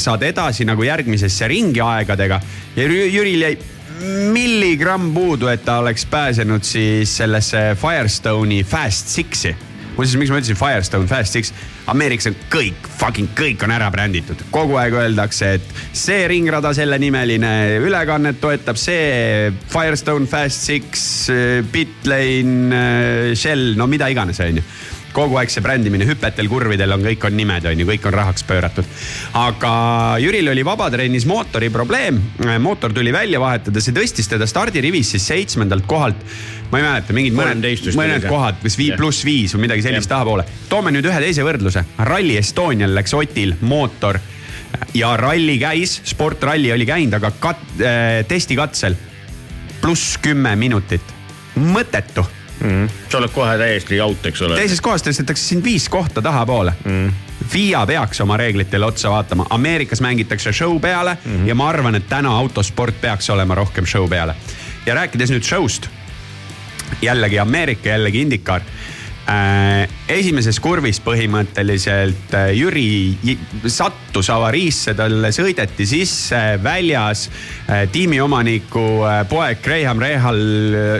saad 0.00 0.24
edasi 0.26 0.64
nagu 0.68 0.86
järgmisesse 0.86 1.48
ringi 1.52 1.84
aegadega 1.84 2.40
ja 2.76 2.86
Jüri- 2.86 3.10
Jüril 3.12 3.48
jäi 3.48 3.56
milligramm 4.32 5.14
puudu, 5.14 5.48
et 5.48 5.64
ta 5.64 5.78
oleks 5.80 6.04
pääsenud 6.12 6.64
siis 6.64 7.16
sellesse 7.16 7.70
Firestone'i 7.80 8.64
Fast 8.64 9.08
Six'i 9.08 9.54
muuseas, 9.96 10.18
miks 10.20 10.32
ma 10.32 10.40
ütlesin 10.40 10.58
Firestone 10.60 11.08
Fast 11.10 11.36
Six, 11.36 11.52
Ameerikas 11.90 12.30
on 12.30 12.36
kõik, 12.52 12.90
fucking 13.00 13.32
kõik 13.38 13.64
on 13.66 13.74
ära 13.76 13.90
bränditud, 13.92 14.42
kogu 14.54 14.78
aeg 14.80 14.96
öeldakse, 14.96 15.54
et 15.58 15.80
see 15.96 16.26
ringrada, 16.30 16.72
selle 16.76 16.98
nimeline 17.02 17.52
ülekannet 17.84 18.40
toetab 18.42 18.80
see 18.80 19.52
Firestone 19.72 20.28
Fast 20.30 20.68
Six, 20.68 21.08
Bitlane, 21.72 22.84
Shell, 23.38 23.74
no 23.80 23.88
mida 23.90 24.10
iganes, 24.12 24.42
onju 24.44 24.64
kogu 25.16 25.38
aeg 25.40 25.52
see 25.52 25.64
brändimine 25.64 26.06
hüpetel, 26.08 26.48
kurvidel 26.50 26.92
on, 26.92 27.04
kõik 27.06 27.24
on 27.28 27.36
nimed, 27.38 27.64
on 27.68 27.80
ju, 27.80 27.88
kõik 27.88 28.08
on 28.10 28.16
rahaks 28.16 28.44
pööratud. 28.46 28.88
aga 29.40 29.72
Jüril 30.20 30.50
oli 30.52 30.64
vabatrennis 30.66 31.26
mootori 31.28 31.70
probleem, 31.72 32.20
mootor 32.60 32.92
tuli 32.96 33.14
välja 33.14 33.40
vahetada, 33.40 33.80
see 33.80 33.96
tõstis 33.96 34.28
teda 34.28 34.48
stardirivis 34.48 35.14
siis 35.14 35.28
seitsmendalt 35.32 35.88
kohalt. 35.88 36.20
Ma 36.70 36.78
ei 36.80 36.86
mäleta, 36.86 37.16
mingid 37.16 37.36
mõned 37.36 37.66
mõned 37.96 38.28
kohad, 38.28 38.62
kas 38.62 38.78
vii 38.78 38.92
pluss 38.98 39.24
viis 39.24 39.54
või 39.54 39.66
midagi 39.66 39.84
sellist 39.86 40.10
tahapoole. 40.10 40.44
toome 40.68 40.94
nüüd 40.94 41.06
ühe 41.10 41.20
teise 41.20 41.44
võrdluse, 41.46 41.84
Rally 41.98 42.36
Estonial 42.40 42.94
läks 42.94 43.14
Otil 43.14 43.54
mootor 43.60 44.18
ja 44.94 45.16
ralli 45.16 45.58
käis, 45.58 46.00
sportralli 46.04 46.72
oli 46.72 46.86
käinud, 46.86 47.14
aga 47.18 47.30
kat- 47.40 47.80
äh,, 47.80 48.24
testikatsel 48.28 48.96
pluss 49.80 50.18
kümme 50.22 50.56
minutit, 50.56 51.14
mõttetu 51.56 52.26
sa 53.08 53.18
oled 53.18 53.32
kohe 53.34 53.58
täiesti 53.58 54.00
out, 54.00 54.26
eks 54.26 54.42
ole. 54.42 54.56
teises 54.56 54.80
kohas 54.80 55.04
tõstetakse 55.04 55.44
sind 55.52 55.64
viis 55.64 55.88
kohta 55.92 56.22
tahapoole 56.24 56.72
mm.. 56.84 57.10
FIA 57.52 57.84
peaks 57.86 58.20
oma 58.24 58.36
reeglitele 58.40 58.86
otsa 58.86 59.10
vaatama, 59.12 59.46
Ameerikas 59.50 60.00
mängitakse 60.00 60.52
show 60.52 60.80
peale 60.80 61.18
mm 61.24 61.36
-hmm. 61.36 61.48
ja 61.48 61.54
ma 61.54 61.68
arvan, 61.68 61.94
et 61.94 62.08
täna 62.08 62.32
autosport 62.36 63.00
peaks 63.00 63.30
olema 63.30 63.54
rohkem 63.54 63.86
show 63.86 64.08
peale. 64.08 64.34
ja 64.86 64.94
rääkides 64.94 65.30
nüüd 65.30 65.44
show'st, 65.44 65.88
jällegi 67.02 67.38
Ameerika, 67.38 67.88
jällegi 67.88 68.22
IndyCar 68.26 68.62
äh,. 69.26 69.88
esimeses 70.08 70.60
kurvis 70.62 71.00
põhimõtteliselt 71.02 72.34
äh, 72.38 72.52
Jüri 72.54 73.36
sattus 73.66 74.30
avariisse, 74.30 74.94
talle 74.98 75.32
sõideti 75.34 75.86
sisse 75.88 76.40
väljas 76.62 77.26
äh, 77.66 77.84
tiimiomaniku 77.92 78.86
poeg 79.30 79.62
Graham 79.64 80.02
Rehal 80.02 80.40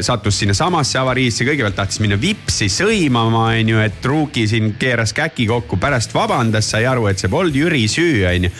sattus 0.06 0.42
sinnasamasse 0.42 0.98
avariisse, 1.00 1.46
kõigepealt 1.46 1.78
tahtis 1.78 2.02
minna 2.02 2.18
vipsi 2.20 2.68
sõimama, 2.72 3.48
onju, 3.54 3.82
et 3.86 4.10
Ruuki 4.10 4.48
siin 4.50 4.74
keeras 4.80 5.14
käki 5.16 5.46
kokku, 5.50 5.78
pärast 5.82 6.14
vabandas, 6.14 6.70
sai 6.74 6.86
aru, 6.90 7.08
et 7.10 7.22
see 7.22 7.32
polnud 7.32 7.56
Jüri 7.56 7.86
süü, 7.90 8.26
onju. 8.34 8.54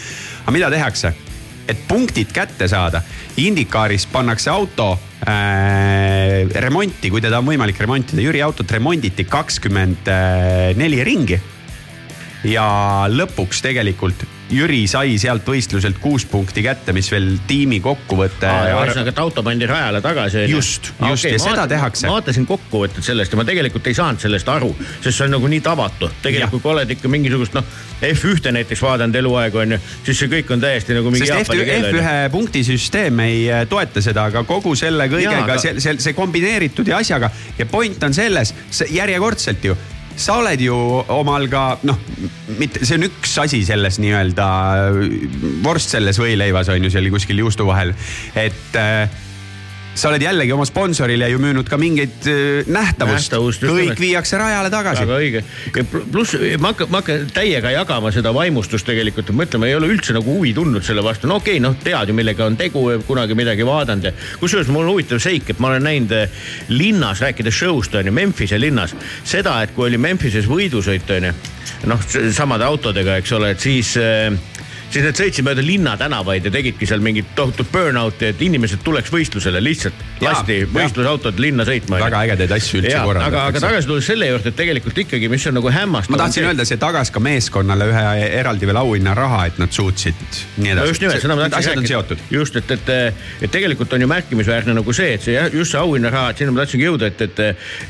aga 0.44 0.54
mida 0.54 0.70
tehakse? 0.78 1.16
Et 1.68 1.82
punktid 1.88 2.32
kätte 2.34 2.68
saada, 2.70 3.02
IndyCaris 3.42 4.06
pannakse 4.12 4.50
auto 4.52 4.92
äh, 5.26 6.46
remonti, 6.66 7.10
kui 7.10 7.24
teda 7.24 7.40
on 7.42 7.50
võimalik 7.50 7.80
remontida, 7.82 8.22
Jüri 8.22 8.44
autot 8.44 8.70
remonditi 8.70 9.26
kakskümmend 9.28 10.08
neli 10.78 11.04
ringi. 11.04 11.40
ja 12.46 12.66
lõpuks 13.10 13.62
tegelikult 13.64 14.35
Jüri 14.46 14.84
sai 14.86 15.16
sealt 15.18 15.46
võistluselt 15.48 15.96
kuus 15.98 16.22
punkti 16.30 16.62
kätte, 16.62 16.92
mis 16.94 17.08
veel 17.10 17.32
tiimi 17.48 17.80
kokkuvõte. 17.82 18.46
ühesõnaga, 18.46 19.10
et 19.10 19.18
auto 19.18 19.42
pandi 19.42 19.66
rajale 19.66 20.00
tagasi. 20.04 20.44
Just, 20.50 20.92
just, 21.00 21.26
ja 21.26 21.40
seda 21.42 21.64
tehakse. 21.66 22.06
ma 22.06 22.20
vaatasin 22.20 22.46
kokkuvõtet 22.46 23.02
sellest 23.02 23.34
ja 23.34 23.40
ma 23.40 23.46
tegelikult 23.48 23.90
ei 23.90 23.96
saanud 23.98 24.22
sellest 24.22 24.48
aru, 24.52 24.70
sest 25.00 25.16
see 25.16 25.26
on 25.26 25.34
nagu 25.34 25.50
nii 25.50 25.64
tavatu. 25.66 26.10
tegelikult 26.22 26.62
kui 26.62 26.72
oled 26.76 26.94
ikka 26.94 27.10
mingisugust 27.10 27.58
noh, 27.58 27.66
F1-te 28.06 28.54
näiteks 28.54 28.82
vaadanud 28.86 29.18
eluaeg 29.18 29.58
on 29.58 29.76
ju, 29.76 29.80
siis 30.06 30.22
see 30.22 30.30
kõik 30.36 30.54
on 30.54 30.62
täiesti 30.62 30.94
nagu 30.94 31.10
mingi 31.10 31.26
sest 31.26 31.34
F1 31.34 31.42
jaapani 31.42 31.66
keel 31.72 31.88
on 31.88 31.90
ju. 31.90 32.04
F1 32.04 32.30
punktisüsteem 32.36 33.24
ei 33.26 33.42
äh, 33.50 33.66
toeta 33.68 34.04
seda, 34.04 34.28
aga 34.30 34.44
kogu 34.46 34.76
selle 34.78 35.10
kõigega 35.10 35.58
see, 35.58 35.74
see, 35.82 35.98
see 36.06 36.14
kombineeritud 36.14 36.86
ja 36.86 37.02
asjaga 37.02 37.32
ja 37.58 37.66
point 37.66 38.02
on 38.06 38.14
selles, 38.14 38.54
järjekordselt 38.94 39.70
ju 39.72 39.78
sa 40.16 40.38
oled 40.40 40.60
ju 40.60 40.74
omal 41.12 41.46
ka 41.52 41.62
noh, 41.86 41.98
mitte, 42.58 42.84
see 42.86 42.96
on 42.98 43.06
üks 43.08 43.36
asi 43.42 43.62
selles 43.68 44.00
nii-öelda 44.02 44.48
vorst 45.64 45.92
selles 45.92 46.20
võileivas 46.20 46.70
on 46.72 46.88
ju 46.88 46.92
seal 46.92 47.10
kuskil 47.12 47.44
juustu 47.44 47.68
vahel, 47.68 47.92
et 48.34 48.78
äh, 48.80 49.06
sa 49.96 50.10
oled 50.10 50.22
jällegi 50.22 50.52
oma 50.52 50.66
sponsorile 50.68 51.28
ju 51.30 51.40
müünud 51.40 51.68
ka 51.70 51.78
mingeid 51.80 52.28
äh, 52.28 52.68
nähtavust, 52.68 53.32
Nähtavust, 53.32 53.64
kõik 53.64 54.00
viiakse 54.00 54.38
rajale 54.40 54.70
tagasi. 54.72 55.06
väga 55.06 55.20
õige. 55.22 55.42
pluss 56.12 56.36
ma 56.60 56.72
hakkan, 56.72 56.90
ma 56.92 57.00
hakkan 57.00 57.30
täiega 57.34 57.72
jagama 57.72 58.12
seda 58.14 58.32
vaimustust 58.36 58.86
tegelikult, 58.88 59.32
mõtlema 59.36 59.70
ei 59.70 59.76
ole 59.78 59.90
üldse 59.94 60.16
nagu 60.16 60.38
huvi 60.38 60.52
tundnud 60.56 60.84
selle 60.86 61.04
vastu. 61.04 61.30
no 61.30 61.40
okei 61.40 61.56
okay,, 61.56 61.64
noh, 61.64 61.76
tead 61.82 62.12
ju, 62.12 62.16
millega 62.16 62.46
on 62.46 62.58
tegu 62.60 62.84
kunagi 63.08 63.38
midagi 63.38 63.66
vaadanud 63.66 64.10
ja 64.10 64.12
kusjuures 64.40 64.70
mul 64.72 64.84
on 64.84 64.94
huvitav 64.96 65.22
seik, 65.22 65.50
et 65.50 65.62
ma 65.62 65.72
olen 65.72 65.86
näinud 65.88 66.12
eh, 66.16 66.44
linnas, 66.68 67.22
rääkides 67.24 67.56
show'st 67.56 67.96
on 67.96 68.10
ju, 68.10 68.16
Memphise 68.16 68.60
linnas 68.60 68.94
seda, 69.24 69.58
et 69.64 69.72
kui 69.76 69.88
oli 69.88 70.00
Memphises 70.00 70.48
võidusõit 70.50 71.08
on 71.16 71.30
ju, 71.30 71.34
noh, 71.90 72.04
samade 72.36 72.68
autodega, 72.68 73.16
eks 73.22 73.32
ole, 73.36 73.54
et 73.56 73.64
siis 73.64 73.96
äh, 74.00 74.30
siis 74.96 75.04
nad 75.04 75.18
sõitsid 75.18 75.44
mööda 75.44 75.62
linnatänavaid 75.64 76.46
ja 76.48 76.52
tegidki 76.52 76.88
seal 76.88 77.02
mingit 77.04 77.28
tohutut 77.36 77.68
burnout'i, 77.72 78.30
et 78.32 78.42
inimesed 78.42 78.80
tuleks 78.84 79.12
võistlusele 79.12 79.60
lihtsalt. 79.62 80.04
Lasti 80.24 80.62
võistlusautod 80.72 81.40
linna 81.42 81.66
sõitma. 81.68 82.00
väga 82.00 82.22
ägedaid 82.24 82.54
asju 82.56 82.80
üldse 82.80 82.92
Jaa, 82.94 83.02
aga, 83.04 83.10
aga 83.10 83.20
korraldatakse. 83.20 83.64
tagasi 83.66 83.90
tulles 83.90 84.08
selle 84.08 84.28
juurde, 84.30 84.52
et 84.52 84.56
tegelikult 84.56 85.00
ikkagi, 85.04 85.28
mis 85.32 85.46
on 85.50 85.58
nagu 85.58 85.72
hämmastav. 85.72 86.14
ma 86.14 86.20
tahtsin 86.22 86.48
öelda, 86.48 86.64
see 86.68 86.80
tagas 86.80 87.12
ka 87.12 87.20
meeskonnale 87.20 87.88
ühe 87.92 88.04
eraldi 88.40 88.70
veel 88.70 88.80
auhinnaraha, 88.80 89.42
et 89.50 89.60
nad 89.60 89.72
suutsid 89.76 90.16
nii 90.56 90.72
no 90.72 90.86
edasi. 90.86 90.94
just 90.94 91.04
nimelt, 91.04 91.24
seda 91.26 91.36
ma 91.36 91.48
tahtsin 91.52 91.86
seotud. 91.92 92.24
just, 92.30 92.56
et, 92.56 92.74
et, 92.78 92.92
et 93.42 93.52
tegelikult 93.52 93.92
on 93.92 94.06
ju 94.06 94.10
märkimisväärne 94.10 94.76
nagu 94.80 94.96
see, 94.96 95.12
et 95.18 95.28
see 95.28 95.36
just 95.52 95.76
see 95.76 95.82
auhinnaraha, 95.82 96.32
et 96.32 96.42
sinna 96.42 96.56
ma 96.56 96.64
tahtsingi 96.64 96.88
jõuda, 96.88 97.12
et, 97.12 97.26
et, 97.28 97.44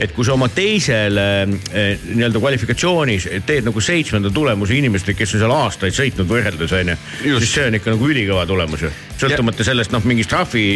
et 0.07 0.17
kui 0.17 0.27
sa 0.27 0.35
oma 0.35 0.51
teisel 0.51 1.23
eh, 1.23 2.03
nii-öelda 2.11 2.43
kvalifikatsioonis 2.43 3.31
teed 3.47 3.71
nagu 3.71 3.81
seitsmenda 3.81 4.35
tulemuse 4.35 4.75
inimestele, 4.75 5.15
kes 5.19 5.37
on 5.37 5.45
seal 5.45 5.55
aastaid 5.55 5.95
sõitnud 5.97 6.31
võrreldes 6.31 6.75
onju, 6.81 6.96
siis 7.23 7.53
see 7.53 7.67
on 7.71 7.79
ikka 7.79 7.95
nagu 7.95 8.09
ülikõva 8.13 8.47
tulemus 8.49 8.87
ju. 8.87 8.93
sõltumata 9.21 9.67
sellest 9.67 9.95
noh, 9.95 10.05
mingist 10.07 10.33
trahvi 10.33 10.67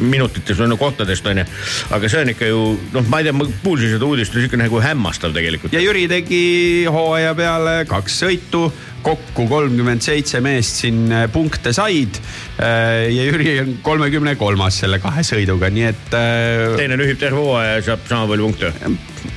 minutitest 0.00 0.60
või 0.60 0.70
no 0.70 0.76
kohtadest 0.80 1.26
onju, 1.28 1.44
aga 1.92 2.10
see 2.10 2.22
on 2.24 2.32
ikka 2.32 2.48
ju 2.48 2.60
noh, 2.94 3.08
ma 3.12 3.20
ei 3.20 3.28
tea, 3.28 3.34
ma 3.36 3.46
kuulsin 3.64 3.92
seda 3.94 4.06
uudist, 4.08 4.32
see 4.32 4.44
on 4.44 4.48
ikka 4.48 4.60
nagu 4.62 4.80
hämmastav 4.84 5.34
tegelikult. 5.36 5.74
ja 5.76 5.82
Jüri 5.84 6.06
tegi 6.10 6.40
hooaja 6.90 7.34
peale 7.38 7.74
kaks 7.90 8.20
sõitu, 8.24 8.64
kokku 9.04 9.46
kolmkümmend 9.50 10.04
seitse 10.04 10.40
meest 10.44 10.82
siin 10.82 11.04
äh, 11.12 11.26
punkte 11.32 11.74
said. 11.76 12.20
ja 12.60 13.28
Jüri 13.28 13.58
on 13.62 13.76
kolmekümne 13.84 14.36
kolmas 14.40 14.80
selle 14.82 15.00
kahe 15.02 15.24
sõiduga, 15.26 15.70
nii 15.72 15.88
et 15.90 16.16
äh, 16.16 16.66
teine 16.80 17.00
lühib 17.00 17.20
terve 17.20 17.40
hooaja 17.40 17.78
ja 17.78 17.88
saab 17.92 18.08
sama 18.08 18.28
palju 18.30 18.50
punkte. 18.50 18.74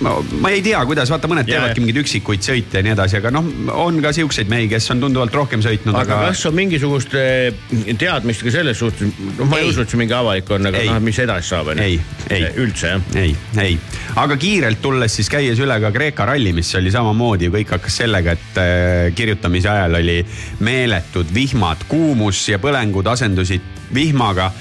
Ma 0.04 0.52
ei 0.54 0.62
tea, 0.66 0.80
kuidas, 0.88 1.12
vaata 1.14 1.30
mõned 1.32 1.48
Jaa. 1.48 1.60
teevadki 1.60 1.84
mingeid 1.84 2.02
üksikuid 2.04 2.46
sõite 2.46 2.80
ja 2.80 2.86
nii 2.86 2.94
edasi, 2.96 3.18
aga 3.20 3.32
noh, 3.34 3.48
on 3.84 4.00
ka 4.04 4.14
siukseid 4.16 4.52
mehi, 4.52 4.68
kes 4.72 4.90
on 4.94 5.04
tunduvalt 5.04 5.36
rohkem 5.36 5.64
sõitnud, 5.66 5.96
aga 5.98 6.20
kas 6.28 6.44
on 6.50 6.58
mingisugust 6.58 7.16
eh, 7.20 7.54
teadmist 8.00 8.46
ka 8.46 8.54
selles 8.54 8.80
suhtes, 8.80 9.14
noh, 9.38 9.48
ma 9.50 9.60
ei 9.62 9.68
Ei. 9.68 9.74
usu, 9.74 9.84
et 9.86 9.94
see 9.94 10.02
mingi 10.02 10.16
avalik 10.18 10.50
on, 10.54 10.70
aga 10.72 10.84
noh, 10.90 11.00
mis 11.04 11.20
edasi 11.24 11.54
saab, 11.54 11.74
onju 11.74 11.84
Ei, 11.84 12.00
ei. 12.34 12.48
üldse 12.64 12.94
jah. 12.94 13.08
ei, 13.20 13.36
ei, 13.64 13.78
aga 14.20 14.38
kiirelt 14.40 14.82
tulles 14.84 15.20
siis 15.20 15.32
käies 15.32 15.60
üle 15.64 15.80
ka 15.84 15.94
Kreeka 15.96 16.28
ralli, 16.30 16.54
mis 16.56 16.72
oli 16.80 16.92
samamoodi, 16.94 17.52
kõik 17.54 17.76
hakkas 17.78 18.02
sellega, 18.04 18.36
et 18.38 18.60
äh, 18.62 19.12
kirjutamise 19.16 19.72
ajal 19.72 20.00
oli 20.02 20.20
meeletud 20.64 21.32
vihmad, 21.34 21.88
kuumus 21.92 22.46
ja 22.52 22.60
põlengud 22.62 23.08
asendusid 23.14 23.72
vihmaga. 23.94 24.52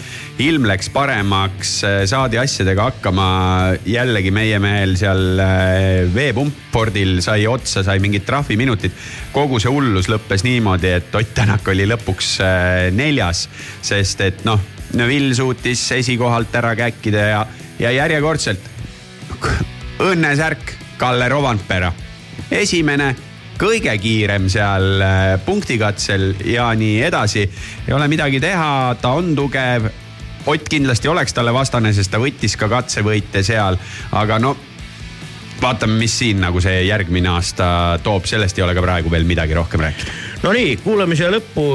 Ilm 0.40 0.64
läks 0.64 0.88
paremaks, 0.92 1.72
saadi 2.08 2.38
asjadega 2.40 2.86
hakkama, 2.88 3.26
jällegi 3.84 4.32
meie 4.32 4.58
mehel 4.62 4.94
seal 4.96 5.40
äh, 5.42 6.08
veepumpordil 6.14 7.18
sai 7.24 7.44
otsa, 7.50 7.82
sai 7.84 7.98
mingid 8.00 8.24
trahviminutid. 8.26 8.94
kogu 9.32 9.60
see 9.60 9.72
hullus 9.72 10.08
lõppes 10.08 10.44
niimoodi, 10.46 10.88
et 10.88 11.14
Ott 11.14 11.34
Tänak 11.36 11.68
oli 11.68 11.86
lõpuks 11.88 12.36
äh, 12.40 12.88
neljas, 12.96 13.46
sest 13.82 14.20
et 14.24 14.44
noh, 14.48 14.60
Neville 14.96 15.34
suutis 15.34 15.84
esikohalt 15.96 16.54
ära 16.56 16.74
käkkida 16.76 17.26
ja, 17.28 17.44
ja 17.80 17.92
järjekordselt 17.96 18.70
õnnesärk 20.02 20.74
Kalle 21.00 21.28
Rovandpera. 21.28 21.92
esimene, 22.50 23.14
kõige 23.58 23.94
kiirem 23.98 24.48
seal 24.52 25.02
punktikatsel 25.44 26.34
ja 26.44 26.72
nii 26.74 27.02
edasi. 27.02 27.48
ei 27.86 27.94
ole 27.94 28.08
midagi 28.08 28.40
teha, 28.40 28.96
ta 29.00 29.12
on 29.18 29.34
tugev. 29.36 30.01
Ott 30.46 30.68
kindlasti 30.68 31.08
oleks 31.08 31.34
talle 31.36 31.54
vastane, 31.54 31.92
sest 31.94 32.10
ta 32.10 32.18
võttis 32.22 32.56
ka 32.58 32.68
katsevõite 32.68 33.44
seal, 33.46 33.78
aga 34.18 34.38
no 34.42 34.56
vaatame, 35.62 35.94
mis 36.00 36.14
siin 36.18 36.40
nagu 36.42 36.60
see 36.62 36.80
järgmine 36.88 37.30
aasta 37.30 37.66
toob, 38.02 38.26
sellest 38.26 38.58
ei 38.58 38.64
ole 38.64 38.74
ka 38.74 38.82
praegu 38.82 39.12
veel 39.12 39.26
midagi 39.28 39.54
rohkem 39.54 39.84
rääkida. 39.84 40.16
Nonii, 40.42 40.72
kuulame 40.82 41.14
siia 41.18 41.28
lõppu, 41.30 41.66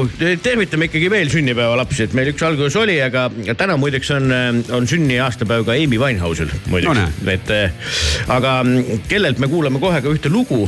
tervitame 0.44 0.90
ikkagi 0.90 1.08
veel 1.08 1.30
sünnipäevalapsi, 1.32 2.04
et 2.04 2.16
meil 2.16 2.28
üks 2.34 2.44
alguses 2.44 2.76
oli, 2.76 2.98
aga 3.00 3.30
täna 3.56 3.78
muideks 3.80 4.12
on, 4.18 4.28
on 4.76 4.88
sünniaastapäev 4.90 5.64
ka 5.64 5.78
Amy 5.78 6.00
Winehouse'il 6.00 6.52
No 6.52 6.74
muideks 6.74 7.00
näe. 7.00 7.38
et 7.38 8.28
aga 8.36 8.58
kellelt 9.08 9.40
me 9.40 9.48
kuulame 9.48 9.80
kohe 9.80 10.02
ka 10.04 10.12
ühte 10.12 10.32
lugu, 10.32 10.66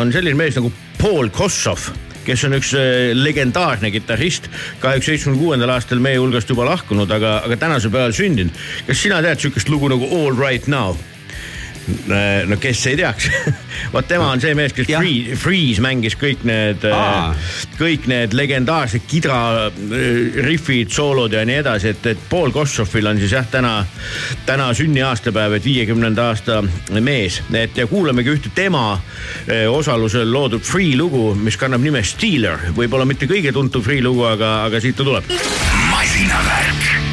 on 0.00 0.16
selline 0.16 0.40
mees 0.40 0.56
nagu 0.56 0.72
Paul 0.96 1.28
Kossoff 1.28 1.92
kes 2.26 2.46
on 2.48 2.58
üks 2.58 2.72
eh, 2.78 3.14
legendaarne 3.16 3.90
kitarrist, 3.94 4.50
kahjuks 4.82 5.10
seitsmekümne 5.10 5.42
kuuendal 5.42 5.74
aastal 5.76 6.02
meie 6.02 6.20
hulgast 6.20 6.50
juba 6.50 6.66
lahkunud, 6.68 7.10
aga, 7.10 7.40
aga 7.46 7.60
tänasel 7.60 7.94
päeval 7.94 8.16
sündinud. 8.16 8.64
kas 8.86 9.02
sina 9.02 9.22
tead 9.24 9.42
sihukest 9.42 9.70
lugu 9.72 9.90
nagu 9.92 10.10
All 10.10 10.34
Right 10.36 10.68
Now? 10.70 10.96
No 12.46 12.58
kes 12.60 12.80
ei 12.90 12.96
teaks, 12.98 13.28
vot 13.94 14.06
tema 14.08 14.28
on 14.32 14.42
see 14.42 14.54
mees, 14.58 14.74
kes 14.74 14.88
Jah. 14.90 15.02
Free, 15.02 15.36
Freeze 15.38 15.82
mängis 15.84 16.16
kõik 16.18 16.42
need 16.48 16.84
Aa., 16.90 17.32
kõik 17.78 18.08
need 18.10 18.34
legendaarsed 18.36 19.06
kidra 19.08 19.38
äh, 19.68 20.40
riffid, 20.46 20.90
soolod 20.94 21.34
ja 21.36 21.44
nii 21.46 21.60
edasi, 21.62 21.92
et, 21.94 22.10
et 22.12 22.26
Paul 22.30 22.54
Kossoffil 22.54 23.06
on 23.06 23.20
siis 23.20 23.36
jah, 23.36 23.46
täna, 23.50 23.78
täna 24.48 24.70
sünniaastapäev, 24.76 25.58
et 25.58 25.66
viiekümnenda 25.66 26.30
aasta 26.32 26.60
mees, 26.98 27.40
et 27.54 27.78
ja 27.78 27.86
kuulamegi 27.90 28.34
ühte 28.34 28.52
tema 28.56 28.88
äh, 28.96 29.66
osalusel 29.70 30.30
loodud 30.32 30.66
Free 30.66 30.96
lugu, 30.98 31.34
mis 31.38 31.58
kannab 31.60 31.84
nime 31.84 32.02
Steeler, 32.06 32.70
võib-olla 32.76 33.06
mitte 33.08 33.30
kõige 33.30 33.54
tuntum 33.54 33.84
Free 33.86 34.02
lugu, 34.04 34.26
aga, 34.26 34.56
aga 34.66 34.82
siit 34.82 34.98
ta 34.98 35.06
tuleb. 35.06 35.30
masinavärk, 35.90 37.05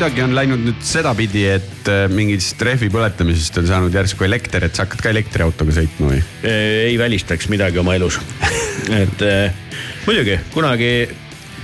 kuidagi 0.00 0.22
on 0.24 0.32
läinud 0.32 0.62
nüüd 0.64 0.78
sedapidi, 0.80 1.42
et 1.58 1.88
äh, 1.92 2.06
mingist 2.08 2.62
rehvi 2.64 2.86
põletamisest 2.88 3.58
on 3.60 3.66
saanud 3.68 3.92
järsku 3.92 4.24
elekter, 4.24 4.64
et 4.64 4.72
sa 4.72 4.86
hakkad 4.86 5.02
ka 5.04 5.10
elektriautoga 5.12 5.74
sõitma 5.76 6.14
või? 6.14 6.20
ei 6.48 6.94
välistaks 6.96 7.50
midagi 7.52 7.76
oma 7.82 7.98
elus. 7.98 8.16
et 9.02 9.24
eh, 9.26 9.58
muidugi 10.06 10.38
kunagi 10.54 10.88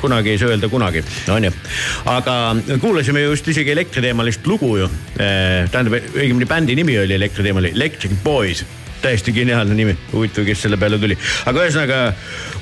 kunagi 0.02 0.34
ei 0.34 0.42
saa 0.42 0.52
öelda 0.52 0.68
kunagi, 0.68 1.00
onju. 1.32 1.54
aga 2.12 2.36
kuulasime 2.84 3.24
just 3.24 3.48
isegi 3.48 3.72
elektriteemalist 3.72 4.44
lugu 4.44 4.74
ju. 4.82 4.90
tähendab, 5.16 5.96
õigemini 6.12 6.52
bändi 6.52 6.76
nimi 6.76 7.00
oli 7.06 7.16
elektriteemal, 7.16 7.72
Electric 7.72 8.20
Boys 8.20 8.66
täiesti 9.00 9.32
geniaalne 9.32 9.80
nimi, 9.80 9.96
huvitav, 10.12 10.44
kes 10.44 10.66
selle 10.66 10.76
peale 10.76 11.00
tuli, 11.00 11.16
aga 11.48 11.64
ühesõnaga 11.64 12.04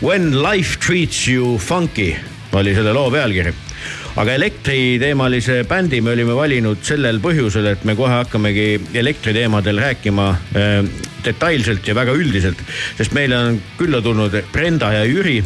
When 0.06 0.36
life 0.38 0.78
treats 0.78 1.26
you 1.26 1.58
funky 1.58 2.12
oli 2.54 2.78
selle 2.78 2.94
loo 2.94 3.10
pealkiri 3.10 3.63
aga 4.16 4.36
elektriteemalise 4.38 5.64
bändi 5.68 6.00
me 6.04 6.14
olime 6.14 6.36
valinud 6.36 6.82
sellel 6.86 7.18
põhjusel, 7.22 7.66
et 7.72 7.84
me 7.84 7.96
kohe 7.98 8.12
hakkamegi 8.20 8.68
elektriteemadel 8.94 9.82
rääkima 9.82 10.30
äh, 10.30 10.78
detailselt 11.24 11.86
ja 11.88 11.96
väga 11.96 12.14
üldiselt, 12.14 12.60
sest 12.98 13.14
meile 13.16 13.38
on 13.38 13.60
külla 13.78 14.02
tulnud 14.04 14.36
Brenda 14.52 14.92
ja 14.94 15.04
Jüri 15.08 15.40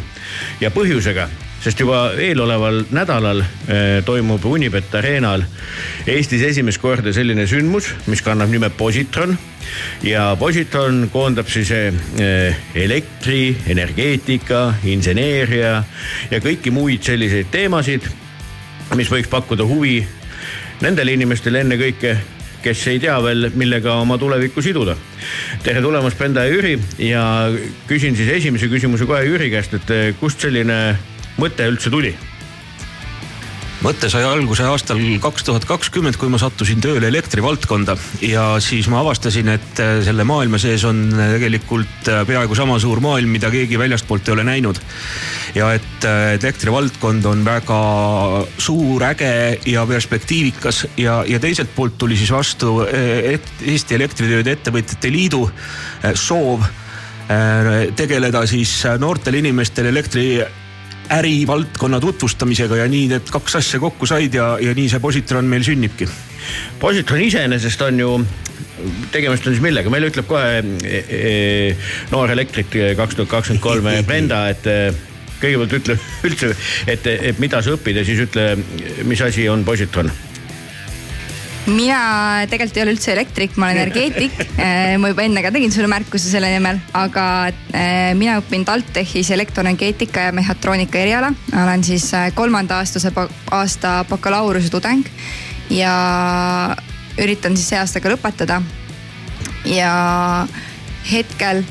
ja 0.61 0.69
põhjusega, 0.75 1.25
sest 1.63 1.81
juba 1.81 2.11
eeloleval 2.21 2.83
nädalal 2.93 3.41
äh, 3.41 3.99
toimub 4.05 4.45
Unibet 4.45 4.93
Arenal 5.01 5.47
Eestis 6.09 6.45
esimest 6.45 6.79
korda 6.81 7.11
selline 7.13 7.47
sündmus, 7.49 7.89
mis 8.07 8.21
kannab 8.25 8.53
nime 8.53 8.69
Positron. 8.69 9.35
Ja 10.05 10.29
Positron 10.39 11.07
koondab 11.13 11.49
siis 11.49 11.73
äh, 11.73 12.55
elektri, 12.77 13.55
energeetika, 13.69 14.75
inseneeria 14.89 15.77
ja 16.29 16.41
kõiki 16.43 16.73
muid 16.73 17.05
selliseid 17.05 17.49
teemasid 17.53 18.05
mis 18.97 19.09
võiks 19.11 19.29
pakkuda 19.29 19.65
huvi 19.67 19.99
nendele 20.81 21.13
inimestele 21.13 21.61
ennekõike, 21.65 22.15
kes 22.63 22.85
ei 22.91 22.99
tea 23.03 23.17
veel, 23.23 23.49
millega 23.59 23.99
oma 24.01 24.17
tulevikku 24.19 24.61
siduda. 24.63 24.95
tere 25.63 25.81
tulemast, 25.81 26.17
Brenda 26.17 26.45
ja 26.45 26.53
Jüri 26.53 26.79
ja 27.03 27.23
küsin 27.87 28.15
siis 28.15 28.31
esimese 28.39 28.67
küsimuse 28.67 29.05
kohe 29.05 29.23
Jüri 29.27 29.49
käest, 29.51 29.73
et 29.73 30.17
kust 30.19 30.41
selline 30.41 30.97
mõte 31.37 31.67
üldse 31.67 31.89
tuli? 31.89 32.15
Mõte 33.83 34.09
sai 34.11 34.25
alguse 34.27 34.65
aastal 34.67 34.99
kaks 35.23 35.45
tuhat 35.47 35.65
kakskümmend, 35.67 36.17
kui 36.19 36.29
ma 36.31 36.39
sattusin 36.41 36.81
tööle 36.83 37.07
elektrivaldkonda 37.07 37.95
ja 38.27 38.45
siis 38.63 38.89
ma 38.91 38.99
avastasin, 38.99 39.51
et 39.55 39.79
äh, 39.83 39.99
selle 40.03 40.25
maailma 40.27 40.59
sees 40.59 40.83
on 40.87 41.05
äh, 41.13 41.31
tegelikult 41.37 42.11
äh, 42.11 42.25
peaaegu 42.27 42.57
sama 42.59 42.75
suur 42.81 42.99
maailm, 43.03 43.31
mida 43.31 43.51
keegi 43.53 43.79
väljastpoolt 43.79 44.27
ei 44.27 44.35
ole 44.35 44.45
näinud. 44.47 44.81
ja 45.55 45.71
et 45.73 46.05
elektrivaldkond 46.05 47.25
on 47.25 47.45
väga 47.45 47.79
suur, 48.57 49.03
äge 49.03 49.59
ja 49.65 49.85
perspektiivikas 49.87 50.85
ja, 50.97 51.23
ja 51.27 51.39
teiselt 51.39 51.71
poolt 51.75 51.97
tuli 51.97 52.17
siis 52.19 52.31
vastu 52.31 52.83
et, 52.85 53.47
Eesti 53.65 53.95
Elektritööde 53.95 54.53
Ettevõtjate 54.53 55.11
Liidu 55.11 55.41
soov 56.13 56.63
tegeleda 57.97 58.45
siis 58.49 58.71
noortele 59.01 59.41
inimestele 59.41 59.89
elektri 59.89 60.27
ärivaldkonna 61.09 61.99
tutvustamisega 61.99 62.83
ja 62.83 62.87
nii 62.89 63.07
need 63.13 63.31
kaks 63.33 63.57
asja 63.59 63.79
kokku 63.81 64.07
said 64.09 64.33
ja, 64.33 64.51
ja 64.61 64.73
nii 64.77 64.89
see 64.91 65.01
Positron 65.01 65.49
meil 65.49 65.65
sünnibki. 65.65 66.07
Positron 66.79 67.21
iseenesest 67.25 67.81
on 67.85 67.99
ju, 67.99 68.13
tegemist 69.13 69.47
on 69.47 69.55
siis 69.55 69.63
millega, 69.63 69.91
meile 69.93 70.11
ütleb 70.11 70.29
kohe 70.29 70.61
e, 70.61 71.01
e, 71.01 71.33
noor 72.13 72.31
elektrik 72.35 72.73
kaks 72.97 73.17
tuhat 73.17 73.33
kakskümmend 73.33 73.63
kolm 73.65 73.91
Brenda, 74.09 74.45
et 74.53 74.69
e, 74.69 74.79
kõigepealt 75.41 75.77
ütle 75.79 75.99
üldse, 76.29 76.53
et, 76.87 77.05
et 77.09 77.41
mida 77.41 77.63
sa 77.65 77.75
õpid 77.75 78.01
ja 78.01 78.05
siis 78.07 78.25
ütle, 78.27 78.51
mis 79.09 79.21
asi 79.25 79.49
on 79.49 79.65
Positron 79.67 80.11
mina 81.73 82.45
tegelikult 82.49 82.77
ei 82.77 82.83
ole 82.83 82.93
üldse 82.95 83.11
elektrik, 83.13 83.55
ma 83.57 83.69
olen 83.69 83.79
energeetik. 83.79 84.37
ma 85.01 85.11
juba 85.11 85.25
enne 85.25 85.43
ka 85.43 85.51
tegin 85.55 85.73
sulle 85.73 85.89
märkuse 85.91 86.31
selle 86.31 86.49
nimel, 86.53 86.79
aga 86.97 87.25
eh, 87.49 88.11
mina 88.17 88.37
õpin 88.41 88.65
TalTechis 88.67 89.31
elektroenergeetika 89.35 90.29
ja 90.29 90.35
mehhatroonika 90.35 91.01
eriala. 91.01 91.33
olen 91.63 91.83
siis 91.83 92.09
eh, 92.13 92.29
kolmanda 92.35 92.79
aastase, 92.79 93.11
aasta 93.51 93.99
bakalaureuse 94.09 94.71
tudeng 94.73 95.05
ja 95.73 95.93
üritan 97.19 97.57
siis 97.57 97.69
see 97.73 97.79
aasta 97.79 98.01
ka 98.01 98.13
lõpetada. 98.13 98.61
ja 99.65 99.93
hetkel 101.09 101.63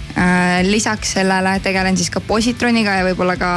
lisaks 0.66 1.12
sellele 1.18 1.58
tegelen 1.62 1.96
siis 1.96 2.10
ka 2.10 2.20
positroniga 2.24 2.96
ja 2.98 3.04
võib-olla 3.06 3.36
ka 3.38 3.50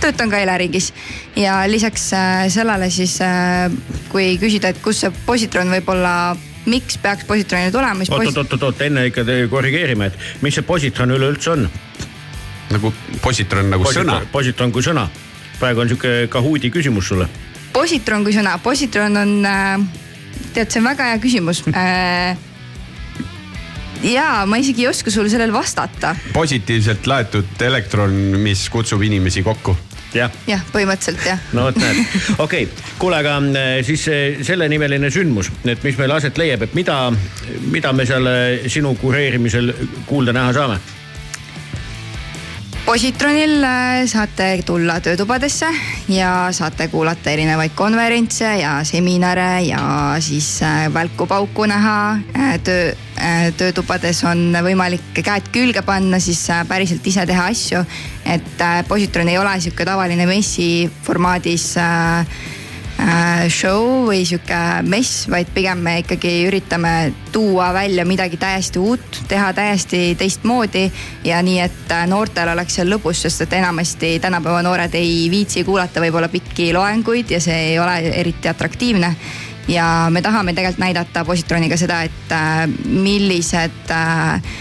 töötan 0.00 0.30
ka 0.32 0.40
Eleringis 0.40 0.92
ja 1.36 1.62
lisaks 1.70 2.12
äh, 2.16 2.46
sellele 2.52 2.90
siis 2.90 3.18
äh, 3.24 3.72
kui 4.12 4.34
küsida, 4.40 4.72
et 4.72 4.80
kus 4.84 5.04
see 5.04 5.12
positron 5.26 5.72
võib-olla, 5.74 6.34
miks 6.70 6.98
peaks 7.02 7.26
positronile 7.28 7.72
tulema, 7.74 8.06
siis 8.06 8.14
oot, 8.14 8.30
oot, 8.32 8.56
oot, 8.56 8.68
oot, 8.70 8.86
enne 8.86 9.08
ikka 9.10 9.26
korrigeerime, 9.52 10.10
et 10.10 10.44
mis 10.44 10.56
see 10.56 10.66
positron 10.66 11.14
üleüldse 11.16 11.52
on? 11.56 11.68
nagu 12.74 12.90
positron 13.22 13.68
nagu 13.70 13.92
sõna. 13.92 14.22
positron 14.32 14.72
kui 14.72 14.82
sõna. 14.82 15.08
praegu 15.60 15.84
on 15.84 15.92
sihuke 15.92 16.14
Kahooti 16.30 16.70
küsimus 16.74 17.12
sulle. 17.12 17.28
positron 17.72 18.24
kui 18.24 18.34
sõna, 18.34 18.56
positron 18.62 19.20
on 19.20 19.36
äh,, 19.46 19.78
tead, 20.54 20.70
see 20.70 20.80
on 20.80 20.90
väga 20.90 21.12
hea 21.12 21.22
küsimus 21.22 21.64
äh. 21.74 22.34
ja 24.04 24.44
ma 24.46 24.58
isegi 24.60 24.84
ei 24.84 24.88
oska 24.88 25.10
sulle 25.10 25.32
sellele 25.32 25.52
vastata, 25.52 26.14
positiivselt 26.32 27.06
laetud 27.06 27.66
elektron, 27.66 28.14
mis 28.42 28.68
kutsub 28.72 29.02
inimesi 29.02 29.42
kokku. 29.42 29.76
jah 30.14 30.32
jah, 30.46 30.62
põhimõtteliselt 30.72 31.24
jah. 31.26 31.40
no 31.56 31.68
vot 31.68 31.78
näed, 31.80 32.02
okei 32.38 32.66
okay., 32.68 32.90
kuule, 32.98 33.20
aga 33.22 33.38
äh, 33.40 33.78
siis 33.86 34.06
äh, 34.12 34.42
sellenimeline 34.46 35.10
sündmus, 35.14 35.50
et 35.64 35.82
mis 35.86 35.98
meil 35.98 36.14
aset 36.16 36.38
leiab, 36.38 36.66
et 36.68 36.76
mida, 36.78 36.98
mida 37.70 37.92
me 37.92 38.06
seal 38.08 38.28
sinu 38.68 38.94
kureerimisel 39.00 39.72
kuulda-näha 40.10 40.52
saame? 40.56 40.82
Positronil 42.84 43.62
äh, 43.64 44.04
saate 44.06 44.62
tulla 44.66 44.98
töötubadesse 45.00 45.66
ja 46.12 46.48
saate 46.52 46.88
kuulata 46.92 47.32
erinevaid 47.32 47.72
konverentse 47.74 48.50
ja 48.60 48.74
seminare 48.84 49.62
ja 49.64 49.80
siis 50.20 50.62
äh, 50.62 50.92
välku-pauku 50.92 51.66
näha. 51.66 52.18
töö, 52.64 52.92
töötubades 53.56 54.20
on 54.28 54.52
võimalik 54.66 55.16
käed 55.16 55.48
külge 55.54 55.82
panna, 55.86 56.20
siis 56.20 56.42
äh, 56.52 56.64
päriselt 56.68 57.06
ise 57.06 57.24
teha 57.26 57.46
asju. 57.52 57.84
et 58.24 58.60
äh, 58.60 58.82
positron 58.88 59.28
ei 59.28 59.38
ole 59.38 59.56
sihuke 59.60 59.84
tavaline 59.84 60.26
messi 60.26 60.90
formaadis 61.02 61.76
äh, 61.76 62.20
äh, 62.20 62.53
show 63.48 64.04
või 64.08 64.22
sihuke 64.26 64.58
mess, 64.88 65.26
vaid 65.30 65.50
pigem 65.54 65.82
me 65.84 65.98
ikkagi 66.02 66.32
üritame 66.48 67.12
tuua 67.32 67.72
välja 67.74 68.04
midagi 68.06 68.38
täiesti 68.40 68.78
uut, 68.78 69.20
teha 69.28 69.52
täiesti 69.52 70.14
teistmoodi. 70.18 70.84
Ja 71.24 71.42
nii, 71.42 71.58
et 71.64 71.92
äh, 71.92 72.04
noortel 72.10 72.52
oleks 72.52 72.78
seal 72.78 72.90
lõbus, 72.92 73.24
sest 73.24 73.46
et 73.46 73.56
enamasti 73.58 74.18
tänapäeva 74.22 74.62
noored 74.64 74.94
ei 74.98 75.26
viitsi 75.30 75.64
kuulata 75.64 76.02
võib-olla 76.04 76.30
pikki 76.32 76.72
loenguid 76.76 77.34
ja 77.34 77.40
see 77.42 77.72
ei 77.72 77.78
ole 77.82 77.98
eriti 78.14 78.48
atraktiivne. 78.48 79.14
Ja 79.68 80.06
me 80.12 80.20
tahame 80.22 80.52
tegelikult 80.52 80.82
näidata 80.84 81.24
positroniga 81.24 81.76
seda, 81.80 82.02
et 82.04 82.32
äh, 82.36 82.64
millised 82.84 83.90
äh, 83.90 84.54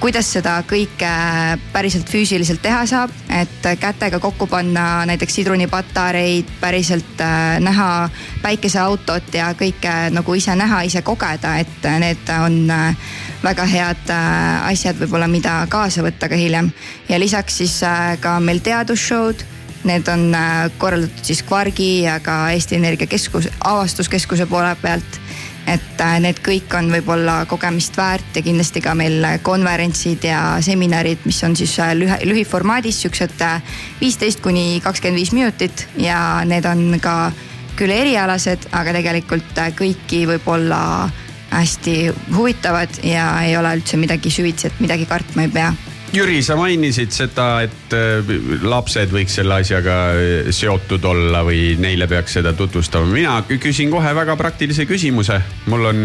kuidas 0.00 0.28
seda 0.32 0.56
kõike 0.68 1.08
päriselt 1.72 2.08
füüsiliselt 2.10 2.62
teha 2.62 2.82
saab, 2.88 3.12
et 3.32 3.68
kätega 3.80 4.18
kokku 4.22 4.48
panna 4.50 5.06
näiteks 5.08 5.38
sidrunipatareid, 5.40 6.50
päriselt 6.60 7.20
äh, 7.24 7.56
näha 7.62 8.08
päikeseautot 8.42 9.34
ja 9.34 9.52
kõike 9.58 9.94
nagu 10.14 10.36
ise 10.38 10.56
näha, 10.58 10.82
ise 10.86 11.02
kogeda, 11.06 11.56
et 11.62 11.90
need 12.02 12.32
on 12.38 12.62
äh, 12.70 13.10
väga 13.44 13.66
head 13.70 14.14
äh, 14.14 14.70
asjad 14.70 14.98
võib-olla, 15.02 15.28
mida 15.30 15.58
kaasa 15.72 16.04
võtta 16.06 16.30
ka 16.30 16.38
hiljem. 16.38 16.70
ja 17.08 17.20
lisaks 17.20 17.62
siis 17.62 17.80
ka 18.20 18.40
meil 18.40 18.62
teadusshow'd 18.64 19.52
Need 19.86 20.08
on 20.10 20.32
korraldatud 20.82 21.22
siis 21.22 21.44
Kvargi 21.46 22.02
ja 22.02 22.16
ka 22.18 22.48
Eesti 22.50 22.74
Energia 22.74 23.06
Keskus, 23.06 23.46
avastuskeskuse 23.64 24.48
poole 24.50 24.72
pealt. 24.82 25.20
Et 25.66 26.00
äh, 26.00 26.16
need 26.22 26.38
kõik 26.46 26.72
on 26.78 26.90
võib-olla 26.94 27.40
kogemist 27.50 27.96
väärt 27.98 28.38
ja 28.38 28.42
kindlasti 28.46 28.82
ka 28.84 28.94
meil 28.98 29.24
konverentsid 29.46 30.24
ja 30.28 30.40
seminarid, 30.62 31.26
mis 31.26 31.42
on 31.46 31.56
siis 31.58 31.74
äh, 31.82 31.92
lühe, 31.98 32.18
lühiformaadis 32.28 33.02
siuksed 33.04 33.42
äh, 33.42 33.60
viisteist 34.00 34.42
kuni 34.44 34.80
kakskümmend 34.84 35.20
viis 35.20 35.34
minutit 35.34 35.86
ja 35.98 36.44
need 36.46 36.66
on 36.70 37.00
ka 37.02 37.32
küll 37.76 37.92
erialased, 37.92 38.70
aga 38.72 38.94
tegelikult 38.96 39.58
kõiki 39.76 40.22
võib-olla 40.30 40.80
hästi 41.50 41.96
huvitavad 42.34 43.02
ja 43.04 43.28
ei 43.44 43.56
ole 43.58 43.76
üldse 43.78 43.98
midagi 44.00 44.32
süvitsi, 44.32 44.70
et 44.70 44.80
midagi 44.80 45.06
kartma 45.08 45.44
ei 45.46 45.52
pea 45.52 45.74
Jüri, 46.16 46.38
sa 46.40 46.54
mainisid 46.56 47.12
seda, 47.12 47.46
et 47.66 47.92
äh, 47.92 48.30
lapsed 48.64 49.10
võiks 49.12 49.34
selle 49.36 49.58
asjaga 49.60 49.96
äh, 50.16 50.48
seotud 50.54 51.04
olla 51.04 51.42
või 51.44 51.74
neile 51.76 52.08
peaks 52.08 52.38
seda 52.38 52.54
tutvustama. 52.56 53.10
mina 53.12 53.34
kü- 53.44 53.60
küsin 53.60 53.92
kohe 53.92 54.14
väga 54.16 54.36
praktilise 54.40 54.86
küsimuse. 54.88 55.36
mul 55.66 55.84
on 55.92 56.02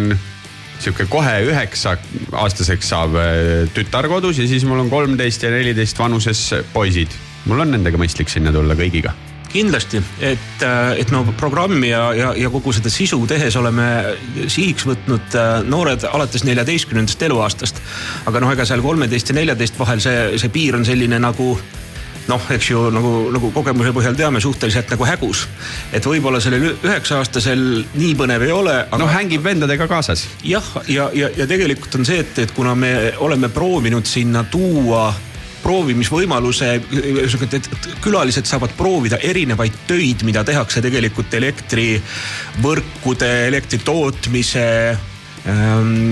sihuke 0.82 1.08
kohe 1.08 1.38
üheksa 1.48 1.96
aastaseks 2.44 2.92
saav 2.92 3.16
äh, 3.16 3.72
tütar 3.72 4.12
kodus 4.12 4.44
ja 4.44 4.52
siis 4.52 4.68
mul 4.68 4.84
on 4.84 4.92
kolmteist 4.92 5.48
ja 5.48 5.54
neliteist 5.54 6.00
vanuses 6.00 6.48
poisid. 6.74 7.16
mul 7.46 7.64
on 7.64 7.78
nendega 7.78 8.02
mõistlik 8.02 8.28
sinna 8.28 8.52
tulla 8.52 8.76
kõigiga 8.76 9.16
kindlasti, 9.54 10.02
et, 10.24 10.64
et 10.98 11.12
no 11.14 11.24
programmi 11.38 11.92
ja, 11.92 12.04
ja, 12.18 12.32
ja 12.38 12.50
kogu 12.54 12.74
seda 12.76 12.92
sisu 12.94 13.20
tehes 13.30 13.56
oleme 13.60 13.88
sihiks 14.48 14.88
võtnud 14.88 15.38
äh, 15.38 15.52
noored 15.68 16.08
alates 16.12 16.46
neljateistkümnendast 16.48 17.22
eluaastast. 17.28 17.84
aga 18.26 18.44
noh, 18.44 18.52
ega 18.54 18.66
seal 18.68 18.84
kolmeteist 18.84 19.32
ja 19.32 19.38
neljateist 19.38 19.80
vahel 19.80 20.04
see, 20.04 20.40
see 20.42 20.54
piir 20.54 20.80
on 20.80 20.88
selline 20.88 21.20
nagu 21.22 21.54
noh, 22.30 22.44
eks 22.54 22.70
ju 22.70 22.84
nagu, 22.94 23.14
nagu 23.34 23.50
kogemuse 23.56 23.94
põhjal 23.96 24.16
teame, 24.18 24.42
suhteliselt 24.44 24.92
nagu 24.94 25.08
hägus. 25.08 25.46
et 25.94 26.06
võib-olla 26.06 26.42
sellel 26.44 26.72
üheksa-aastasel 26.74 27.64
nii 27.96 28.14
põnev 28.20 28.46
ei 28.46 28.54
ole. 28.56 28.78
noh, 28.98 29.12
hängib 29.12 29.44
vendadega 29.44 29.88
kaasas. 29.92 30.28
jah, 30.44 30.72
ja, 30.88 31.10
ja, 31.14 31.32
ja 31.38 31.48
tegelikult 31.50 32.00
on 32.00 32.08
see, 32.08 32.22
et, 32.24 32.40
et 32.46 32.56
kuna 32.56 32.76
me 32.76 33.14
oleme 33.20 33.50
proovinud 33.50 34.06
sinna 34.06 34.44
tuua 34.44 35.10
proovimisvõimaluse, 35.64 36.68
et 36.76 37.70
külalised 38.04 38.46
saavad 38.50 38.72
proovida 38.78 39.18
erinevaid 39.22 39.74
töid, 39.88 40.24
mida 40.28 40.44
tehakse 40.48 40.82
tegelikult 40.84 41.34
elektrivõrkude, 41.38 43.32
elektri 43.48 43.80
tootmise 43.86 44.66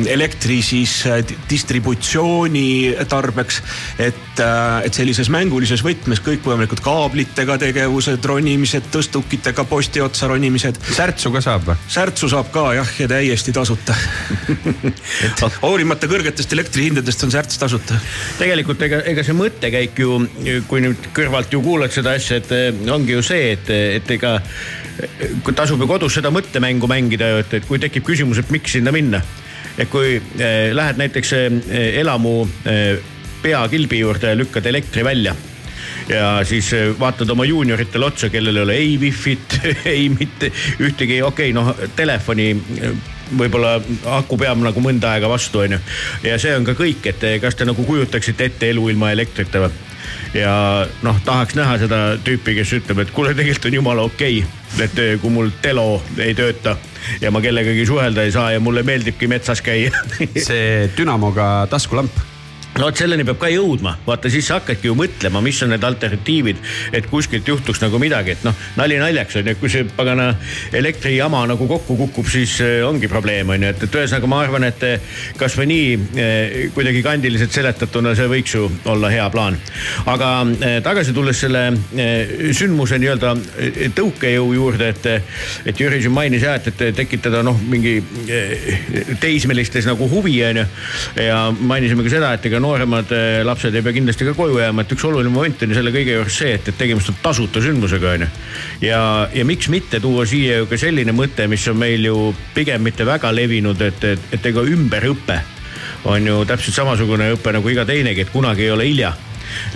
elektri 0.10 0.61
siis 0.65 1.06
äh, 1.06 1.22
di- 1.27 1.38
distributsiooni 1.49 2.95
tarbeks. 3.10 3.61
et, 3.99 4.41
et 4.84 4.93
sellises 4.95 5.30
mängulises 5.30 5.84
võtmes 5.85 6.22
kõikvõimalikud 6.26 6.81
kaablitega 6.84 7.57
tegevused, 7.61 8.26
ronimised, 8.26 8.88
tõstukitega 8.93 9.65
posti 9.69 10.01
otsa 10.01 10.27
ronimised. 10.31 10.80
särtsu 10.95 11.31
ka 11.31 11.41
saab 11.45 11.68
või? 11.69 11.77
särtsu 11.88 12.30
saab 12.31 12.51
ka 12.53 12.65
jah, 12.80 12.93
ja 12.99 13.07
täiesti 13.11 13.53
tasuta. 13.53 13.95
et 15.27 15.43
hoolimata 15.65 16.10
kõrgetest 16.10 16.53
elektrihindadest 16.56 17.23
on 17.27 17.34
särts 17.34 17.60
tasuta. 17.61 17.99
tegelikult 18.39 18.81
ega, 18.85 19.01
ega 19.11 19.23
see 19.26 19.38
mõttekäik 19.38 19.99
ju, 20.03 20.19
kui 20.69 20.84
nüüd 20.84 21.10
kõrvalt 21.15 21.53
ju 21.53 21.61
kuulad 21.64 21.93
seda 21.93 22.15
asja, 22.18 22.39
et 22.41 22.53
eh, 22.56 22.69
ongi 22.91 23.15
ju 23.18 23.23
see, 23.26 23.53
et, 23.56 23.72
et 23.99 24.14
ega 24.18 24.38
eh, 24.39 25.38
tasub 25.56 25.81
ju 25.81 25.89
kodus 25.89 26.18
seda 26.19 26.31
mõttemängu 26.34 26.89
mängida 26.89 27.34
ju, 27.34 27.43
et, 27.43 27.57
et 27.60 27.69
kui 27.69 27.81
tekib 27.81 28.07
küsimus, 28.07 28.41
et 28.41 28.53
miks 28.53 28.77
sinna 28.77 28.93
minna. 28.95 29.18
Et 29.77 29.89
kui 29.89 30.15
eh, 30.17 30.71
lähed 30.75 30.99
näiteks 30.99 31.33
eh, 31.37 31.99
elamu 32.01 32.41
eh, 32.65 32.97
peakilbi 33.43 34.01
juurde 34.01 34.35
lükkad 34.37 34.65
elektri 34.65 35.03
välja 35.03 35.35
ja 36.09 36.39
siis 36.43 36.71
vaatad 36.99 37.29
oma 37.29 37.45
juunioritele 37.45 38.05
otsa, 38.05 38.29
kellel 38.29 38.57
ei 38.57 38.63
ole 38.63 38.75
ei 38.81 38.97
wifi't, 39.01 39.59
ei 39.85 40.09
mitte 40.09 40.51
ühtegi, 40.79 41.21
okei 41.21 41.51
okay,, 41.51 41.53
noh 41.53 41.73
telefoni 41.95 42.49
võib-olla 43.37 43.75
aku 44.17 44.39
peab 44.41 44.57
nagu 44.63 44.81
mõnda 44.81 45.13
aega 45.13 45.29
vastu, 45.29 45.61
onju. 45.61 45.77
ja 46.25 46.39
see 46.41 46.55
on 46.57 46.65
ka 46.65 46.73
kõik, 46.77 47.05
et 47.11 47.27
kas 47.41 47.55
te 47.55 47.67
nagu 47.69 47.85
kujutaksite 47.85 48.49
ette 48.49 48.73
elu 48.73 48.89
ilma 48.89 49.13
elektrita 49.13 49.61
või? 49.67 49.89
Ja 50.34 50.53
noh, 51.06 51.19
tahaks 51.26 51.56
näha 51.57 51.77
seda 51.81 51.99
tüüpi, 52.26 52.56
kes 52.60 52.73
ütleb, 52.80 53.03
et 53.03 53.14
kuule, 53.15 53.34
tegelikult 53.38 53.69
on 53.69 53.77
jumala 53.80 54.06
okei 54.10 54.41
okay,, 54.43 54.85
et 54.85 55.01
eh, 55.01 55.14
kui 55.22 55.34
mul 55.34 55.51
telo 55.64 56.01
ei 56.22 56.35
tööta 56.38 56.77
ja 57.22 57.31
ma 57.34 57.41
kellegagi 57.41 57.85
suhelda 57.89 58.26
ei 58.26 58.34
saa 58.35 58.51
ja 58.53 58.64
mulle 58.64 58.84
meeldibki 58.88 59.30
metsas 59.31 59.64
käia. 59.65 59.93
see 60.35 60.89
dünamoga 60.97 61.68
taskulamp. 61.72 62.22
No 62.80 62.88
vot 62.88 62.95
selleni 62.95 63.26
peab 63.27 63.39
ka 63.41 63.49
jõudma, 63.51 63.97
vaata 64.06 64.30
siis 64.31 64.47
sa 64.47 64.60
hakkadki 64.60 64.88
ju 64.88 64.95
mõtlema, 64.95 65.41
mis 65.43 65.57
on 65.65 65.73
need 65.73 65.84
alternatiivid, 65.84 66.60
et 66.95 67.07
kuskilt 67.11 67.47
juhtuks 67.47 67.81
nagu 67.84 67.99
midagi, 67.99 68.38
et 68.38 68.45
noh, 68.47 68.56
nali 68.80 68.95
naljaks 69.01 69.39
on 69.41 69.49
ju, 69.51 69.56
kui 69.60 69.72
see 69.73 69.88
pagana 69.97 70.30
elektrijama 70.80 71.41
nagu 71.49 71.68
kokku 71.68 71.97
kukub, 71.99 72.30
siis 72.31 72.56
eh, 72.64 72.80
ongi 72.88 73.10
probleem 73.11 73.51
on 73.51 73.65
ju, 73.65 73.72
et, 73.73 73.84
et 73.84 73.97
ühesõnaga 73.99 74.30
ma 74.31 74.39
arvan, 74.45 74.68
et 74.69 74.85
eh, 74.88 75.18
kasvõi 75.39 75.68
nii 75.73 75.89
eh, 76.23 76.56
kuidagi 76.76 77.03
kandiliselt 77.03 77.56
seletatuna 77.57 78.14
see 78.15 78.30
võiks 78.31 78.56
ju 78.56 78.69
olla 78.93 79.11
hea 79.11 79.27
plaan. 79.34 79.60
aga 80.10 80.30
tagasi 80.85 81.14
tulles 81.14 81.39
selle 81.43 81.65
sündmuse 82.56 82.99
nii-öelda 83.01 83.34
tõukejõu 83.97 84.53
juurde, 84.56 84.89
et, 84.93 85.10
et 85.68 85.84
Jüri 85.84 85.99
siin 86.03 86.15
mainis 86.15 86.47
jah, 86.47 86.56
et, 86.56 86.72
et 86.72 86.95
tekitada 86.95 87.43
noh, 87.43 87.60
mingi 87.69 87.97
teismelistes 89.19 89.88
nagu 89.89 90.07
huvi 90.11 90.38
on 90.47 90.61
ju. 90.64 90.65
ja 91.27 91.43
mainisime 91.60 92.07
ka 92.07 92.15
seda, 92.15 92.34
et 92.38 92.47
ega 92.47 92.61
nooremad 92.69 93.11
eh, 93.15 93.41
lapsed 93.45 93.75
ei 93.75 93.85
pea 93.85 93.95
kindlasti 93.97 94.27
ka 94.29 94.35
koju 94.37 94.59
jääma, 94.61 94.85
et 94.85 94.93
üks 94.95 95.05
oluline 95.09 95.33
moment 95.33 95.63
on 95.65 95.73
ju 95.73 95.77
selle 95.77 95.93
kõige 95.95 96.17
juures 96.17 96.39
see, 96.41 96.55
et, 96.59 96.71
et 96.71 96.77
tegemist 96.77 97.11
on 97.11 97.17
tasuta 97.23 97.63
sündmusega 97.65 98.15
on 98.15 98.25
ju. 98.25 98.31
ja, 98.85 99.01
ja 99.33 99.45
miks 99.47 99.69
mitte 99.73 100.01
tuua 100.03 100.27
siia 100.29 100.61
ju 100.61 100.69
ka 100.69 100.79
selline 100.79 101.15
mõte, 101.15 101.47
mis 101.49 101.65
on 101.71 101.79
meil 101.81 102.05
ju 102.05 102.33
pigem 102.55 102.85
mitte 102.85 103.07
väga 103.07 103.33
levinud, 103.35 103.81
et, 103.81 104.03
et, 104.13 104.29
et 104.37 104.51
ega 104.51 104.65
ümberõpe 104.65 105.39
on 106.09 106.27
ju 106.29 106.43
täpselt 106.47 106.77
samasugune 106.77 107.33
õpe 107.35 107.53
nagu 107.55 107.73
iga 107.73 107.87
teinegi, 107.87 108.23
et 108.23 108.31
kunagi 108.33 108.67
ei 108.67 108.75
ole 108.75 108.87
hilja 108.87 109.15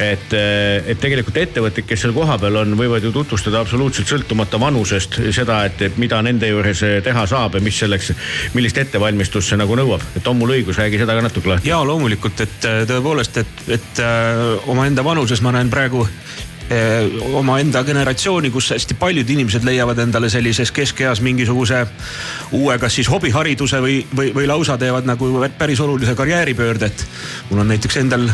et, 0.02 0.34
et 0.34 1.00
tegelikult 1.02 1.38
ettevõtted, 1.42 1.88
kes 1.88 2.06
seal 2.06 2.16
kohapeal 2.16 2.62
on, 2.64 2.78
võivad 2.80 3.06
ju 3.06 3.14
tutvustada 3.16 3.62
absoluutselt 3.64 4.10
sõltumata 4.10 4.60
vanusest 4.62 5.20
seda, 5.36 5.64
et, 5.70 5.82
et 5.90 6.00
mida 6.02 6.22
nende 6.26 6.50
juures 6.50 6.84
teha 7.04 7.26
saab 7.30 7.58
ja 7.58 7.64
mis 7.64 7.80
selleks, 7.84 8.14
millist 8.58 8.80
ettevalmistust 8.82 9.54
see 9.54 9.60
nagu 9.60 9.78
nõuab. 9.80 10.04
et 10.18 10.28
on 10.28 10.40
mul 10.40 10.56
õigus, 10.58 10.80
räägi 10.82 11.02
seda 11.02 11.18
ka 11.18 11.26
natuke 11.26 11.54
lahti. 11.54 11.70
ja 11.70 11.84
loomulikult, 11.86 12.46
et 12.46 12.70
äh, 12.70 12.82
tõepoolest, 12.90 13.44
et, 13.44 13.68
et 13.80 14.04
omaenda 14.68 15.04
vanuses 15.04 15.42
ma 15.42 15.54
näen 15.56 15.70
praegu 15.70 16.06
eh, 16.70 17.10
omaenda 17.36 17.84
generatsiooni, 17.84 18.52
kus 18.54 18.72
hästi 18.76 18.98
paljud 19.00 19.30
inimesed 19.30 19.66
leiavad 19.68 20.00
endale 20.04 20.30
sellises 20.34 20.72
keskeas 20.76 21.22
mingisuguse 21.26 21.84
uue, 22.52 22.78
kas 22.82 23.00
siis 23.00 23.10
hobihariduse 23.12 23.82
või, 23.84 24.00
või, 24.16 24.34
või 24.36 24.48
lausa 24.50 24.78
teevad 24.82 25.08
nagu 25.10 25.32
päris 25.58 25.82
olulise 25.84 26.16
karjääripöörde, 26.16 26.92
et 26.92 27.08
mul 27.50 27.64
on 27.64 27.74
näiteks 27.74 28.00
endal 28.04 28.30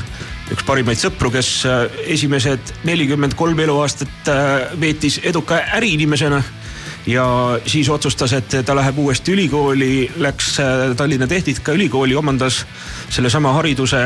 üks 0.53 0.65
parimaid 0.65 0.99
sõpru, 0.99 1.31
kes 1.33 1.49
äh, 1.69 1.83
esimesed 2.15 2.73
nelikümmend 2.87 3.35
kolm 3.37 3.59
eluaastat 3.61 4.31
äh, 4.31 4.71
veetis 4.81 5.19
eduka 5.29 5.59
äriinimesena 5.77 6.41
ja 7.09 7.25
siis 7.65 7.89
otsustas, 7.89 8.33
et 8.37 8.57
ta 8.65 8.75
läheb 8.77 8.97
uuesti 8.99 9.33
ülikooli, 9.35 10.09
läks 10.17 10.57
äh, 10.59 10.95
Tallinna 10.97 11.27
Tehnikaülikooli, 11.27 12.15
omandas 12.17 12.63
sellesama 13.09 13.53
hariduse 13.59 14.03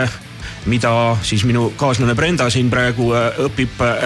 mida 0.65 0.91
siis 1.25 1.43
minu 1.47 1.69
kaaslane 1.77 2.15
Brenda 2.15 2.49
siin 2.53 2.69
praegu 2.71 3.09
äh, 3.15 3.39
õpib 3.45 3.81
äh,. 3.83 4.03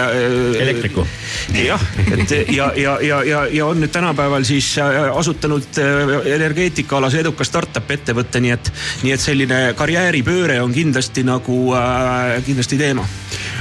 Elektriku. 0.62 1.06
jah, 1.54 1.82
et 2.12 2.34
ja, 2.54 2.70
ja, 2.76 2.98
ja, 3.02 3.22
ja, 3.24 3.44
ja 3.52 3.66
on 3.66 3.80
nüüd 3.82 3.92
tänapäeval 3.94 4.46
siis 4.48 4.72
äh, 4.82 5.08
asutanud 5.16 5.80
äh, 5.82 6.14
energeetikaalase 6.34 7.22
eduka 7.24 7.46
startup 7.46 7.90
ettevõtte, 7.90 8.42
nii 8.42 8.54
et, 8.56 8.72
nii 9.04 9.14
et 9.14 9.22
selline 9.22 9.60
karjääripööre 9.78 10.60
on 10.62 10.74
kindlasti 10.74 11.26
nagu 11.26 11.60
äh, 11.78 12.38
kindlasti 12.46 12.80
teema 12.80 13.06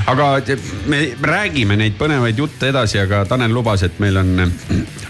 aga 0.07 0.27
me 0.87 1.01
räägime 1.21 1.75
neid 1.79 1.97
põnevaid 1.99 2.39
jutte 2.39 2.69
edasi, 2.71 2.99
aga 3.01 3.25
Tanel 3.27 3.51
lubas, 3.53 3.83
et 3.83 3.99
meil 4.03 4.19
on 4.21 4.53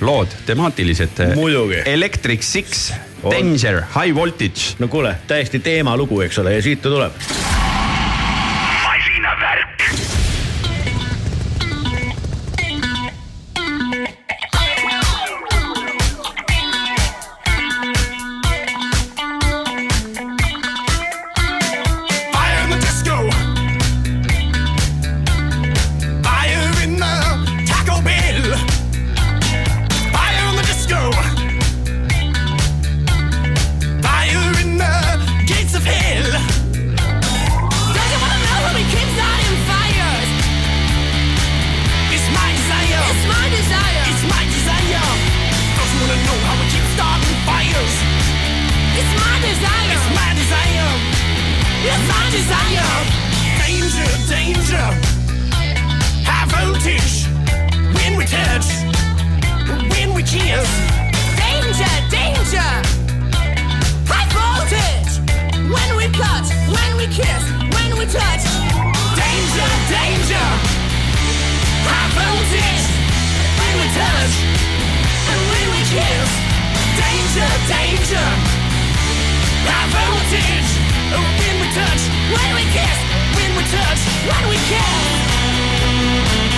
lood 0.01 0.34
temaatilised. 0.47 1.22
Muidugi. 1.38 1.84
Electric 1.85 2.45
Six, 2.45 2.89
Danger, 3.30 3.84
High 3.93 4.15
Voltage. 4.15 4.76
no 4.80 4.88
kuule, 4.88 5.15
täiesti 5.27 5.59
teemalugu, 5.59 6.22
eks 6.26 6.41
ole, 6.43 6.57
ja 6.57 6.65
siit 6.65 6.81
ta 6.81 6.93
tuleb. 6.93 7.56
Touch. 73.98 74.36
And 75.32 75.40
when 75.52 75.68
we 75.74 75.82
kiss. 75.95 76.30
Danger, 77.02 77.49
danger. 77.74 78.28
High 79.68 79.88
voltage. 79.94 80.72
Oh, 81.15 81.26
when 81.40 81.56
we 81.61 81.68
touch. 81.78 82.03
When 82.34 82.49
we 82.57 82.64
kiss, 82.76 82.98
When 83.38 83.52
we 83.57 83.64
touch. 83.76 84.02
when 84.30 84.44
we 84.52 84.57
kiss. 84.72 86.56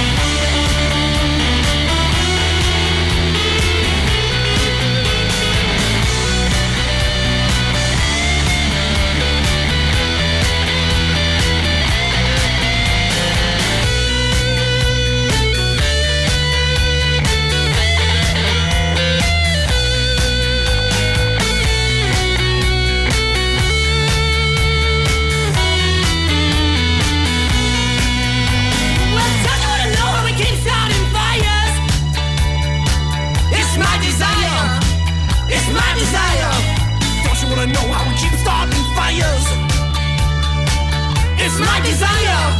Desire. 41.83 42.59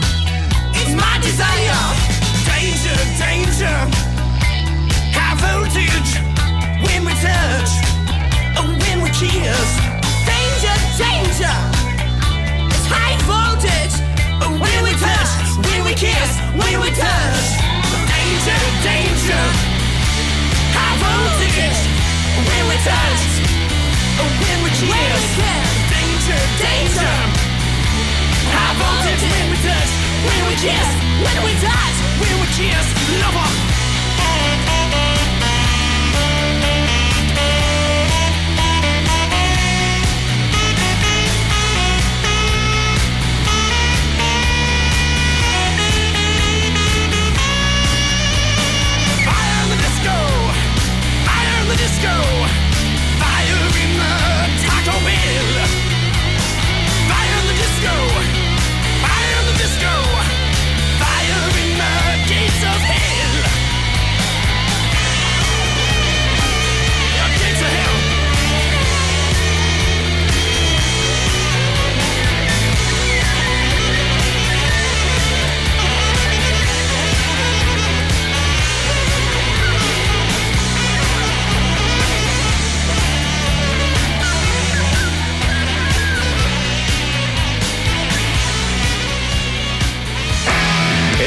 It's 0.74 0.94
my 0.96 1.20
desire. 1.22 1.82
Danger, 2.48 2.98
danger. 3.20 3.78
High 5.12 5.36
voltage. 5.44 6.12
When 6.84 7.06
we 7.06 7.14
touch. 7.20 7.72
When 8.56 9.02
we 9.04 9.10
kiss. 9.10 9.70
Danger, 10.24 10.76
danger. 10.96 11.56
It's 12.72 12.88
high 12.88 13.18
voltage. 13.28 13.96
When 14.40 14.80
we 14.84 14.94
touch. 14.96 15.32
When 15.68 15.84
we 15.84 15.94
kiss. 15.94 16.30
When 16.56 16.80
we 16.80 16.90
touch. 16.96 17.48
Danger, 18.08 18.60
danger. 18.84 19.44
High 20.76 20.98
voltage. 21.04 21.82
When 22.48 22.64
we 22.70 22.78
touch. 22.88 23.24
When 24.40 24.58
we 24.64 24.70
kiss. 24.70 24.90
When 24.92 25.08
we 25.12 25.22
kiss. 25.36 25.68
Danger, 25.92 26.40
danger. 26.64 27.39
High 28.52 28.74
voltage 28.80 29.24
when 29.24 29.46
we 29.52 29.58
touch, 29.66 29.92
when 30.26 30.42
we 30.48 30.56
kiss, 30.56 30.90
when 31.24 31.38
we 31.46 31.54
touch, 31.62 31.98
when 32.22 32.36
we 32.42 32.48
kiss, 32.58 32.88
lover. 33.22 33.50
Fire 49.26 49.64
in 49.64 49.70
the 49.70 49.78
disco, 49.78 50.16
fire 51.26 51.56
in 51.62 51.68
the 51.70 51.76
disco, 51.76 52.14
fire 53.22 53.62
in 53.84 53.92
the 53.98 54.14
Taco 54.66 54.96
Bell. 55.06 55.79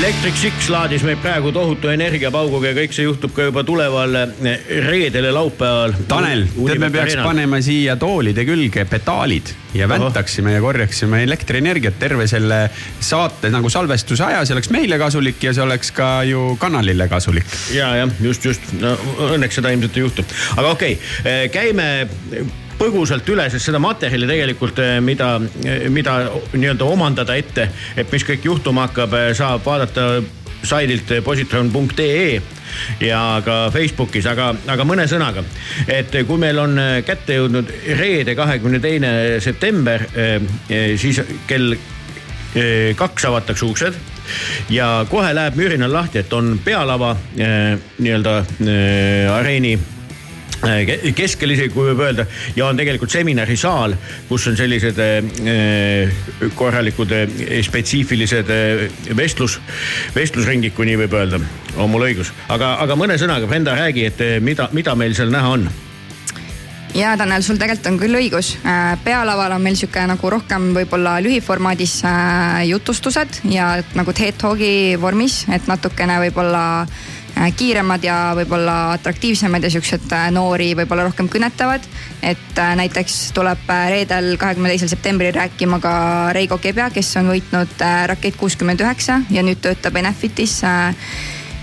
Electric 0.03 0.35
Six 0.35 0.67
laadis 0.67 1.05
meid 1.07 1.21
praegu 1.23 1.53
tohutu 1.55 1.87
energiapauguga 1.93 2.73
ja 2.73 2.75
kõik 2.75 2.95
see 2.97 3.05
juhtub 3.05 3.31
ka 3.37 3.45
juba 3.47 3.63
tuleval 3.63 4.17
eh, 4.19 4.65
reedel 4.83 5.29
ja 5.29 5.35
laupäeval. 5.37 5.93
Tanel, 6.11 6.43
tead, 6.57 6.81
me 6.83 6.89
peaks 6.91 7.13
Arenal. 7.13 7.29
panema 7.29 7.61
siia 7.63 7.95
toolide 8.01 8.43
külge 8.49 8.83
pedaalid 8.91 9.53
ja 9.79 9.87
väntaksime 9.87 10.57
ja 10.57 10.65
korjaksime 10.65 11.23
elektrienergiat 11.23 12.01
terve 12.03 12.27
selle 12.27 12.59
saate 12.99 13.53
nagu 13.55 13.71
salvestuse 13.71 14.27
aja, 14.27 14.43
see 14.43 14.57
oleks 14.57 14.73
meile 14.75 14.99
kasulik 14.99 15.39
ja 15.47 15.55
see 15.55 15.63
oleks 15.63 15.95
ka 15.95 16.11
ju 16.27 16.57
kanalile 16.59 17.07
kasulik. 17.07 17.47
ja, 17.71 17.93
jah, 18.01 18.19
just, 18.27 18.51
just 18.51 18.75
no,, 18.83 18.97
õnneks 19.31 19.61
seda 19.61 19.71
ilmselt 19.71 20.01
ei 20.01 20.07
juhtu, 20.09 20.27
aga 20.57 20.75
okei 20.75 20.99
okay,, 20.99 21.47
käime 21.55 21.89
põgusalt 22.83 23.29
üle, 23.31 23.47
sest 23.53 23.69
seda 23.69 23.79
materjali 23.83 24.27
tegelikult, 24.27 24.81
mida, 25.05 25.37
mida 25.93 26.17
nii-öelda 26.55 26.89
omandada 26.89 27.37
ette, 27.39 27.69
et 27.97 28.11
mis 28.11 28.25
kõik 28.27 28.49
juhtuma 28.49 28.89
hakkab, 28.89 29.15
saab 29.39 29.63
vaadata 29.67 30.09
saidilt 30.67 31.11
positron.ee 31.25 32.41
ja 33.03 33.21
ka 33.45 33.57
Facebookis, 33.75 34.27
aga, 34.31 34.53
aga 34.75 34.87
mõne 34.89 35.07
sõnaga, 35.11 35.45
et 35.91 36.15
kui 36.27 36.41
meil 36.43 36.59
on 36.63 36.79
kätte 37.07 37.39
jõudnud 37.39 37.71
reede, 37.99 38.35
kahekümne 38.39 38.81
teine 38.83 39.13
september, 39.45 40.07
siis 40.97 41.23
kell 41.51 41.75
eh, 41.77 42.95
kaks 42.99 43.31
avatakse 43.31 43.69
uksed 43.69 43.99
ja 44.73 45.07
kohe 45.11 45.35
läheb 45.35 45.59
mürinal 45.59 45.93
lahti, 45.93 46.23
et 46.23 46.33
on 46.33 46.57
pealava 46.65 47.15
eh, 47.37 47.75
nii-öelda 47.99 48.39
eh, 48.43 49.33
areeni 49.35 49.75
eh, 49.77 50.02
keskel 51.17 51.55
isegi, 51.55 51.73
kui 51.75 51.91
võib 51.91 52.03
öelda. 52.07 52.27
Ja 52.57 52.69
on 52.69 52.79
tegelikult 52.79 53.13
seminarisaal, 53.13 53.97
kus 54.29 54.47
on 54.51 54.59
sellised 54.59 54.99
eh, 55.03 56.25
korralikud 56.59 57.15
eh, 57.17 57.61
spetsiifilised 57.67 58.51
vestlus, 59.19 59.59
vestlusringid, 60.17 60.75
kui 60.77 60.89
nii 60.91 61.01
võib 61.05 61.17
öelda, 61.19 61.41
on 61.77 61.91
mul 61.93 62.09
õigus, 62.11 62.33
aga, 62.53 62.77
aga 62.85 62.99
mõne 62.99 63.19
sõnaga, 63.21 63.49
Brenda, 63.51 63.77
räägi, 63.79 64.07
et 64.11 64.29
mida, 64.45 64.69
mida 64.73 64.95
meil 64.99 65.17
seal 65.19 65.33
näha 65.35 65.57
on. 65.59 65.73
Ja 66.93 67.15
Tanel, 67.17 67.41
sul 67.41 67.57
tegelikult 67.57 67.87
on 67.89 67.97
küll 67.97 68.19
õigus. 68.19 68.51
pealaval 69.05 69.55
on 69.55 69.63
meil 69.65 69.79
sihuke 69.81 70.03
nagu 70.05 70.31
rohkem 70.31 70.75
võib-olla 70.77 71.15
lühiformaadis 71.25 72.03
äh, 72.05 72.59
jutustused 72.69 73.41
ja 73.49 73.79
nagu 73.97 74.13
TED 74.13 74.37
Talki 74.43 75.01
vormis, 75.01 75.47
et 75.49 75.71
natukene 75.71 76.19
võib-olla 76.27 76.65
äh, 76.83 77.12
kiiremad 77.57 78.05
ja 78.05 78.17
võib-olla 78.37 78.93
atraktiivsemad 78.93 79.65
ja 79.65 79.71
siuksed 79.73 80.13
äh, 80.13 80.29
noori 80.35 80.73
võib-olla 80.79 81.07
rohkem 81.09 81.29
kõnetavad. 81.33 81.85
et 82.23 82.59
äh, 82.59 82.75
näiteks 82.77 83.33
tuleb 83.35 83.71
äh, 83.71 83.89
reedel, 83.91 84.37
kahekümne 84.39 84.69
teisel 84.69 84.89
septembril 84.93 85.35
rääkima 85.35 85.81
ka 85.81 85.95
Reigo 86.33 86.59
Kebja, 86.59 86.91
kes 86.91 87.17
on 87.17 87.33
võitnud 87.33 87.81
äh, 87.81 88.07
Rakett 88.13 88.37
kuuskümmend 88.37 88.81
üheksa 88.81 89.23
ja 89.31 89.43
nüüd 89.43 89.63
töötab 89.65 89.97
Enefitis 89.97 90.61
äh, 90.65 90.95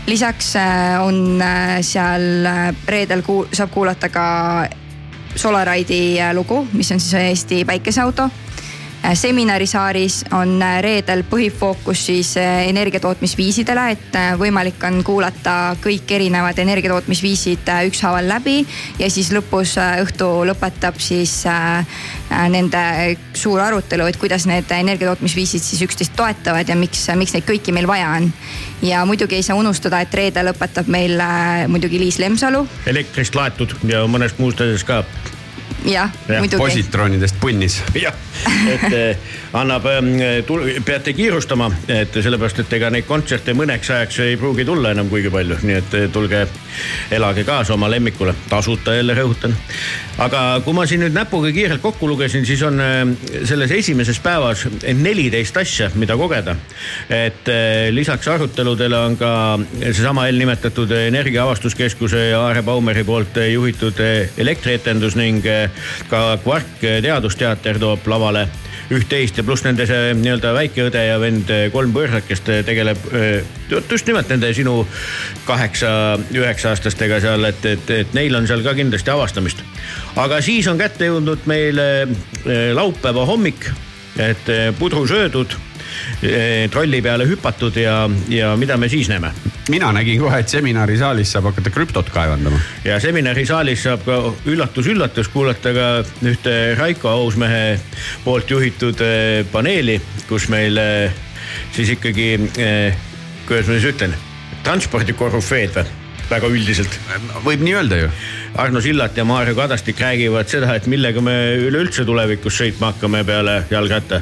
lisaks 0.10 0.56
äh, 0.56 1.00
on 1.02 1.42
äh, 1.42 1.80
seal 1.82 2.46
äh, 2.46 2.76
reedel 2.88 3.22
kuul- 3.22 3.48
saab 3.54 3.72
kuulata 3.72 4.10
ka 4.10 4.68
Solaride'i 5.36 6.20
äh, 6.20 6.34
lugu, 6.34 6.66
mis 6.74 6.92
on 6.92 7.00
siis 7.00 7.14
Eesti 7.14 7.66
päikeseauto. 7.66 8.30
Seminarisaaris 9.14 10.26
on 10.36 10.62
äh, 10.62 10.80
reedel 10.84 11.24
põhifookus 11.30 12.06
siis 12.10 12.34
äh, 12.38 12.68
energiatootmisviisidele, 12.70 13.86
et 13.92 14.16
äh, 14.16 14.34
võimalik 14.40 14.84
on 14.88 15.02
kuulata 15.04 15.76
kõik 15.84 16.12
erinevad 16.16 16.60
energiatootmisviisid 16.60 17.70
äh, 17.72 17.86
ükshaaval 17.90 18.28
läbi 18.30 18.60
ja 19.00 19.10
siis 19.12 19.32
lõpus 19.36 19.78
äh, 19.80 20.02
õhtu 20.04 20.28
lõpetab 20.50 21.00
siis 21.02 21.42
äh, 21.48 21.80
äh, 22.32 22.46
nende 22.52 22.84
suur 23.34 23.62
arutelu, 23.64 24.10
et 24.10 24.20
kuidas 24.20 24.48
need 24.50 24.72
energiatootmisviisid 24.80 25.64
siis 25.64 25.84
üksteist 25.88 26.16
toetavad 26.20 26.70
ja 26.70 26.78
miks, 26.80 27.08
miks 27.16 27.36
neid 27.36 27.48
kõiki 27.48 27.76
meil 27.76 27.88
vaja 27.88 28.14
on. 28.20 28.32
ja 28.82 29.06
muidugi 29.06 29.36
ei 29.36 29.44
saa 29.44 29.58
unustada, 29.60 30.02
et 30.02 30.14
reedel 30.14 30.52
lõpetab 30.52 30.88
meil 30.88 31.20
äh, 31.20 31.66
muidugi 31.68 32.00
Liis 32.00 32.20
Lemsalu, 32.20 32.66
elektrist 32.88 33.36
laetud 33.36 33.76
ja 33.88 34.06
mõnest 34.08 34.40
muust 34.40 34.62
asjast 34.62 34.88
ka 34.88 35.04
jah 35.86 36.10
Jah,, 36.28 36.40
muidugi. 36.40 36.58
positronidest 36.58 37.36
punnis. 37.40 37.84
jah, 37.96 38.14
et 38.70 38.94
eh, 38.94 39.18
annab, 39.54 39.86
peate 40.86 41.14
kiirustama, 41.14 41.70
et 41.88 42.14
sellepärast, 42.14 42.64
et 42.64 42.74
ega 42.78 42.90
neid 42.94 43.08
kontserte 43.08 43.56
mõneks 43.58 43.92
ajaks 43.96 44.20
ei 44.26 44.38
pruugi 44.40 44.66
tulla 44.68 44.92
enam 44.96 45.10
kuigi 45.10 45.32
palju, 45.34 45.60
nii 45.64 45.78
et 45.80 45.96
eh, 45.98 46.08
tulge 46.14 46.46
elage 47.16 47.46
kaasa 47.48 47.74
oma 47.76 47.90
lemmikule, 47.92 48.36
tasuta 48.50 48.96
jälle 48.98 49.16
rõhutan. 49.18 49.56
aga 50.20 50.62
kui 50.66 50.76
ma 50.76 50.86
siin 50.86 51.04
nüüd 51.06 51.16
näpuga 51.16 51.52
kiirelt 51.56 51.82
kokku 51.82 52.08
lugesin, 52.10 52.46
siis 52.46 52.62
on 52.68 52.80
eh, 52.84 53.00
selles 53.48 53.72
esimeses 53.72 54.20
päevas 54.20 54.68
neliteist 54.94 55.58
asja, 55.58 55.90
mida 55.96 56.18
kogeda. 56.18 56.56
et 57.10 57.48
lisaks 57.92 58.28
aruteludele 58.28 58.98
on 58.98 59.18
ka 59.18 59.32
seesama 59.80 60.28
eelnimetatud 60.28 60.92
Energiaavastuskeskuse 61.00 62.30
ja 62.30 62.42
Aare 62.42 62.62
Baumeri 62.64 63.04
poolt 63.04 63.40
juhitud 63.54 63.98
elektrietendus 64.38 65.16
ning 65.16 65.46
ka 66.10 66.24
eh, 66.36 67.02
Teadusteater 67.02 67.80
toob 67.80 68.08
lavale 68.08 68.48
üht-teist 68.94 69.38
ja 69.38 69.46
pluss 69.46 69.64
nende 69.66 69.86
see 69.90 70.14
nii-öelda 70.18 70.52
väike 70.56 70.88
õde 70.88 71.02
ja 71.06 71.18
vend 71.22 71.50
eh, 71.54 71.68
kolm 71.74 71.94
põrrakest 71.94 72.50
eh, 72.50 72.62
tegeleb 72.66 73.04
eh, 73.14 73.46
just 73.70 74.10
nimelt 74.10 74.32
nende 74.34 74.50
sinu 74.58 74.82
kaheksa-üheksa 75.46 76.74
aastastega 76.74 77.20
seal, 77.22 77.46
et, 77.50 77.66
et, 77.70 77.94
et 78.00 78.18
neil 78.18 78.38
on 78.38 78.50
seal 78.50 78.66
ka 78.66 78.74
kindlasti 78.78 79.14
avastamist. 79.14 79.62
aga 80.18 80.42
siis 80.46 80.68
on 80.72 80.82
kätte 80.82 81.10
jõudnud 81.10 81.46
meile 81.50 81.86
laupäeva 82.74 83.26
hommik, 83.30 83.70
et 84.18 84.50
pudru 84.80 85.06
söödud, 85.10 85.54
trolli 86.72 87.02
peale 87.02 87.26
hüpatud 87.30 87.78
ja, 87.80 88.02
ja 88.30 88.56
mida 88.60 88.78
me 88.78 88.90
siis 88.90 89.10
näeme 89.10 89.34
mina 89.70 89.92
nägin 89.94 90.20
kohe, 90.22 90.40
et 90.42 90.50
seminarisaalis 90.50 91.32
saab 91.36 91.50
hakata 91.52 91.70
krüptot 91.70 92.10
kaevandama. 92.14 92.60
ja 92.84 93.00
seminarisaalis 93.00 93.84
saab 93.86 94.04
ka 94.06 94.18
üllatus-üllatus 94.50 95.30
kuulata 95.34 95.74
ka 95.76 95.88
ühte 96.26 96.56
Raiko 96.80 97.10
Ausmehe 97.10 97.80
poolt 98.24 98.50
juhitud 98.50 99.02
eh, 99.06 99.46
paneeli, 99.52 100.00
kus 100.30 100.50
meil 100.50 100.78
eh, 100.82 101.14
siis 101.76 101.94
ikkagi, 101.96 102.32
kuidas 103.48 103.70
ma 103.70 103.78
siis 103.78 103.88
ütlen, 103.94 104.14
transpordikorüfeed 104.66 105.78
või, 105.78 105.94
väga 106.30 106.52
üldiselt. 106.52 107.00
võib 107.46 107.64
nii 107.66 107.78
öelda 107.80 108.04
ju. 108.04 108.12
Arno 108.60 108.82
Sillat 108.82 109.18
ja 109.18 109.26
Maarja 109.26 109.54
Kadastik 109.58 110.02
räägivad 110.02 110.50
seda, 110.50 110.74
et 110.76 110.88
millega 110.90 111.22
me 111.22 111.36
üleüldse 111.68 112.06
tulevikus 112.06 112.58
sõitma 112.62 112.94
hakkame 112.94 113.24
peale 113.26 113.64
jalgratta. 113.70 114.22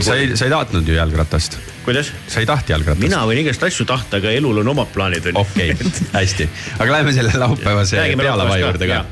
Sa 0.00 0.14
ei, 0.14 0.36
sa 0.36 0.44
ei 0.44 0.50
tahtnud 0.50 0.88
ju 0.88 0.94
jalgratast, 0.94 1.58
kuidas? 1.84 2.12
sa 2.28 2.40
ei 2.40 2.46
taht 2.46 2.70
jalgratast. 2.70 3.02
mina 3.02 3.22
võin 3.26 3.42
igast 3.44 3.62
asju 3.62 3.86
tahta, 3.86 4.18
aga 4.18 4.32
elul 4.34 4.62
on 4.62 4.74
omad 4.74 4.90
plaanid. 4.94 5.30
okei, 5.34 5.72
hästi, 6.18 6.48
aga 6.78 6.92
läheme 6.92 7.14
selle 7.16 7.38
laupäevase 7.38 8.00
Räägime 8.00 8.26
pealava 8.26 8.56
ka, 8.56 8.60
juurde 8.64 8.90
ka 8.90 8.98
jaa.. 8.98 9.06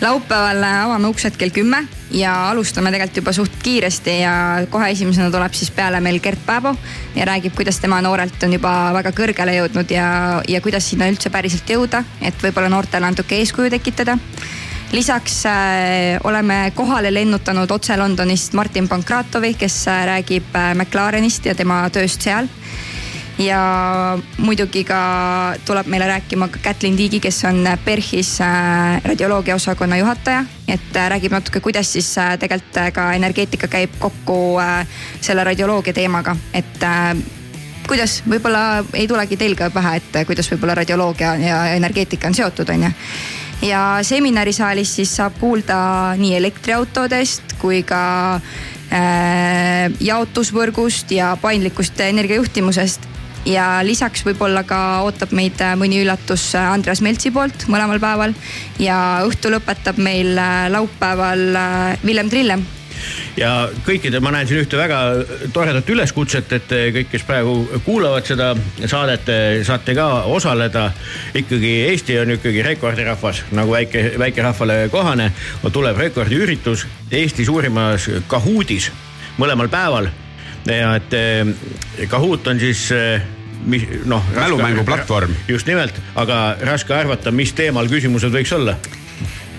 laupäeval 0.00 0.64
avame 0.70 1.12
uksed 1.12 1.36
kell 1.40 1.54
kümme 1.54 1.84
ja 2.16 2.34
alustame 2.50 2.92
tegelikult 2.94 3.22
juba 3.22 3.36
suht 3.36 3.56
kiiresti 3.62 4.18
ja 4.20 4.34
kohe 4.70 4.90
esimesena 4.94 5.30
tuleb 5.34 5.56
siis 5.56 5.72
peale 5.74 6.00
meil 6.00 6.20
Gert 6.24 6.44
Pääbo 6.46 6.74
ja 7.16 7.28
räägib, 7.28 7.56
kuidas 7.56 7.80
tema 7.82 8.00
noorelt 8.04 8.42
on 8.48 8.56
juba 8.56 8.74
väga 8.96 9.12
kõrgele 9.16 9.58
jõudnud 9.60 9.90
ja, 9.92 10.06
ja 10.48 10.60
kuidas 10.64 10.88
sinna 10.90 11.10
üldse 11.12 11.32
päriselt 11.32 11.68
jõuda, 11.68 12.04
et 12.22 12.44
võib-olla 12.44 12.72
noortele 12.72 13.10
natuke 13.10 13.40
eeskuju 13.42 13.72
tekitada 13.76 14.16
lisaks 14.92 15.46
äh, 15.46 16.20
oleme 16.24 16.72
kohale 16.74 17.14
lennutanud 17.14 17.70
otse 17.70 17.96
Londonist 17.96 18.52
Martin 18.52 18.88
Pankratovi, 18.88 19.54
kes 19.54 19.88
äh, 19.88 20.06
räägib 20.06 20.54
äh, 20.54 20.74
McLarenist 20.74 21.46
ja 21.46 21.54
tema 21.54 21.84
tööst 21.90 22.22
seal. 22.22 22.48
Ja 23.38 23.60
muidugi 24.38 24.80
ka 24.88 24.98
tuleb 25.68 25.90
meile 25.92 26.06
rääkima 26.08 26.48
ka 26.48 26.62
Kätlin 26.62 26.96
Tiigi, 26.96 27.20
kes 27.20 27.42
on 27.44 27.68
PERHis 27.84 28.38
radioloogia 29.04 29.58
osakonna 29.58 29.98
juhataja, 30.00 30.44
et 30.68 30.96
räägib 30.96 31.36
natuke, 31.36 31.60
kuidas 31.60 31.92
siis 31.92 32.14
tegelikult 32.40 32.80
ka 32.96 33.10
energeetika 33.12 33.68
käib 33.68 33.98
kokku 34.00 34.56
selle 35.20 35.44
radioloogia 35.44 35.92
teemaga, 35.92 36.32
et 36.56 36.80
kuidas, 37.86 38.20
võib-olla 38.28 38.84
ei 38.94 39.06
tulegi 39.08 39.36
teil 39.38 39.56
ka 39.58 39.70
pähe, 39.74 39.96
et 40.00 40.20
äh, 40.20 40.26
kuidas 40.26 40.48
võib-olla 40.50 40.74
radioloogia 40.80 41.34
ja 41.40 41.58
energeetika 41.76 42.28
on 42.28 42.34
seotud, 42.34 42.70
onju 42.74 42.90
ja 43.62 43.98
seminarisaalis 44.02 44.96
siis 44.98 45.16
saab 45.16 45.38
kuulda 45.40 45.78
nii 46.20 46.36
elektriautodest 46.36 47.56
kui 47.60 47.82
ka 47.86 48.00
äh, 48.36 49.92
jaotusvõrgust 50.00 51.12
ja 51.16 51.34
paindlikust 51.40 52.00
energiajuhtimusest. 52.00 53.12
Ja 53.46 53.78
lisaks 53.86 54.24
võib-olla 54.26 54.64
ka 54.66 54.78
ootab 55.06 55.30
meid 55.36 55.60
äh, 55.62 55.76
mõni 55.78 56.00
üllatus 56.02 56.48
äh, 56.58 56.66
Andreas 56.66 57.02
Meltsi 57.04 57.30
poolt 57.30 57.68
mõlemal 57.70 58.02
päeval. 58.02 58.34
Ja 58.82 59.22
õhtu 59.26 59.52
lõpetab 59.54 60.00
meil 60.02 60.34
äh, 60.34 60.66
laupäeval 60.74 61.46
Villem 62.02 62.32
Trillem 62.32 62.66
ja 63.36 63.68
kõikide, 63.86 64.20
ma 64.20 64.32
näen 64.34 64.48
siin 64.48 64.62
ühte 64.64 64.78
väga 64.78 65.00
toredat 65.54 65.88
üleskutset, 65.90 66.52
et 66.58 66.74
kõik, 66.96 67.10
kes 67.12 67.26
praegu 67.28 67.56
kuulavad 67.84 68.26
seda 68.28 68.52
saadet, 68.86 69.30
saate 69.66 69.94
ka 69.96 70.08
osaleda. 70.32 70.90
ikkagi 71.34 71.72
Eesti 71.90 72.18
on 72.18 72.36
ikkagi 72.36 72.62
rekordirahvas, 72.62 73.44
nagu 73.56 73.72
väike, 73.72 74.12
väikerahvale 74.18 74.88
kohane, 74.92 75.32
tuleb 75.72 75.98
rekordiüritus 75.98 76.86
Eesti 77.10 77.44
suurimas 77.44 78.10
Kahoodis 78.28 78.90
mõlemal 79.38 79.68
päeval 79.68 80.08
ja 80.66 80.94
et 80.98 81.14
eh, 81.14 82.08
Kahoot 82.08 82.46
on 82.50 82.60
siis 82.60 82.88
eh, 82.94 83.22
mis 83.66 83.86
noh. 84.04 84.24
Mälumänguplatvorm. 84.34 85.34
just 85.48 85.66
nimelt, 85.66 85.94
aga 86.14 86.56
raske 86.60 86.94
arvata, 86.94 87.30
mis 87.30 87.52
teemal 87.56 87.88
küsimused 87.90 88.34
võiks 88.34 88.52
olla. 88.56 88.76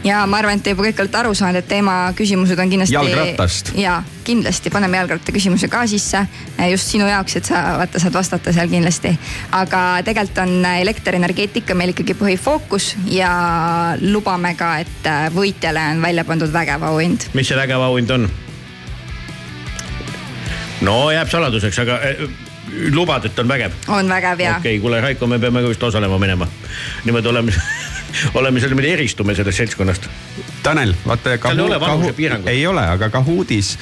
Ja 0.03 0.25
ma 0.29 0.37
arvan, 0.41 0.59
et 0.59 0.63
te 0.63 0.73
juba 0.73 0.85
kõik 0.87 1.01
olete 1.03 1.19
aru 1.21 1.33
saanud, 1.37 1.61
et 1.61 1.67
teema 1.69 1.95
küsimused 2.17 2.59
on 2.59 2.71
kindlasti. 2.71 2.95
Jalgrattast. 2.95 3.71
ja 3.77 4.01
kindlasti 4.27 4.71
paneme 4.73 4.99
jalgratta 4.99 5.31
küsimuse 5.31 5.69
ka 5.71 5.85
sisse 5.87 6.25
just 6.71 6.91
sinu 6.91 7.07
jaoks, 7.07 7.37
et 7.39 7.49
sa 7.49 7.61
vaata 7.79 8.01
saad 8.01 8.13
vastata 8.13 8.53
seal 8.53 8.69
kindlasti. 8.71 9.13
aga 9.51 9.83
tegelikult 10.05 10.43
on 10.45 10.65
elektrienergeetika 10.65 11.75
meil 11.75 11.95
ikkagi 11.95 12.17
põhifookus 12.17 12.95
ja 13.11 13.31
lubame 14.01 14.55
ka, 14.59 14.77
et 14.83 15.13
võitjale 15.35 15.91
on 15.93 16.03
välja 16.03 16.25
pandud 16.27 16.53
vägev 16.53 16.83
auhind. 16.83 17.29
mis 17.33 17.47
see 17.47 17.57
vägev 17.57 17.81
auhind 17.89 18.11
on? 18.11 18.29
no 20.81 20.97
jääb 21.11 21.29
saladuseks, 21.31 21.79
aga 21.83 21.99
eh, 22.05 22.27
lubad, 22.93 23.25
et 23.25 23.39
on 23.39 23.49
vägev? 23.49 23.75
on 23.87 24.09
vägev 24.09 24.39
ja 24.43 24.57
okei 24.57 24.75
okay,, 24.77 24.81
kuule 24.81 25.01
Raiko, 25.01 25.27
me 25.27 25.39
peame 25.39 25.63
ka 25.63 25.71
vist 25.71 25.83
osalema 25.83 26.19
minema. 26.19 26.47
niimoodi 27.05 27.27
oleme, 27.33 27.53
oleme 28.33 28.59
seal 28.59 28.73
niimoodi 28.73 28.91
eristume 28.95 29.35
sellest 29.35 29.63
seltskonnast. 29.63 30.09
Tanel, 30.63 30.93
vaata. 31.05 31.37
Seal 31.37 31.59
ei 31.59 31.65
ole 31.65 31.79
vanusepiirangut. 31.79 32.49
ei 32.51 32.67
ole, 32.67 32.85
aga 32.97 33.09
Kahoodis 33.09 33.77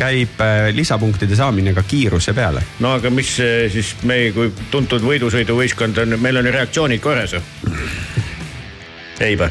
käib 0.00 0.40
äh, 0.40 0.74
lisapunktide 0.74 1.36
saamine 1.36 1.74
ka 1.76 1.82
kiiruse 1.82 2.32
peale. 2.36 2.62
no 2.80 2.94
aga 2.96 3.10
mis 3.12 3.36
eh, 3.44 3.64
siis 3.72 3.94
meie 4.08 4.32
kui 4.36 4.52
tuntud 4.72 5.04
võidusõiduvõistkond 5.04 6.04
on, 6.04 6.20
meil 6.22 6.40
on 6.40 6.48
ju 6.48 6.54
reaktsioonid 6.56 7.02
korras 7.04 7.36
ju. 7.36 7.42
ei 9.20 9.36
või? 9.40 9.50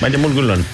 ma 0.00 0.08
ei 0.08 0.16
tea, 0.16 0.20
mul 0.20 0.34
küll 0.36 0.56
on. 0.56 0.64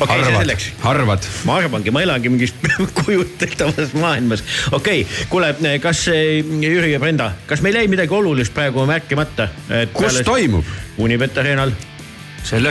okei 0.00 0.06
okay,, 0.06 0.24
see 0.24 0.38
selleks, 0.40 0.68
arvad? 0.90 1.28
ma 1.46 1.58
arvangi, 1.62 1.94
ma 1.94 2.02
elangi 2.06 2.32
mingis 2.32 2.54
kujuteldavas 3.02 3.94
maailmas. 3.98 4.42
okei 4.72 5.04
okay,, 5.04 5.26
kuule, 5.30 5.52
kas 5.84 6.06
eh, 6.14 6.40
Jüri 6.64 6.94
ja 6.96 7.02
Brenda, 7.02 7.30
kas 7.46 7.62
meil 7.66 7.78
jäi 7.78 7.86
midagi 7.92 8.14
olulist 8.14 8.56
praegu 8.56 8.86
märkimata? 8.88 9.50
kus 9.94 10.22
toimub? 10.26 10.66
Unibet 10.98 11.38
Arenal. 11.38 11.76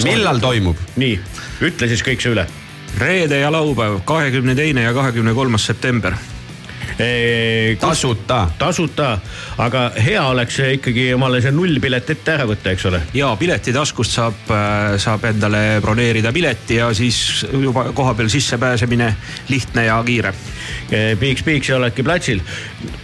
Millal 0.03 0.39
toimub? 0.39 0.79
nii, 0.95 1.19
ütle 1.61 1.89
siis 1.91 2.03
kõik 2.05 2.23
see 2.23 2.33
üle. 2.35 2.47
reede 2.97 3.39
ja 3.43 3.51
laupäev, 3.51 3.99
kahekümne 4.05 4.55
teine 4.55 4.87
ja 4.87 4.93
kahekümne 4.93 5.33
kolmas 5.33 5.65
september. 5.65 6.15
tasuta. 7.79 8.39
tasuta, 8.57 9.09
aga 9.57 9.83
hea 10.03 10.23
oleks 10.27 10.59
eh, 10.63 10.73
ikkagi 10.77 11.09
omale 11.15 11.41
see 11.43 11.53
nullpilet 11.55 12.09
ette 12.13 12.33
ära 12.33 12.47
võtta, 12.49 12.73
eks 12.73 12.87
ole. 12.89 13.01
ja 13.17 13.33
piletitaskust 13.39 14.17
saab, 14.17 14.53
saab 15.01 15.25
endale 15.29 15.63
broneerida 15.83 16.33
pileti 16.33 16.79
ja 16.79 16.91
siis 16.97 17.45
juba 17.51 17.89
kohapeal 17.97 18.29
sissepääsemine 18.31 19.13
lihtne 19.49 19.87
ja 19.87 19.97
kiire. 20.05 20.33
Piiks-piiks 21.19 21.69
ja 21.69 21.77
oledki 21.77 22.03
platsil. 22.03 22.39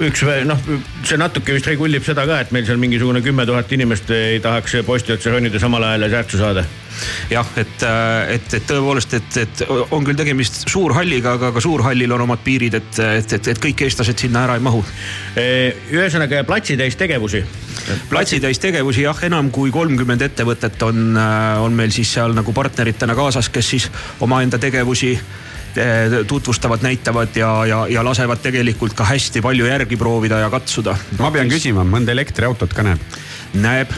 üks 0.03 0.23
noh, 0.47 0.59
see 1.03 1.19
natuke 1.19 1.55
vist 1.55 1.67
regullib 1.67 2.05
seda 2.05 2.25
ka, 2.29 2.39
et 2.43 2.55
meil 2.55 2.65
seal 2.67 2.79
mingisugune 2.81 3.21
kümme 3.25 3.45
tuhat 3.49 3.71
inimest 3.75 4.11
ei 4.15 4.39
tahaks 4.43 4.79
posti 4.85 5.15
otsa 5.17 5.35
ronida 5.35 5.59
samal 5.59 5.83
ajal 5.83 6.07
ja 6.07 6.15
särtsu 6.17 6.39
saada. 6.39 6.65
jah, 7.31 7.47
et, 7.57 7.85
et, 8.35 8.55
et 8.59 8.65
tõepoolest, 8.69 9.15
et, 9.19 9.37
et 9.43 9.63
on 9.91 10.05
küll 10.05 10.17
tegemist 10.17 10.63
suurhalliga, 10.69 11.35
aga 11.37 11.51
ka 11.55 11.63
suurhallil 11.63 12.11
on 12.15 12.25
omad 12.25 12.43
piirid, 12.45 12.77
et, 12.79 12.99
et, 13.19 13.37
et, 13.37 13.51
et 13.53 13.61
kõik 13.67 13.85
eestlased 13.85 14.25
sinna 14.25 14.45
ära 14.47 14.57
ei 14.59 14.63
mahu. 14.63 14.83
ühesõnaga 15.35 16.43
platsitäis 16.47 16.97
tegevusi. 16.99 17.43
platsitäis 18.09 18.59
tegevusi 18.59 19.07
jah, 19.07 19.23
enam 19.27 19.51
kui 19.51 19.71
kolmkümmend 19.71 20.21
ettevõtet 20.21 20.81
on, 20.83 21.17
on 21.63 21.73
meil 21.73 21.91
siis 21.91 22.13
seal 22.13 22.35
nagu 22.35 22.53
partneritena 22.53 23.15
kaasas, 23.15 23.49
kes 23.49 23.73
siis 23.75 23.89
omaenda 24.23 24.59
tegevusi 24.61 25.11
eh, 25.15 26.17
tutvustavad, 26.27 26.85
näitavad 26.85 27.35
ja, 27.35 27.51
ja, 27.65 27.83
ja 27.89 28.05
lasevad 28.05 28.41
tegelikult 28.43 28.95
ka 28.97 29.07
hästi 29.09 29.41
palju 29.41 29.69
järgi 29.69 29.97
proovida 29.99 30.43
ja 30.45 30.49
katsuda. 30.53 30.97
ma 31.19 31.31
pean 31.31 31.51
küsima, 31.51 31.85
mõnda 31.87 32.15
elektriautot 32.15 32.73
ka 32.73 32.85
näeb? 32.85 33.21
näeb 33.53 33.93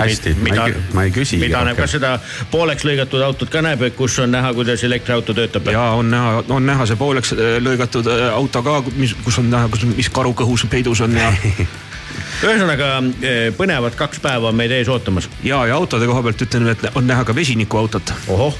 hästi, 0.00 0.34
ma 0.40 0.54
ei, 0.66 0.74
ma 0.96 1.04
ei 1.06 1.12
küsi. 1.14 1.38
mida 1.40 1.62
näeb, 1.66 1.78
kas 1.80 1.94
seda 1.96 2.14
pooleks 2.50 2.86
lõigatud 2.88 3.22
autot 3.24 3.52
ka 3.52 3.62
näeb, 3.64 3.84
kus 3.96 4.18
on 4.22 4.32
näha, 4.34 4.52
kuidas 4.56 4.84
elektriauto 4.86 5.36
töötab? 5.36 5.70
ja 5.72 5.90
on 5.98 6.10
näha, 6.10 6.42
on 6.48 6.66
näha 6.66 6.88
see 6.88 6.98
pooleks 7.00 7.34
eh, 7.36 7.58
lõigatud 7.62 8.08
eh, 8.10 8.26
auto 8.32 8.62
ka, 8.66 8.80
mis, 8.96 9.14
kus 9.24 9.40
on 9.42 9.50
näha, 9.52 9.70
kus, 9.72 9.86
mis 9.92 10.10
karu 10.12 10.34
kõhus 10.36 10.66
peidus 10.70 11.04
on 11.06 11.16
ja 11.18 11.30
ühesõnaga 12.46 12.90
eh, 13.20 13.50
põnevad 13.56 13.96
kaks 13.98 14.22
päeva 14.24 14.50
on 14.50 14.58
meid 14.58 14.72
ees 14.74 14.88
ootamas. 14.88 15.28
ja, 15.44 15.62
ja 15.68 15.76
autode 15.76 16.08
koha 16.10 16.24
pealt 16.26 16.48
ütlen, 16.48 16.70
et 16.72 16.90
on 16.94 17.06
näha 17.06 17.24
ka 17.28 17.36
vesinikuautot. 17.36 18.14
ohoh, 18.28 18.56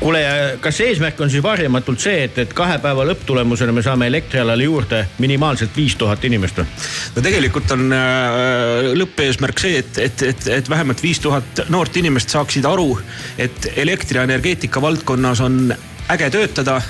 kuule, 0.00 0.22
kas 0.60 0.80
eesmärk 0.84 1.20
on 1.20 1.30
siis 1.30 1.42
varjamatult 1.42 2.02
see, 2.02 2.24
et, 2.26 2.38
et 2.38 2.52
kahe 2.56 2.78
päeva 2.82 3.06
lõpptulemusena 3.08 3.72
me 3.74 3.84
saame 3.84 4.08
elektrialale 4.10 4.66
juurde 4.66 5.02
minimaalselt 5.22 5.76
viis 5.76 5.96
tuhat 5.96 6.24
inimest 6.28 6.60
või? 6.60 6.68
no 7.16 7.24
tegelikult 7.24 7.72
on 7.76 7.86
äh, 7.96 8.90
lõppeesmärk 8.98 9.62
see, 9.62 9.80
et, 9.82 10.02
et, 10.08 10.26
et, 10.32 10.46
et 10.60 10.70
vähemalt 10.70 11.02
viis 11.02 11.20
tuhat 11.24 11.66
noort 11.72 11.96
inimest 11.96 12.34
saaksid 12.34 12.68
aru, 12.68 12.92
et 13.38 13.72
elektrienergeetika 13.76 14.82
valdkonnas 14.82 15.42
on 15.46 15.74
äge 16.12 16.30
töötada 16.30 16.80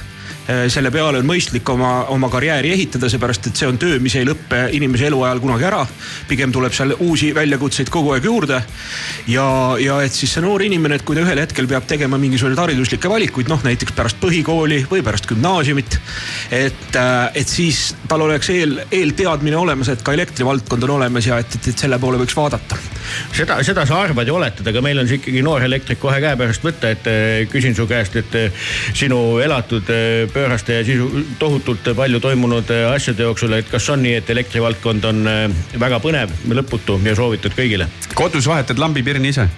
selle 0.47 0.91
peale 0.95 1.19
on 1.19 1.27
mõistlik 1.27 1.69
oma, 1.73 2.07
oma 2.15 2.29
karjääri 2.31 2.71
ehitada, 2.75 3.09
seepärast 3.11 3.49
et 3.51 3.59
see 3.59 3.67
on 3.67 3.79
töö, 3.83 3.99
mis 4.03 4.15
ei 4.19 4.27
lõppe 4.27 4.61
inimese 4.77 5.09
eluajal 5.09 5.41
kunagi 5.43 5.67
ära. 5.67 5.81
pigem 6.29 6.53
tuleb 6.53 6.75
seal 6.75 6.95
uusi 6.99 7.33
väljakutseid 7.35 7.91
kogu 7.91 8.13
aeg 8.15 8.25
juurde. 8.25 8.63
ja, 9.27 9.47
ja 9.83 10.01
et 10.03 10.13
siis 10.13 10.33
see 10.33 10.45
noor 10.45 10.63
inimene, 10.63 10.97
et 10.97 11.05
kui 11.07 11.17
ta 11.17 11.25
ühel 11.27 11.41
hetkel 11.43 11.67
peab 11.67 11.87
tegema 11.87 12.19
mingisuguseid 12.19 12.63
hariduslikke 12.63 13.11
valikuid, 13.11 13.51
noh 13.51 13.65
näiteks 13.67 13.97
pärast 13.97 14.21
põhikooli 14.23 14.85
või 14.91 15.03
pärast 15.03 15.27
gümnaasiumit. 15.27 15.99
et, 16.51 17.01
et 17.35 17.49
siis 17.49 17.95
tal 18.09 18.23
oleks 18.29 18.51
eel, 18.55 18.79
eelteadmine 18.91 19.57
olemas, 19.57 19.91
et 19.91 20.03
ka 20.03 20.15
elektrivaldkond 20.15 20.87
on 20.87 20.97
olemas 21.01 21.27
ja 21.27 21.39
et, 21.43 21.59
et, 21.59 21.73
et 21.73 21.87
selle 21.87 21.99
poole 21.99 22.23
võiks 22.23 22.37
vaadata. 22.37 22.79
seda, 23.33 23.59
seda 23.67 23.87
sa 23.89 24.01
arvad 24.03 24.29
ja 24.29 24.35
oletad, 24.35 24.67
aga 24.69 24.83
meil 24.85 25.01
on 25.01 25.09
see 25.09 25.21
ikkagi 25.21 25.43
noor 25.45 25.65
elektrik 25.67 26.01
kohe 26.03 26.21
käepärast 26.23 26.65
võtta, 26.67 26.93
et 26.95 27.11
eh, 27.11 27.45
küsin 27.51 27.77
su 27.77 27.87
käest, 27.91 28.17
et 28.21 28.39
eh, 28.39 28.65
sinu 28.97 29.39
elatud 29.45 29.93
eh, 29.93 30.25
pööraste 30.33 30.81
ja 30.81 30.87
sisu 30.87 31.27
tohutult 31.41 31.93
palju 31.97 32.21
toimunud 32.23 32.73
asjade 32.93 33.27
jooksul, 33.27 33.59
et 33.59 33.71
kas 33.71 33.89
on 33.93 34.03
nii, 34.07 34.17
et 34.21 34.35
elektrivaldkond 34.37 35.11
on 35.11 35.23
väga 35.81 36.01
põnev, 36.03 36.35
lõputu 36.51 37.01
ja 37.05 37.17
soovitud 37.19 37.57
kõigile? 37.57 37.91
kodus 38.17 38.49
vahetad 38.49 38.81
lambipirni 38.81 39.35
ise? 39.35 39.49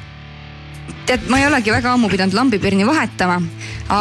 tead, 1.08 1.28
ma 1.32 1.40
ei 1.40 1.46
olegi 1.48 1.72
väga 1.72 1.92
ammu 1.96 2.10
pidanud 2.12 2.36
lambipirni 2.36 2.86
vahetama, 2.86 3.38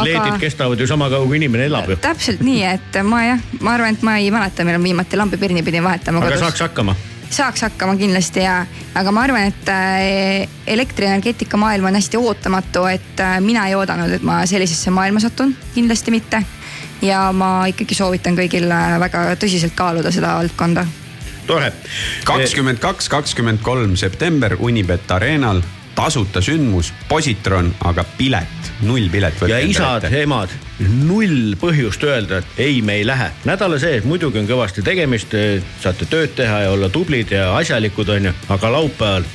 leedid 0.04 0.20
aga 0.20 0.40
kestavad 0.42 0.80
ju 0.80 0.88
sama 0.88 1.08
kaua, 1.12 1.26
kui 1.28 1.40
inimene 1.40 1.68
elab 1.70 1.88
ju. 1.92 2.00
täpselt 2.04 2.42
nii, 2.44 2.64
et 2.68 2.98
ma 3.04 3.22
jah, 3.24 3.46
ma 3.60 3.76
arvan, 3.76 3.96
et 3.96 4.04
ma 4.04 4.18
ei 4.20 4.32
mäleta, 4.34 4.66
millal 4.68 4.84
viimati 4.84 5.20
lambipirni 5.20 5.64
pidin 5.64 5.86
vahetama 5.86 6.20
aga 6.20 6.34
kodus. 6.34 6.44
saaks 6.44 6.66
hakkama 6.68 6.96
saaks 7.30 7.62
hakkama 7.62 7.96
kindlasti 7.96 8.42
ja, 8.44 8.60
aga 8.98 9.12
ma 9.12 9.24
arvan, 9.26 9.50
et 9.50 9.70
äh, 9.72 10.48
elektrienergeetika 10.66 11.60
maailm 11.60 11.90
on 11.90 11.98
hästi 11.98 12.20
ootamatu, 12.20 12.84
et 12.90 13.20
äh, 13.20 13.38
mina 13.44 13.66
ei 13.68 13.76
oodanud, 13.78 14.12
et 14.12 14.24
ma 14.26 14.40
sellisesse 14.46 14.92
maailma 14.94 15.20
satun, 15.24 15.54
kindlasti 15.74 16.14
mitte. 16.14 16.42
ja 17.02 17.28
ma 17.32 17.66
ikkagi 17.70 17.94
soovitan 17.94 18.34
kõigil 18.34 18.66
äh, 18.74 18.96
väga 19.00 19.20
tõsiselt 19.38 19.76
kaaluda 19.78 20.10
seda 20.14 20.34
valdkonda. 20.40 20.86
tore. 21.46 21.72
kakskümmend 22.24 22.78
kaks, 22.78 23.08
kakskümmend 23.08 23.62
kolm 23.62 23.96
september 23.96 24.56
Unibet 24.58 25.10
Arenal, 25.10 25.62
tasuta 25.98 26.42
sündmus, 26.44 26.92
positron, 27.08 27.72
aga 27.84 28.04
pilet, 28.18 28.70
null 28.86 29.08
pilet. 29.10 29.40
ja 29.50 29.58
isad-emad, 29.58 30.52
null 31.08 31.56
põhjust 31.58 32.04
öelda, 32.06 32.38
et 32.38 32.60
ei, 32.68 32.78
me 32.82 33.00
ei 33.00 33.06
lähe. 33.06 33.32
nädala 33.48 33.80
sees 33.82 34.06
muidugi 34.06 34.38
on 34.38 34.46
kõvasti 34.46 34.84
tegemist, 34.86 35.34
saate 35.82 36.06
tööd 36.06 36.36
teha 36.38 36.62
ja 36.66 36.70
olla 36.70 36.90
tublid 36.94 37.34
ja 37.34 37.50
asjalikud, 37.58 38.14
onju, 38.14 38.34
aga 38.54 38.72
laupäeval 38.76 39.26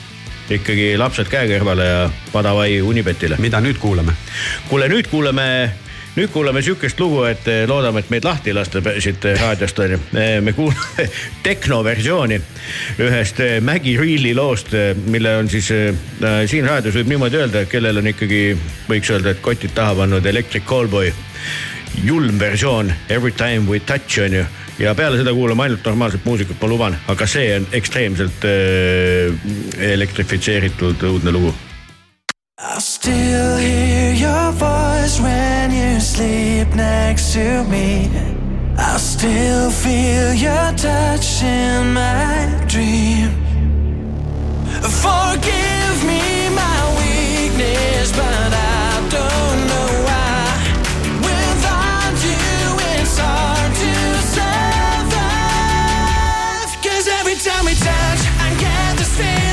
ikkagi 0.53 0.93
lapsed 0.99 1.27
käe 1.31 1.47
kõrvale 1.51 1.87
ja 1.87 2.01
padavai 2.31 2.81
Unibetile. 2.81 3.39
mida 3.39 3.59
nüüd 3.63 3.79
kuulame? 3.79 4.15
kuule, 4.69 4.87
nüüd 4.91 5.11
kuuleme, 5.11 5.73
nüüd 6.15 6.29
kuulame 6.29 6.61
sihukest 6.61 6.99
lugu, 7.01 7.23
et 7.25 7.47
eh, 7.49 7.63
loodame, 7.69 8.03
et 8.03 8.09
meid 8.13 8.25
lahti 8.25 8.51
ei 8.51 8.57
lasta 8.57 8.81
siit 9.01 9.25
eh, 9.25 9.39
raadiost 9.39 9.79
onju. 9.81 9.99
me 10.45 10.53
kuulame 10.53 11.07
tehnoversiooni 11.45 12.39
ühest 13.01 13.39
eh, 13.41 13.57
Maggie 13.61 13.97
Reilly 13.99 14.35
loost, 14.37 14.75
mille 15.09 15.37
on 15.37 15.49
siis 15.49 15.71
äh, 15.73 16.43
siin 16.49 16.69
raadios 16.69 16.99
võib 16.99 17.13
niimoodi 17.15 17.41
öelda, 17.41 17.65
kellel 17.69 18.01
on 18.03 18.11
ikkagi, 18.13 18.43
võiks 18.89 19.09
öelda, 19.13 19.33
et 19.33 19.41
kotid 19.41 19.73
taha 19.73 19.95
pannud 20.03 20.25
Electric 20.25 20.67
Callboy. 20.69 21.13
julm 22.03 22.39
versioon 22.39 22.93
Every 23.09 23.31
time 23.31 23.69
we 23.69 23.79
touch 23.79 24.19
on 24.19 24.33
ju 24.33 24.45
ja 24.79 24.95
peale 24.95 25.17
seda 25.17 25.33
kuulame 25.33 25.63
ainult 25.63 25.85
normaalset 25.85 26.25
muusikat, 26.25 26.57
ma 26.61 26.67
luban, 26.67 26.97
aga 27.07 27.27
see 27.27 27.55
on 27.57 27.67
ekstreemselt 27.71 28.45
äh, 28.45 29.33
elektrifitseeritud 29.93 31.01
õudne 31.09 31.33
lugu 31.33 31.53
I 32.57 32.79
still 32.79 33.57
hear 33.57 34.13
your 34.13 34.51
voice 34.53 35.19
when 35.19 35.52
sleep 36.03 36.75
next 36.75 37.31
to 37.33 37.63
me. 37.63 38.09
I 38.77 38.97
still 38.97 39.71
feel 39.71 40.33
your 40.33 40.73
touch 40.75 41.41
in 41.41 41.93
my 41.93 42.65
dream. 42.67 43.29
Forgive 44.81 46.03
me 46.05 46.49
my 46.49 46.79
weakness, 46.99 48.11
but 48.11 48.51
I 48.51 49.07
don't 49.15 49.59
know 49.71 49.91
why. 50.07 50.43
Without 51.23 52.15
you, 52.27 52.75
it's 52.99 53.17
hard 53.17 53.71
to 53.83 53.93
survive. 54.35 55.21
Cause 56.83 57.07
every 57.07 57.35
time 57.35 57.63
we 57.65 57.75
touch, 57.75 58.21
I 58.45 58.49
get 58.59 58.97
the 58.97 59.05
same. 59.05 59.52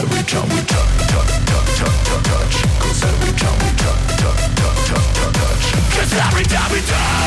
Cause 0.00 0.08
every 0.08 0.24
time 0.24 0.48
we 0.48 0.62
touch, 0.62 0.96
touch, 1.08 1.44
touch, 1.44 1.76
touch, 1.76 2.04
touch, 2.06 2.22
touch. 2.24 2.62
Cause 2.80 3.04
every 3.04 3.32
time 3.38 3.58
we 3.58 3.70
touch, 3.76 4.16
touch, 4.16 4.54
touch, 4.56 4.88
touch, 4.88 5.14
touch, 5.14 5.34
touch. 5.34 5.72
Cause 5.94 6.12
every 6.14 6.44
time 6.44 6.72
we 6.72 6.80
touch. 6.80 7.19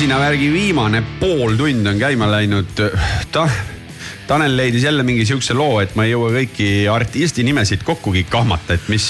Masinavärgi 0.00 0.46
viimane 0.52 1.02
pool 1.20 1.58
tundi 1.60 1.88
on 1.90 1.98
käima 2.00 2.24
läinud. 2.30 2.70
ta, 3.32 3.42
Tanel 4.30 4.52
leidis 4.56 4.84
jälle 4.84 5.02
mingi 5.02 5.24
siukse 5.26 5.54
loo, 5.58 5.80
et 5.82 5.96
ma 5.98 6.04
ei 6.06 6.12
jõua 6.12 6.28
kõiki 6.30 6.66
artisti 6.86 7.42
nimesid 7.42 7.80
kokkugi 7.82 8.22
kahmata, 8.30 8.76
et 8.76 8.84
mis, 8.86 9.08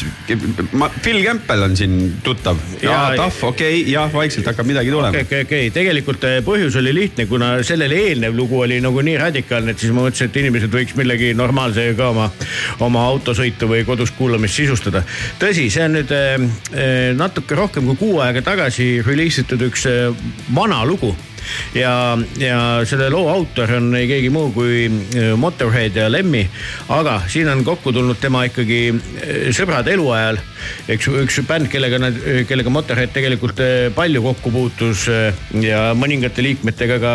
ma, 0.73 0.89
Phil 1.05 1.21
Campbell 1.27 1.67
on 1.67 1.77
siin 1.77 1.97
tuttav. 2.25 2.57
ja 2.81 2.95
Jaa, 2.95 3.11
Tahv, 3.19 3.43
okei 3.51 3.83
okay,, 3.83 3.93
jah, 3.93 4.09
vaikselt 4.15 4.49
hakkab 4.49 4.71
midagi 4.71 4.95
tulema 4.95 5.13
okei, 5.13 5.27
okei, 5.27 5.45
okei, 5.45 5.69
tegelikult 5.77 6.25
eh, 6.25 6.39
põhjus 6.47 6.79
oli 6.81 6.95
lihtne, 6.97 7.29
kuna 7.29 7.51
sellele 7.69 8.01
eelnev 8.07 8.39
lugu 8.39 8.63
oli 8.65 8.81
nagu 8.81 9.05
nii 9.05 9.19
radikaalne, 9.21 9.77
et 9.77 9.85
siis 9.85 9.93
ma 9.93 10.07
mõtlesin, 10.07 10.33
et 10.33 10.41
inimesed 10.41 10.73
võiks 10.73 10.97
millegi 10.97 11.35
normaalse 11.37 11.91
ka 11.99 12.09
oma, 12.15 12.31
oma 12.89 13.05
autosõitu 13.13 13.69
või 13.69 13.85
kodus 13.85 14.17
kuulamist 14.17 14.57
sisustada. 14.57 15.05
tõsi, 15.43 15.69
see 15.69 15.85
on 15.85 15.99
nüüd 15.99 16.17
eh, 16.17 16.49
eh, 16.73 17.11
natuke 17.19 17.61
rohkem 17.61 17.93
kui 17.93 18.07
kuu 18.07 18.23
aega 18.25 18.41
tagasi 18.55 19.03
reliisitud 19.05 19.69
üks 19.69 19.85
vana 20.57 20.81
lugu 20.89 21.13
ja, 21.75 22.19
ja 22.41 22.61
selle 22.89 23.11
loo 23.13 23.29
autor 23.31 23.71
on 23.77 23.93
keegi 23.95 24.31
muu 24.33 24.51
kui 24.55 24.87
eh, 24.87 25.33
Motorhead 25.39 25.97
ja 25.97 26.09
Lemmi. 26.11 26.43
aga 26.89 27.21
siin 27.29 27.49
on 27.49 27.65
kokku 27.65 27.93
tulnud 27.93 28.21
tema 28.21 28.45
ikkagi 28.49 28.81
eh, 28.91 29.51
sõbrad 29.57 29.89
eluajal, 29.91 30.41
eks 30.91 31.09
üks 31.23 31.41
bänd, 31.49 31.71
kellega 31.73 32.01
nad, 32.03 32.19
kellega 32.49 32.73
Motorhead 32.73 33.15
tegelikult 33.15 33.61
palju 33.95 34.23
kokku 34.25 34.53
puutus 34.55 35.07
ja 35.63 35.91
mõningate 35.97 36.45
liikmetega 36.45 36.99
ka 37.03 37.15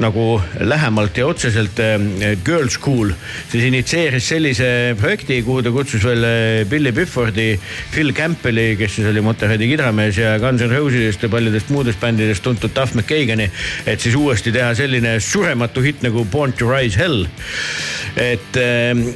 nagu 0.00 0.26
lähemalt 0.60 1.18
ja 1.18 1.28
otseselt 1.28 1.80
eh, 1.82 2.36
Girl 2.44 2.68
School. 2.72 3.12
siis 3.50 3.64
initsieeris 3.68 4.28
sellise 4.28 4.70
projekti, 5.00 5.40
kuhu 5.46 5.62
ta 5.62 5.72
kutsus 5.74 6.04
veel 6.04 6.26
Billy 6.68 6.92
Biffordi, 6.92 7.58
Phil 7.92 8.12
Campbelli, 8.12 8.76
kes 8.78 8.98
siis 8.98 9.08
oli 9.10 9.22
Motorheadi 9.24 9.68
kidramees 9.70 10.18
ja 10.18 10.36
Guns 10.42 10.62
N 10.64 10.72
Rosesest 10.74 11.22
ja 11.22 11.32
paljudest 11.32 11.72
muudest 11.74 12.00
bändidest 12.00 12.42
tuntud 12.44 12.72
Duff 12.74 12.94
McKagani, 12.94 13.48
et 13.86 14.00
siis 14.00 14.14
uuesti 14.18 14.52
teha 14.54 14.74
selline 14.78 15.16
surematu 15.20 15.82
hitt 15.84 16.02
nagu 16.06 16.24
Born 16.24 16.52
to 16.52 16.70
Rise 16.70 16.98
Hell. 16.98 17.26
et, 18.16 18.56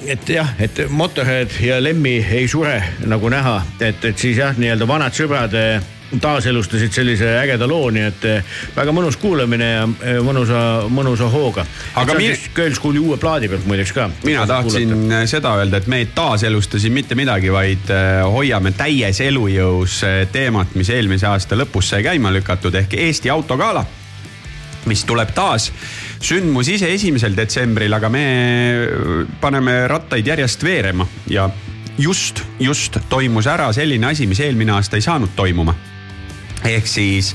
et 0.07 0.29
jah, 0.29 0.53
et 0.61 0.85
Motorhead 0.91 1.57
ja 1.61 1.81
Lemmi 1.83 2.19
ei 2.31 2.49
sure 2.49 2.77
nagu 3.07 3.29
näha, 3.33 3.57
et, 3.81 4.05
et 4.05 4.19
siis 4.19 4.39
jah, 4.39 4.55
nii-öelda 4.59 4.87
vanad 4.89 5.15
sõbrad 5.17 5.55
eh, 5.59 5.81
taaselustasid 6.21 6.93
sellise 6.93 7.29
ägeda 7.41 7.67
loo, 7.69 7.87
nii 7.95 8.03
et 8.05 8.25
eh, 8.29 8.51
väga 8.77 8.93
mõnus 8.95 9.17
kuulamine 9.21 9.69
ja 9.71 9.85
eh, 10.05 10.19
mõnusa, 10.25 10.61
mõnusa 10.93 11.29
hooga. 11.33 11.65
Aga 11.95 12.13
aga 12.13 12.19
mi- 12.19 12.29
mi... 12.35 12.51
Girl 12.57 12.77
School'i 12.77 13.01
uue 13.01 13.17
plaadi 13.21 13.49
pealt 13.49 13.65
muideks 13.71 13.95
ka. 13.97 14.11
mina 14.25 14.45
tahtsin 14.47 14.93
äh, 15.13 15.25
seda 15.31 15.55
öelda, 15.61 15.81
et 15.81 15.89
me 15.89 16.03
ei 16.03 16.11
taaselusta 16.15 16.81
siin 16.83 16.93
mitte 16.93 17.17
midagi, 17.19 17.53
vaid 17.53 17.91
äh, 17.91 18.21
hoiame 18.29 18.75
täies 18.77 19.23
elujõus 19.25 20.03
äh, 20.05 20.23
teemat, 20.33 20.77
mis 20.77 20.91
eelmise 20.93 21.27
aasta 21.31 21.57
lõpus 21.59 21.93
sai 21.95 22.05
käima 22.05 22.33
lükatud 22.35 22.75
ehk 22.83 22.95
Eesti 23.09 23.33
autogala, 23.33 23.85
mis 24.87 25.05
tuleb 25.09 25.31
taas. 25.35 25.71
sündmus 26.23 26.69
ise 26.69 26.93
esimesel 26.95 27.37
detsembril, 27.37 27.93
aga 27.93 28.09
me 28.09 28.25
äh, 28.25 29.37
paneme 29.41 29.87
rattaid 29.89 30.27
järjest 30.27 30.65
veerema 30.65 31.07
ja 31.31 31.51
just, 31.99 32.43
just 32.61 32.99
toimus 33.09 33.47
ära 33.47 33.73
selline 33.73 34.13
asi, 34.13 34.27
mis 34.27 34.41
eelmine 34.41 34.73
aasta 34.73 34.97
ei 34.97 35.05
saanud 35.05 35.35
toimuma 35.37 35.75
ehk 36.65 36.87
siis 36.87 37.33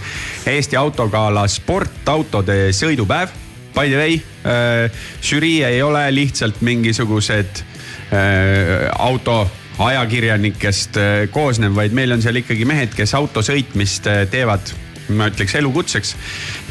Eesti 0.48 0.78
Autogala 0.80 1.48
sportautode 1.52 2.72
sõidupäev. 2.76 3.34
By 3.76 3.92
the 3.92 3.98
way 4.00 4.16
äh,, 4.48 4.92
žürii 5.22 5.62
ei 5.68 5.82
ole 5.86 6.08
lihtsalt 6.16 6.62
mingisugused 6.66 7.60
äh, 7.62 8.88
auto 8.98 9.44
ajakirjanikest 9.78 10.98
äh, 10.98 11.28
koosnev, 11.32 11.76
vaid 11.78 11.94
meil 11.94 12.16
on 12.16 12.24
seal 12.24 12.40
ikkagi 12.42 12.66
mehed, 12.66 12.96
kes 12.98 13.14
autosõitmist 13.20 14.10
äh, 14.10 14.24
teevad 14.32 14.72
ma 15.16 15.30
ütleks 15.32 15.56
elukutseks. 15.60 16.14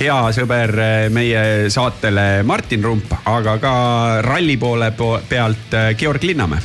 hea 0.01 0.17
sõber 0.37 0.73
äh, 0.77 0.95
meie 1.13 1.71
saatele 1.73 2.43
Martin 2.47 2.85
Rump, 2.85 3.13
aga 3.25 3.57
ka 3.63 3.75
ralli 4.27 4.57
poole 4.61 4.91
po- 4.97 5.19
pealt 5.29 5.75
äh, 5.77 5.93
Georg 5.99 6.25
Linnamäe 6.27 6.61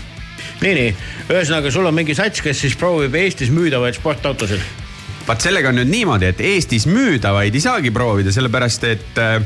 nii, 0.61 0.73
nii, 0.77 0.91
ühesõnaga 1.31 1.71
sul 1.73 1.87
on 1.89 1.95
mingi 1.97 2.15
sats, 2.17 2.43
kes 2.43 2.65
siis 2.65 2.77
proovib 2.77 3.15
Eestis 3.17 3.49
müüdavaid 3.53 3.97
sportautosid. 3.97 4.61
vaat 5.27 5.41
sellega 5.41 5.71
on 5.71 5.79
nüüd 5.81 5.89
niimoodi, 5.89 6.29
et 6.33 6.41
Eestis 6.41 6.85
müüdavaid 6.89 7.55
ei 7.55 7.63
saagi 7.63 7.91
proovida, 7.93 8.33
sellepärast 8.33 8.85
et 8.89 9.21
äh, 9.21 9.39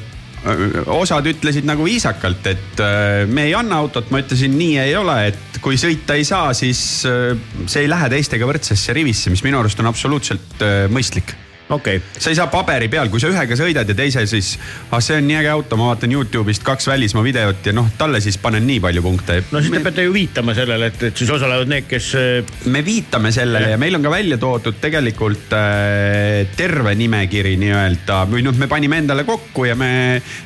osad 0.92 1.26
ütlesid 1.30 1.66
nagu 1.66 1.86
viisakalt, 1.88 2.46
et 2.52 2.84
me 3.32 3.48
ei 3.48 3.56
anna 3.58 3.80
autot, 3.82 4.12
ma 4.14 4.22
ütlesin, 4.22 4.54
nii 4.58 4.76
ei 4.84 4.94
ole, 4.98 5.16
et 5.32 5.58
kui 5.64 5.80
sõita 5.82 6.18
ei 6.20 6.28
saa, 6.28 6.52
siis 6.54 6.82
see 7.02 7.82
ei 7.82 7.90
lähe 7.90 8.12
teistega 8.14 8.46
võrdsesse 8.46 8.94
rivisse, 8.94 9.34
mis 9.34 9.42
minu 9.46 9.58
arust 9.64 9.82
on 9.82 9.90
absoluutselt 9.90 10.62
mõistlik 10.94 11.34
okei 11.70 11.98
okay., 11.98 12.22
sa 12.22 12.30
ei 12.30 12.38
saa 12.38 12.48
paberi 12.52 12.88
peal, 12.92 13.10
kui 13.10 13.22
sa 13.22 13.30
ühega 13.32 13.58
sõidad 13.58 13.90
ja 13.90 13.96
teise 13.98 14.26
siis, 14.30 14.54
ah 14.94 15.02
see 15.04 15.18
on 15.18 15.26
nii 15.30 15.40
äge 15.40 15.52
auto, 15.54 15.80
ma 15.80 15.90
vaatan 15.90 16.14
Youtube'ist 16.14 16.66
kaks 16.66 16.88
välismaa 16.92 17.24
videot 17.26 17.66
ja 17.66 17.74
noh, 17.74 17.90
talle 17.98 18.22
siis 18.22 18.38
panen 18.42 18.68
nii 18.68 18.80
palju 18.84 19.04
punkte. 19.06 19.40
no 19.52 19.62
siis 19.64 19.74
te 19.74 19.82
peate 19.88 20.06
ju 20.06 20.14
viitama 20.14 20.56
sellele, 20.58 20.92
et, 20.94 21.08
et 21.10 21.18
siis 21.24 21.34
osalevad 21.34 21.72
need, 21.72 21.90
kes 21.90 22.12
äh, 22.20 22.56
me 22.70 22.84
viitame 22.86 23.34
sellele 23.36 23.74
ja 23.74 23.82
meil 23.82 23.98
on 23.98 24.06
ka 24.06 24.14
välja 24.14 24.38
toodud 24.42 24.80
tegelikult 24.82 25.58
äh, 25.58 26.46
terve 26.58 26.96
nimekiri 26.96 27.56
nii-öelda 27.62 28.22
või 28.30 28.46
noh, 28.46 28.58
me 28.62 28.70
panime 28.72 29.02
endale 29.02 29.26
kokku 29.28 29.66
ja 29.70 29.78
me, 29.80 29.92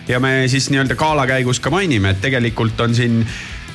ja 0.07 0.23
me 0.23 0.47
siis 0.51 0.71
nii-öelda 0.71 0.95
gala 0.99 1.27
käigus 1.29 1.59
ka 1.59 1.73
mainime, 1.73 2.15
et 2.15 2.23
tegelikult 2.23 2.79
on 2.87 2.95
siin 2.95 3.23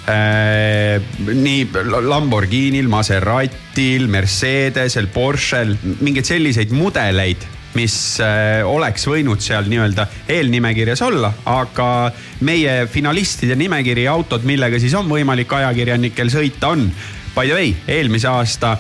nii 0.05 1.61
Lamborghinil, 2.05 2.91
Maseratil, 2.93 4.05
Mercedesel, 4.13 5.07
Porschel 5.09 5.73
mingeid 6.05 6.29
selliseid 6.29 6.75
mudeleid 6.77 7.47
mis 7.75 7.95
äh, 8.23 8.63
oleks 8.67 9.07
võinud 9.11 9.43
seal 9.43 9.67
nii-öelda 9.71 10.07
eelnimekirjas 10.31 11.03
olla, 11.07 11.33
aga 11.51 11.89
meie 12.47 12.85
finalistide 12.91 13.57
nimekiri 13.59 14.07
autod, 14.11 14.47
millega 14.47 14.79
siis 14.83 14.95
on 14.99 15.09
võimalik 15.11 15.53
ajakirjanikel 15.59 16.31
sõita, 16.33 16.71
on 16.75 16.89
by 17.35 17.49
the 17.49 17.55
way, 17.55 17.75
eelmise 17.91 18.29
aasta 18.31 18.77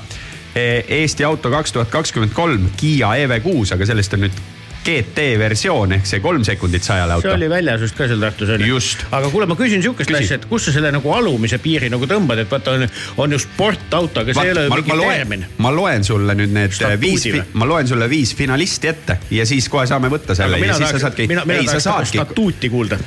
eh, 0.54 0.84
Eesti 1.00 1.26
auto 1.26 1.50
kaks 1.50 1.74
tuhat 1.74 1.90
kakskümmend 1.90 2.34
kolm 2.36 2.70
Kiia 2.78 3.16
EV6, 3.24 3.74
aga 3.74 3.88
sellest 3.88 4.14
on 4.14 4.28
nüüd 4.28 4.42
GT 4.84 5.26
versioon 5.40 5.96
ehk 5.96 6.08
see 6.08 6.20
kolm 6.24 6.44
sekundit 6.46 6.84
sajale 6.84 7.16
see 7.16 7.30
auto. 7.30 7.34
oli 7.38 7.48
väljas 7.50 7.84
just 7.86 7.96
ka 7.96 8.08
seal 8.10 8.20
Tartus 8.20 8.52
on 8.54 8.64
ju. 8.66 8.80
Aga 9.10 9.30
kuule, 9.32 9.48
ma 9.48 9.56
küsin 9.58 9.82
sihukest 9.84 10.12
asja, 10.14 10.38
et 10.40 10.46
kus 10.50 10.68
sa 10.68 10.74
selle 10.76 10.92
nagu 10.94 11.12
alumise 11.16 11.58
piiri 11.62 11.90
nagu 11.92 12.08
tõmbad, 12.10 12.44
et 12.44 12.50
vaata 12.50 12.76
on, 12.76 12.86
on 13.24 13.36
ju 13.36 13.40
sportauto, 13.42 14.24
aga 14.24 14.36
see 14.36 14.48
ei 14.50 14.54
ole 14.54 14.66
ju 14.66 14.72
ma, 14.74 14.80
mingi 14.80 14.98
termin., 15.00 15.46
ma 15.64 15.72
loen 15.74 16.04
sulle 16.06 16.36
nüüd 16.38 16.54
need 16.54 16.74
Statuudi 16.74 17.34
viis 17.34 17.54
ma 17.54 17.68
loen 17.68 17.88
sulle 17.88 18.08
viis 18.10 18.34
finalisti 18.36 18.90
ette 18.90 19.18
ja 19.34 19.46
siis 19.48 19.68
kohe 19.72 19.86
saame 19.90 20.10
võtta 20.12 20.36
selle 20.36 20.60
ja 20.60 20.76
siis 20.78 20.94
sa 20.96 21.04
saadki, 21.06 21.28
mina, 21.30 21.46
mina 21.48 21.64
tahaks 21.68 21.86
saadki, 21.88 22.18
statuuti 22.18 22.70
kuulda. 22.72 22.98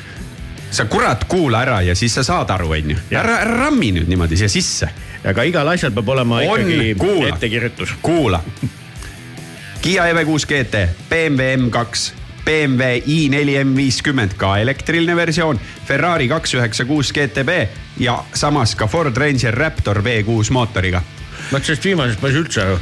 sa 0.71 0.85
kurat 0.85 1.23
kuula 1.29 1.61
ära 1.65 1.81
ja 1.81 1.95
siis 1.95 2.15
sa 2.17 2.23
saad 2.27 2.51
aru, 2.55 2.71
onju. 2.79 2.97
ära, 3.11 3.39
ära 3.43 3.61
rammi 3.65 3.93
nüüd 3.95 4.09
niimoodi 4.11 4.39
siia 4.39 4.49
sisse. 4.51 4.89
aga 5.27 5.45
igal 5.47 5.67
asjal 5.75 5.93
peab 5.95 6.09
olema 6.15 6.41
On, 6.41 6.65
ikkagi 6.65 6.95
kuula. 6.99 7.31
ettekirjutus. 7.35 7.95
kuula. 8.01 8.43
Kiia 9.81 10.07
EV6 10.11 10.47
GT, 10.49 10.85
BMW 11.09 11.55
M2, 11.57 12.13
BMW 12.45 13.01
i4 13.05 13.59
M50 13.63 14.37
ka 14.39 14.55
elektriline 14.61 15.15
versioon, 15.15 15.59
Ferrari 15.85 16.27
kaks 16.31 16.55
üheksa 16.57 16.85
kuus 16.87 17.13
GTB 17.15 17.61
ja 17.99 18.17
samas 18.33 18.75
ka 18.75 18.87
Ford 18.87 19.17
Ranger 19.17 19.55
Raptor 19.55 20.01
V6 20.03 20.51
mootoriga 20.55 21.03
vot 21.51 21.63
sellest 21.63 21.85
viimasest 21.87 22.21
ma 22.21 22.29
ei 22.29 22.35
saa 22.35 22.43
üldse 22.43 22.63
aru. 22.63 22.77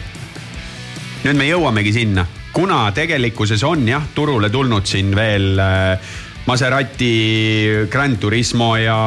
nüüd 1.26 1.40
me 1.40 1.48
jõuamegi 1.48 1.94
sinna, 1.94 2.26
kuna 2.54 2.86
tegelikkuses 2.96 3.64
on 3.66 3.88
jah, 3.90 4.06
turule 4.16 4.50
tulnud 4.54 4.86
siin 4.90 5.14
veel 5.18 5.60
äh, 5.62 6.14
Maserati 6.46 7.88
Grand 7.90 8.20
Turismo 8.22 8.76
ja 8.78 8.98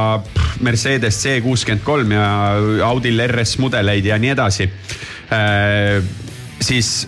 Mercedes 0.66 1.20
C63 1.22 2.14
ja 2.14 2.30
Audil 2.88 3.22
RS 3.28 3.58
mudeleid 3.62 4.06
ja 4.06 4.18
nii 4.18 4.34
edasi 4.34 4.66
äh,. 4.66 6.02
siis 6.60 7.06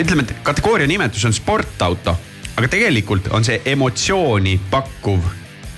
ütleme, 0.00 0.26
et 0.26 0.36
kategooria 0.46 0.88
nimetus 0.90 1.24
on 1.28 1.34
sportauto, 1.36 2.16
aga 2.56 2.70
tegelikult 2.70 3.28
on 3.34 3.44
see 3.46 3.60
emotsiooni 3.74 4.58
pakkuv 4.70 5.28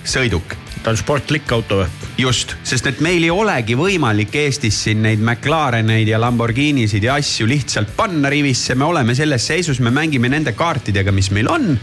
sõiduk 0.07 0.55
ta 0.87 0.93
on 0.93 0.97
sportlik 0.99 1.51
auto 1.51 1.81
või? 1.81 1.87
just, 2.21 2.53
sest 2.63 2.87
et 2.87 3.01
meil 3.03 3.25
ei 3.25 3.31
olegi 3.33 3.75
võimalik 3.75 4.35
Eestis 4.39 4.77
siin 4.85 5.01
neid 5.03 5.19
McLareneid 5.19 6.07
ja 6.07 6.19
Lamborghinisid 6.21 7.03
ja 7.03 7.17
asju 7.19 7.47
lihtsalt 7.49 7.91
panna 7.97 8.31
rivisse, 8.31 8.75
me 8.75 8.87
oleme 8.87 9.15
selles 9.17 9.47
seisus, 9.51 9.81
me 9.83 9.91
mängime 9.91 10.31
nende 10.31 10.53
kaartidega, 10.55 11.11
mis 11.11 11.27
meil 11.35 11.51
on. 11.51 11.73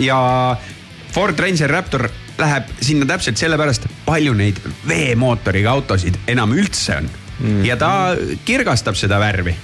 ja 0.00 0.18
Ford 1.12 1.38
Ranger 1.40 1.70
Raptor 1.70 2.08
läheb 2.38 2.72
sinna 2.80 3.06
täpselt 3.08 3.36
sellepärast, 3.36 3.88
palju 4.06 4.34
neid 4.38 4.60
veemootoriga 4.88 5.72
autosid 5.76 6.16
enam 6.32 6.56
üldse 6.56 7.00
on 7.02 7.08
mm.. 7.10 7.64
ja 7.68 7.76
ta 7.76 7.90
kirgastab 8.48 8.96
seda 8.96 9.20
värvi 9.20 9.56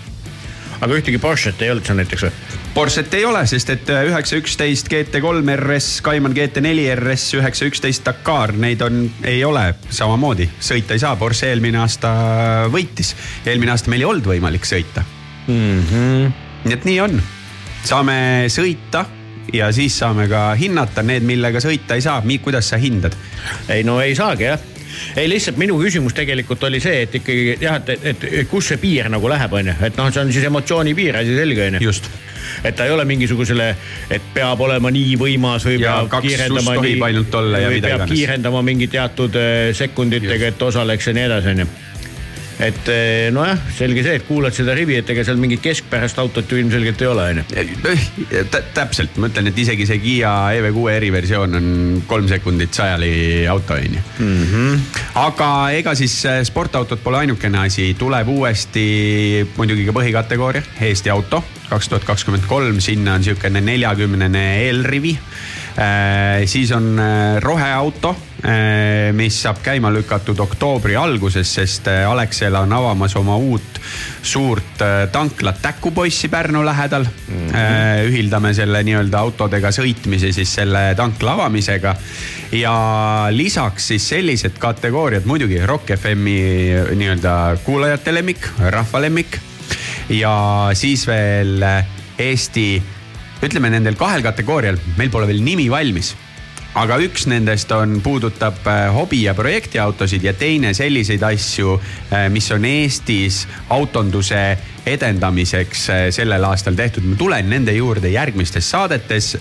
aga 0.85 0.99
ühtegi 0.99 1.19
Porsche't 1.23 1.63
ei 1.65 1.73
olnud 1.73 1.87
seal 1.87 1.99
näiteks 1.99 2.27
või? 2.27 2.33
Porsche't 2.75 3.15
ei 3.17 3.25
ole, 3.25 3.45
sest 3.49 3.71
et 3.73 3.91
üheksa, 3.95 4.39
üksteist 4.41 4.91
GT3 4.93 5.57
RS, 5.57 5.89
Cayman 6.05 6.35
GT4 6.37 6.95
RS, 6.99 7.27
üheksa, 7.39 7.69
üksteist 7.71 8.05
Dakar, 8.07 8.55
neid 8.61 8.83
on, 8.85 9.05
ei 9.25 9.43
ole 9.47 9.67
samamoodi, 9.89 10.49
sõita 10.61 10.97
ei 10.97 11.03
saa, 11.03 11.17
Porsche 11.21 11.51
eelmine 11.53 11.81
aasta 11.83 12.13
võitis. 12.73 13.15
eelmine 13.47 13.75
aasta 13.75 13.93
meil 13.93 14.05
ei 14.05 14.11
olnud 14.11 14.29
võimalik 14.35 14.69
sõita 14.69 15.05
mm. 15.47 15.81
-hmm. 15.91 16.33
nii 16.65 16.79
et 16.79 16.89
nii 16.89 17.01
on. 17.01 17.23
saame 17.85 18.19
sõita 18.53 19.05
ja 19.53 19.73
siis 19.73 19.99
saame 19.99 20.29
ka 20.29 20.51
hinnata 20.59 21.03
need, 21.03 21.23
millega 21.23 21.61
sõita 21.61 21.95
ei 21.95 22.05
saa, 22.05 22.23
kuidas 22.43 22.69
sa 22.69 22.77
hindad? 22.77 23.17
ei 23.69 23.85
no 23.85 24.01
ei 24.01 24.15
saagi 24.15 24.51
jah 24.51 24.74
ei 25.17 25.29
lihtsalt 25.29 25.59
minu 25.61 25.79
küsimus 25.81 26.15
tegelikult 26.17 26.63
oli 26.69 26.81
see, 26.83 27.05
et 27.07 27.15
ikkagi 27.21 27.57
jah, 27.61 27.81
et, 27.81 28.07
et, 28.13 28.29
et 28.43 28.51
kus 28.51 28.73
see 28.73 28.81
piir 28.83 29.11
nagu 29.13 29.31
läheb, 29.31 29.59
onju, 29.61 29.77
et 29.89 29.99
noh, 30.01 30.11
see 30.13 30.23
on 30.25 30.33
siis 30.35 30.49
emotsiooni 30.51 30.95
piir, 30.95 31.21
asi 31.23 31.37
selge 31.39 31.69
onju. 31.69 31.83
just. 31.85 32.11
et 32.65 32.77
ta 32.77 32.85
ei 32.85 32.93
ole 32.93 33.05
mingisugusele, 33.09 33.71
et 34.13 34.29
peab 34.35 34.61
olema 34.61 34.93
nii 34.95 35.17
võimas 35.21 35.67
või 35.67 35.81
Ja 35.81 35.97
peab 36.05 36.23
kiirendama 36.27 36.77
tohib 36.79 37.09
ainult 37.09 37.35
olla 37.41 37.65
ja 37.65 37.73
mida 37.73 37.95
iganes. 37.95 38.13
kiirendama 38.13 38.63
mingi 38.63 38.89
teatud 38.93 39.41
eh, 39.41 39.73
sekunditega, 39.75 40.53
et 40.53 40.63
osaleks 40.63 41.11
ja 41.11 41.17
nii 41.17 41.29
edasi, 41.31 41.55
onju 41.57 41.69
et 42.63 42.89
eh, 42.93 43.31
nojah, 43.35 43.59
selge 43.75 44.05
see, 44.07 44.19
et 44.21 44.27
kuulad 44.29 44.55
seda 44.55 44.75
rivi, 44.77 44.99
et 45.01 45.11
ega 45.11 45.25
seal 45.27 45.41
mingit 45.41 45.63
keskpärast 45.65 46.19
autot 46.23 46.51
ju 46.51 46.61
ilmselgelt 46.61 47.03
ei 47.03 47.09
ole, 47.11 47.27
onju. 47.33 47.95
täpselt, 48.75 49.17
ma 49.19 49.31
ütlen, 49.31 49.51
et 49.51 49.59
isegi 49.59 49.87
see 49.89 49.99
Kiia 50.03 50.33
EV6 50.61 50.93
eriversioon 50.95 51.59
on 51.59 51.69
kolm 52.11 52.29
sekundit 52.31 52.77
sajali 52.77 53.13
auto 53.51 53.75
on 53.75 53.99
ju. 53.99 54.05
Mhm. 54.19 54.85
aga 55.25 55.51
ega 55.81 55.95
siis 55.99 56.15
äh, 56.31 56.43
sportautod 56.47 57.03
pole 57.03 57.25
ainukene 57.25 57.65
asi, 57.67 57.91
tuleb 57.99 58.31
uuesti 58.31 58.87
muidugi 59.57 59.89
ka 59.89 59.97
põhikategooria, 59.97 60.63
Eesti 60.85 61.11
auto 61.11 61.43
kaks 61.65 61.89
tuhat 61.91 62.05
kakskümmend 62.07 62.45
kolm, 62.47 62.79
sinna 62.85 63.17
on 63.19 63.25
sihukene 63.25 63.61
neljakümnene 63.65 64.43
eelrivi. 64.67 65.17
siis 66.47 66.71
on 66.77 67.01
roheauto, 67.43 68.13
mis 69.17 69.37
saab 69.43 69.63
käima 69.65 69.89
lükatud 69.93 70.39
oktoobri 70.45 70.97
alguses, 71.01 71.49
sest 71.55 71.89
äh, 71.89 72.03
Alexela 72.11 72.61
on 72.65 72.73
avamas 72.77 73.15
oma 73.17 73.37
uut 73.41 73.79
suurt 74.23 74.83
äh, 74.85 75.09
tanklat 75.13 75.63
Täkupoissi 75.63 76.29
Pärnu 76.29 76.65
lähedal 76.65 77.05
mm. 77.05 77.47
-hmm. 77.49 78.09
ühildame 78.09 78.55
selle 78.55 78.83
nii-öelda 78.83 79.19
autodega 79.19 79.71
sõitmise 79.73 80.33
siis 80.33 80.55
selle 80.55 80.95
tankla 80.97 81.33
avamisega. 81.33 81.97
ja 82.53 82.75
lisaks 83.31 83.89
siis 83.89 84.09
sellised 84.09 84.59
kategooriad 84.59 85.25
muidugi 85.25 85.67
Rock 85.67 85.97
FM-i 85.97 86.39
nii-öelda 86.95 87.57
kuulajate 87.65 88.15
lemmik, 88.15 88.49
rahva 88.59 89.01
lemmik 89.01 89.39
ja 90.09 90.71
siis 90.73 91.07
veel 91.07 91.63
äh, 91.63 91.87
Eesti, 92.19 92.83
ütleme 93.43 93.71
nendel 93.71 93.97
kahel 93.99 94.23
kategoorial, 94.23 94.77
meil 94.97 95.11
pole 95.11 95.27
veel 95.27 95.43
nimi 95.43 95.71
valmis 95.71 96.15
aga 96.75 96.99
üks 97.05 97.27
nendest 97.31 97.73
on, 97.73 98.01
puudutab 98.03 98.67
äh, 98.67 98.87
hobi 98.95 99.23
ja 99.25 99.35
projektiautosid 99.35 100.25
ja 100.25 100.35
teine 100.35 100.75
selliseid 100.75 101.23
asju, 101.23 101.79
mis 102.31 102.51
on 102.53 102.65
Eestis 102.65 103.45
autonduse 103.71 104.45
edendamiseks 104.87 105.89
äh, 105.91 106.03
sellel 106.15 106.45
aastal 106.45 106.77
tehtud. 106.77 107.05
ma 107.09 107.17
tulen 107.17 107.49
nende 107.51 107.73
juurde 107.73 108.11
järgmistes 108.13 108.71
saadetes 108.71 109.35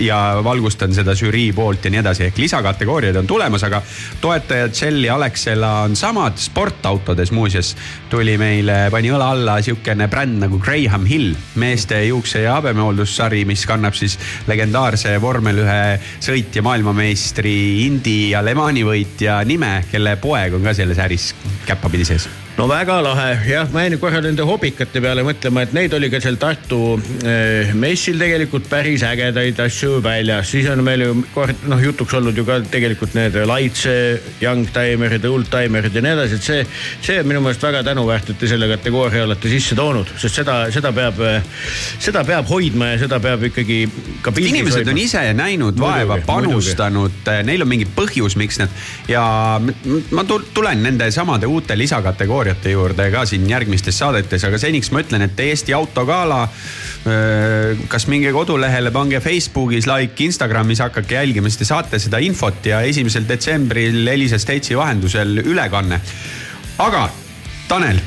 ja 0.00 0.40
valgustan 0.44 0.94
seda 0.94 1.14
žürii 1.16 1.52
poolt 1.56 1.84
ja 1.84 1.92
nii 1.92 2.02
edasi, 2.02 2.26
ehk 2.28 2.38
lisakategooriad 2.38 3.16
on 3.16 3.26
tulemas, 3.26 3.64
aga 3.64 3.82
toetajad 4.20 4.74
Shell 4.76 5.04
ja 5.04 5.14
Alexela 5.16 5.72
on 5.86 5.96
samad. 5.96 6.36
sportautodes 6.36 7.32
muuseas 7.32 7.74
tuli 8.10 8.36
meile, 8.38 8.90
pani 8.90 9.12
õla 9.12 9.30
alla 9.34 9.56
sihukene 9.62 10.08
bränd 10.08 10.40
nagu 10.44 10.58
Graham 10.58 11.06
Hill, 11.08 11.34
meeste 11.54 12.02
juukse 12.04 12.44
ja 12.44 12.58
habemehooldusssari, 12.58 13.44
mis 13.48 13.64
kannab 13.66 13.96
siis 13.96 14.18
legendaarse 14.48 15.16
vormel 15.22 15.64
ühe 15.64 15.80
sõitja, 16.20 16.62
maailmameistri, 16.66 17.86
Indy 17.86 18.18
ja 18.34 18.44
Le 18.44 18.54
Mani 18.54 18.84
võitja 18.86 19.40
nime, 19.48 19.80
kelle 19.90 20.16
poeg 20.20 20.54
on 20.54 20.64
ka 20.68 20.76
selles 20.76 21.00
äris 21.00 21.32
käppapidi 21.66 22.08
sees 22.12 22.28
no 22.58 22.66
väga 22.68 22.96
lahe, 23.04 23.28
jah, 23.48 23.68
ma 23.72 23.84
jäin 23.84 23.96
korra 24.00 24.20
nende 24.24 24.44
hobikate 24.46 25.00
peale 25.02 25.22
mõtlema, 25.24 25.62
et 25.64 25.74
neid 25.76 25.94
oli 25.96 26.10
ka 26.12 26.20
seal 26.22 26.36
Tartu 26.40 26.96
eh, 27.24 27.70
messil 27.78 28.18
tegelikult 28.20 28.66
päris 28.70 29.04
ägedaid 29.06 29.60
asju 29.64 30.00
väljas, 30.04 30.50
siis 30.50 30.68
on 30.72 30.82
meil 30.84 31.04
ju 31.04 31.14
kord 31.34 31.64
noh 31.70 31.80
jutuks 31.80 32.16
olnud 32.18 32.36
ju 32.36 32.44
ka 32.48 32.58
tegelikult 32.70 33.14
need 33.16 33.38
Laitse, 33.48 33.94
Youngtimerid, 34.42 35.24
Oldtimerid 35.30 35.96
ja 35.96 36.02
nii 36.04 36.14
edasi, 36.16 36.40
et 36.40 36.48
see, 36.48 36.66
see 37.06 37.20
on 37.22 37.30
minu 37.30 37.44
meelest 37.44 37.64
väga 37.64 37.84
tänuväärt, 37.86 38.32
et 38.34 38.40
te 38.42 38.50
selle 38.50 38.68
kategooria 38.72 39.24
olete 39.28 39.52
sisse 39.52 39.78
toonud, 39.78 40.10
sest 40.20 40.42
seda, 40.42 40.58
seda 40.74 40.92
peab, 40.96 41.22
seda 42.02 42.24
peab 42.28 42.50
hoidma 42.50 42.92
ja 42.94 43.00
seda 43.06 43.20
peab 43.22 43.46
ikkagi 43.50 43.80
ka 44.24 44.34
pildis 44.34 44.56
inimesed 44.56 44.84
on 44.84 44.92
hoidma. 44.92 45.06
ise 45.06 45.24
näinud 45.38 45.80
vaeva, 45.80 46.20
panustanud, 46.26 47.32
neil 47.46 47.64
on 47.64 47.72
mingi 47.72 47.88
põhjus, 47.96 48.36
miks 48.40 48.60
nad 48.60 48.74
ja 49.08 49.24
ma 50.10 50.26
tul- 50.28 50.48
tulen 50.54 50.84
nende 50.84 51.08
samade 51.14 51.48
uute 51.48 51.78
lisakategooriate 52.40 52.72
juurde 52.72 53.10
ka 53.12 53.24
siin 53.28 53.48
järgmistes 53.48 53.98
saadetes, 54.00 54.44
aga 54.44 54.58
seniks 54.58 54.90
ma 54.92 55.02
ütlen, 55.02 55.22
et 55.26 55.40
Eesti 55.40 55.74
Autogala. 55.74 56.48
kas 57.88 58.06
minge 58.08 58.32
kodulehele, 58.32 58.90
pange 58.92 59.20
Facebookis 59.20 59.86
like, 59.88 60.20
Instagramis 60.24 60.80
hakake 60.80 61.14
jälgima, 61.14 61.48
siis 61.48 61.58
te 61.58 61.64
saate 61.64 61.98
seda 61.98 62.18
infot 62.20 62.66
ja 62.66 62.82
esimesel 62.82 63.24
detsembril 63.28 64.06
Elisa 64.06 64.38
State'i 64.38 64.76
vahendusel 64.76 65.40
ülekanne. 65.44 66.00
aga 66.78 67.08
Tanel, 67.68 68.00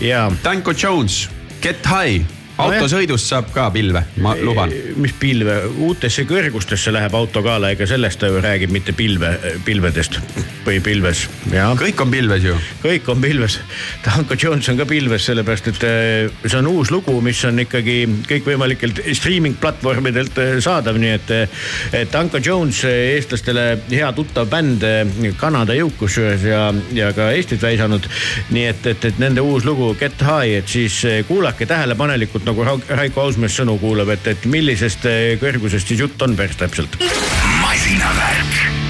jaa, 0.00 0.30
Danko 0.44 0.72
Jones, 0.72 1.28
Get 1.60 1.84
High, 1.84 2.24
autosõidust 2.58 3.30
saab 3.30 3.50
ka 3.54 3.68
pilve, 3.74 4.04
ma 4.22 4.34
luban. 4.38 4.72
mis 5.00 5.14
pilve, 5.18 5.60
uutesse 5.88 6.26
kõrgustesse 6.28 6.92
läheb 6.94 7.14
autogala, 7.18 7.72
ega 7.74 7.86
sellest 7.88 8.20
ta 8.22 8.30
ju 8.30 8.42
räägib, 8.44 8.72
mitte 8.74 8.94
pilve, 8.96 9.34
pilvedest 9.64 10.20
või 10.66 10.80
pilves, 10.84 11.26
kõik 11.80 12.04
on 12.04 12.14
pilves 12.14 12.48
ju 12.50 12.58
kõik 12.84 13.08
on 13.12 13.20
pilves. 13.22 13.58
Danko 14.04 14.36
Jones 14.40 14.68
on 14.68 14.78
ka 14.78 14.86
pilves, 14.88 15.24
sellepärast 15.28 15.70
et 15.72 15.84
eh, 15.88 16.34
see 16.44 16.58
on 16.58 16.68
uus 16.70 16.90
lugu, 16.92 17.14
mis 17.24 17.40
on 17.48 17.62
ikkagi 17.62 17.96
kõikvõimalikelt 18.28 19.00
streaming 19.16 19.56
platvormidelt 19.60 20.38
eh, 20.42 20.52
saadav, 20.64 20.98
nii 21.00 21.12
et, 21.16 21.32
et 22.00 22.12
Danko 22.12 22.40
Jones, 22.44 22.82
eestlastele 22.88 23.66
hea 23.90 24.10
tuttav 24.16 24.48
bänd, 24.52 24.84
Kanada 25.40 25.76
jõuk 25.76 25.96
kusjuures 26.02 26.44
ja, 26.46 26.66
ja 26.94 27.10
ka 27.16 27.30
Eestit 27.34 27.62
väisanud. 27.62 28.06
nii 28.54 28.66
et, 28.68 28.86
et, 28.92 29.08
et 29.10 29.20
nende 29.22 29.42
uus 29.44 29.64
lugu 29.64 29.94
Get 29.98 30.20
High, 30.22 30.60
et 30.60 30.68
siis 30.68 31.00
eh, 31.08 31.22
kuulake 31.28 31.66
tähelepanelikult, 31.70 32.43
nagu 32.48 32.64
Ra- 32.66 32.96
Raiko 33.00 33.24
Ausmees 33.26 33.56
sõnu 33.58 33.76
kuulab, 33.82 34.12
et, 34.14 34.26
et 34.34 34.48
millisest 34.50 35.06
eh, 35.10 35.34
kõrgusest 35.40 35.90
siis 35.92 36.04
jutt 36.04 36.22
on 36.26 36.36
päris 36.38 36.58
täpselt. 36.60 36.98
masinavärk. 37.60 38.83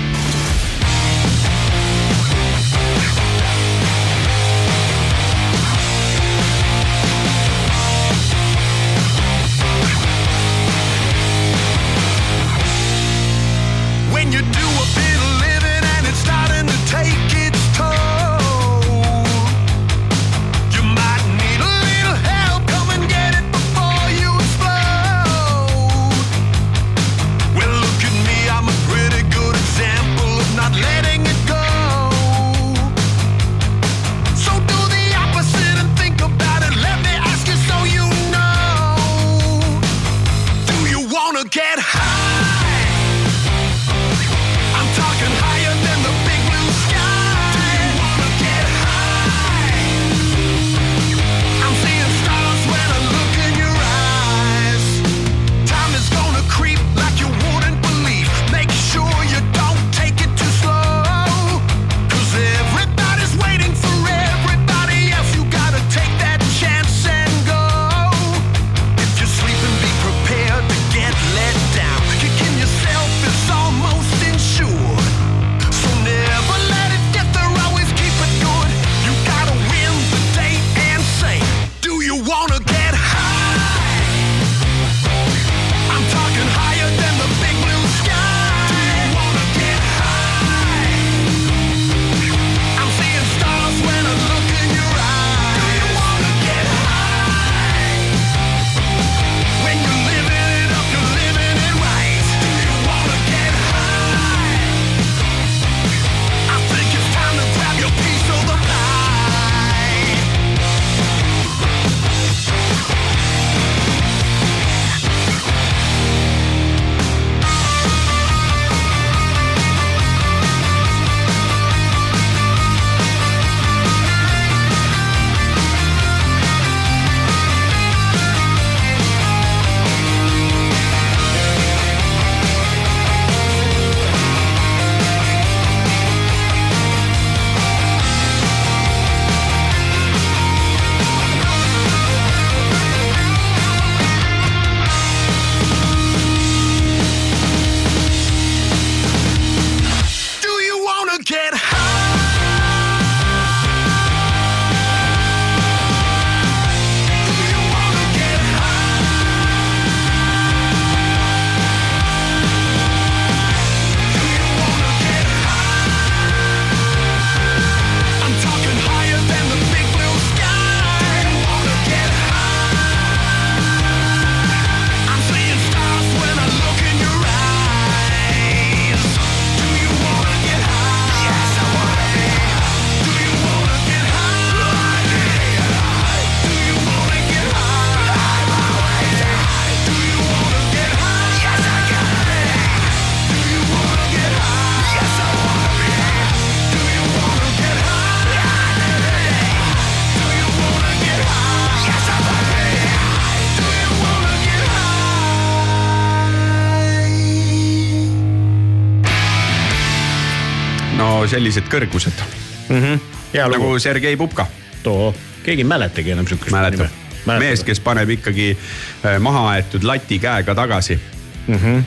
Sellised 211.34 211.70
kõrgused 211.70 212.22
mm. 212.68 212.76
-hmm. 212.76 213.00
hea 213.34 213.48
lugu 213.48 213.66
nagu 213.66 213.78
Sergei 213.82 214.16
Pupka, 214.16 214.46
too, 214.82 215.14
keegi 215.42 215.64
ei 215.64 215.68
mäletagi 215.68 216.14
enam 216.14 216.28
siukest 216.28 216.54
mäletab. 216.54 217.02
mees, 217.26 217.64
kes 217.64 217.80
paneb 217.80 218.10
ikkagi 218.18 218.52
äh, 218.54 219.18
maha 219.20 219.48
aetud 219.56 219.84
lati 219.84 220.18
käega 220.18 220.54
tagasi. 220.54 221.00
mm. 221.46 221.54
-hmm. 221.54 221.84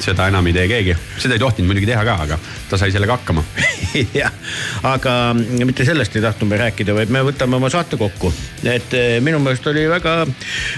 seda 0.00 0.28
enam 0.28 0.46
ei 0.46 0.52
tee 0.52 0.68
keegi, 0.68 0.96
seda 1.18 1.34
ei 1.34 1.42
tohtinud 1.42 1.72
muidugi 1.72 1.86
teha 1.86 2.04
ka, 2.04 2.14
aga 2.22 2.38
ta 2.70 2.78
sai 2.78 2.92
sellega 2.92 3.18
hakkama. 3.18 3.44
jah, 4.20 4.32
aga 4.86 5.14
mitte 5.36 5.86
sellest 5.88 6.16
ei 6.16 6.24
tahtnud 6.24 6.50
me 6.50 6.60
rääkida, 6.60 6.94
vaid 6.96 7.12
me 7.14 7.22
võtame 7.26 7.58
oma 7.58 7.70
saate 7.72 7.98
kokku. 8.00 8.32
et 8.64 8.94
eh, 8.96 9.18
minu 9.24 9.40
meelest 9.42 9.66
oli 9.70 9.86
väga, 9.90 10.14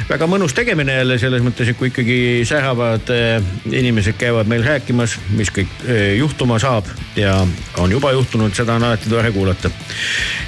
väga 0.09 0.29
mõnus 0.31 0.55
tegemine 0.57 1.01
jälle 1.01 1.19
selles 1.23 1.45
mõttes, 1.45 1.71
et 1.71 1.79
kui 1.79 1.91
ikkagi 1.91 2.19
säravad 2.49 3.13
eh, 3.15 3.39
inimesed 3.71 4.19
käivad 4.21 4.51
meil 4.51 4.65
rääkimas, 4.67 5.19
mis 5.37 5.53
kõik 5.55 5.73
eh, 5.87 6.17
juhtuma 6.21 6.61
saab 6.63 6.89
ja 7.19 7.39
on 7.81 7.93
juba 7.93 8.13
juhtunud, 8.17 8.55
seda 8.57 8.79
on 8.79 8.91
alati 8.91 9.11
tore 9.11 9.33
kuulata. 9.35 9.71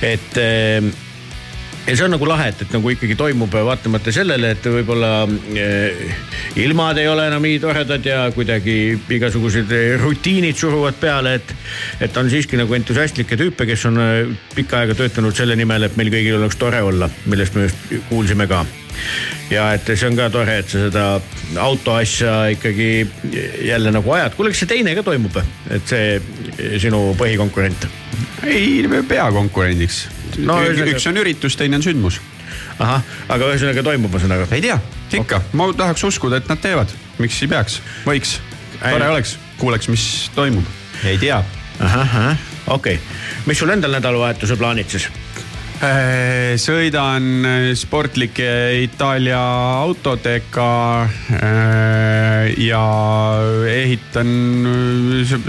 et 0.03 0.39
ja 1.87 1.97
see 1.97 2.05
on 2.07 2.13
nagu 2.15 2.27
lahe, 2.29 2.49
et, 2.53 2.63
et 2.63 2.75
nagu 2.77 2.91
ikkagi 2.93 3.17
toimub 3.19 3.55
vaatamata 3.67 4.13
sellele, 4.15 4.53
et 4.55 4.67
võib-olla 4.71 5.25
eh, 5.59 6.13
ilmad 6.63 7.01
ei 7.03 7.09
ole 7.11 7.27
enam 7.31 7.43
nii 7.43 7.59
toredad 7.63 8.07
ja 8.07 8.21
kuidagi 8.35 8.77
igasugused 9.17 9.73
eh, 9.75 9.97
rutiinid 10.01 10.59
suruvad 10.59 10.99
peale, 11.01 11.37
et. 11.41 11.55
et 12.07 12.17
on 12.17 12.31
siiski 12.31 12.59
nagu 12.61 12.75
entusiastlikke 12.77 13.39
tüüpe, 13.41 13.67
kes 13.67 13.87
on 13.91 13.99
pikka 14.55 14.83
aega 14.83 14.97
töötanud 14.99 15.35
selle 15.37 15.57
nimel, 15.59 15.89
et 15.89 15.99
meil 15.99 16.13
kõigil 16.15 16.39
oleks 16.39 16.61
tore 16.61 16.83
olla, 16.87 17.11
millest 17.27 17.59
me 17.59 17.67
just 17.67 17.91
kuulsime 18.11 18.47
ka. 18.51 18.63
ja 19.51 19.73
et 19.75 19.89
see 19.89 20.07
on 20.07 20.17
ka 20.19 20.31
tore, 20.31 20.59
et 20.63 20.71
sa 20.71 20.87
seda 20.87 21.07
auto 21.59 21.97
asja 21.99 22.47
ikkagi 22.55 23.09
jälle 23.67 23.91
nagu 23.91 24.15
ajad, 24.15 24.39
kuule, 24.39 24.55
kas 24.55 24.63
see 24.63 24.75
teine 24.77 24.95
ka 24.95 25.03
toimub, 25.07 25.43
et 25.73 25.87
see 25.89 26.79
sinu 26.79 27.09
põhikonkurent? 27.19 27.91
ei 28.47 28.83
pea 29.09 29.31
konkurendiks 29.35 30.05
No 30.39 30.59
ühesõnaga- 30.63 30.97
üks 30.97 31.09
on 31.11 31.21
üritus, 31.23 31.57
teine 31.57 31.77
on 31.77 31.83
sündmus. 31.83 32.21
ahah, 32.79 33.03
aga 33.29 33.51
ühesõnaga 33.53 33.83
toimub, 33.83 34.15
aru. 34.15 34.47
ei 34.51 34.61
tea, 34.61 34.79
ikka 35.13 35.37
okay., 35.37 35.53
ma 35.53 35.73
tahaks 35.77 36.05
uskuda, 36.05 36.37
et 36.41 36.49
nad 36.49 36.61
teevad, 36.61 36.93
miks 37.19 37.43
ei 37.43 37.49
peaks, 37.49 37.81
võiks, 38.07 38.39
tore 38.81 39.09
oleks, 39.09 39.37
kuuleks, 39.59 39.89
mis 39.89 40.31
toimub, 40.35 40.65
ei 41.05 41.19
tea. 41.19 41.43
ahah, 41.81 42.37
okei 42.67 42.97
okay., 42.97 43.45
mis 43.47 43.59
sul 43.59 43.71
endal 43.71 43.93
nädalavahetuse 43.93 44.57
plaanid 44.57 44.89
siis? 44.89 45.09
Äh, 45.83 46.55
sõidan 46.63 47.25
äh, 47.43 47.65
sportlike 47.75 48.47
Itaalia 48.85 49.41
autodega 49.83 50.69
äh, 51.03 52.53
ja 52.63 52.83
ehitan 53.67 54.31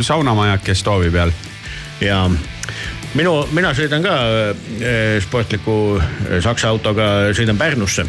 saunamajakest 0.01 0.89
hoovi 0.89 1.11
peal. 1.13 1.35
ja 2.01 2.23
minu, 3.17 3.33
mina 3.53 3.73
sõidan 3.77 4.03
ka 4.05 4.13
äh, 4.17 5.17
sportliku 5.23 5.97
äh, 5.97 6.37
saksa 6.43 6.71
autoga, 6.73 7.33
sõidan 7.35 7.59
Pärnusse. 7.59 8.05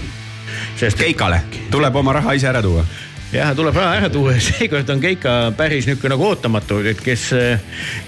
sest 0.79 0.99
Keikale, 0.99 1.43
tuleb 1.71 1.97
oma 1.97 2.13
raha 2.13 2.35
ise 2.35 2.49
ära 2.49 2.63
tuua. 2.63 2.85
jah, 3.33 3.51
tuleb 3.57 3.77
raha 3.77 3.97
ära 3.99 4.11
tuua 4.11 4.35
ja 4.37 4.41
seekord 4.41 4.91
on 4.91 5.01
Keika 5.01 5.53
päris 5.57 5.87
niisugune 5.87 6.15
nagu 6.15 6.29
ootamatu, 6.29 6.81
et 6.87 7.01
kes, 7.01 7.31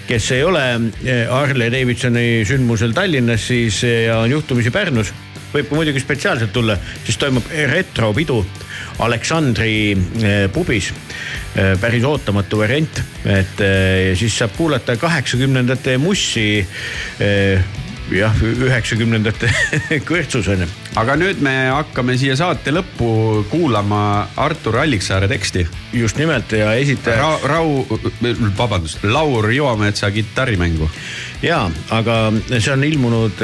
kes 0.07 0.31
ei 0.31 0.43
ole 0.43 0.63
eh, 1.05 1.27
Harley 1.29 1.71
Davidsoni 1.71 2.45
sündmusel 2.47 2.93
Tallinnas, 2.93 3.47
siis 3.47 3.83
eh, 3.83 4.05
ja 4.07 4.19
on 4.23 4.31
juhtumisi 4.31 4.71
Pärnus, 4.71 5.13
võib 5.53 5.69
ka 5.69 5.75
muidugi 5.75 5.99
spetsiaalselt 5.99 6.53
tulla, 6.53 6.77
siis 7.05 7.17
toimub 7.17 7.51
retropidu 7.73 8.43
Aleksandri 8.99 9.73
eh, 9.93 10.47
pubis. 10.53 10.93
päris 11.81 12.03
ootamatu 12.05 12.59
variant, 12.59 12.99
et 13.25 13.61
eh, 13.65 14.11
siis 14.17 14.35
saab 14.37 14.51
kuulata 14.57 14.93
kaheksakümnendate 15.01 15.95
mussi 15.97 16.59
eh, 16.61 17.63
jah, 18.13 18.35
üheksakümnendate 18.41 19.49
kõrtsus 20.09 20.47
on 20.51 20.63
ju. 20.63 20.67
aga 20.99 21.15
nüüd 21.19 21.41
me 21.43 21.53
hakkame 21.71 22.17
siia 22.19 22.37
saate 22.39 22.71
lõppu 22.75 23.09
kuulama 23.51 24.01
Artur 24.39 24.79
Alliksaare 24.83 25.27
teksti 25.31 25.65
just 25.97 26.19
nimelt 26.19 26.51
ja 26.55 26.73
esitaja 26.79 27.17
Ra. 27.19 27.57
Rau, 27.57 27.83
vabandust, 28.57 29.03
Laur 29.03 29.49
Joametsa 29.51 30.11
kitarrimängu. 30.11 30.89
ja, 31.45 31.63
aga 31.93 32.17
see 32.49 32.71
on 32.73 32.83
ilmunud, 32.87 33.41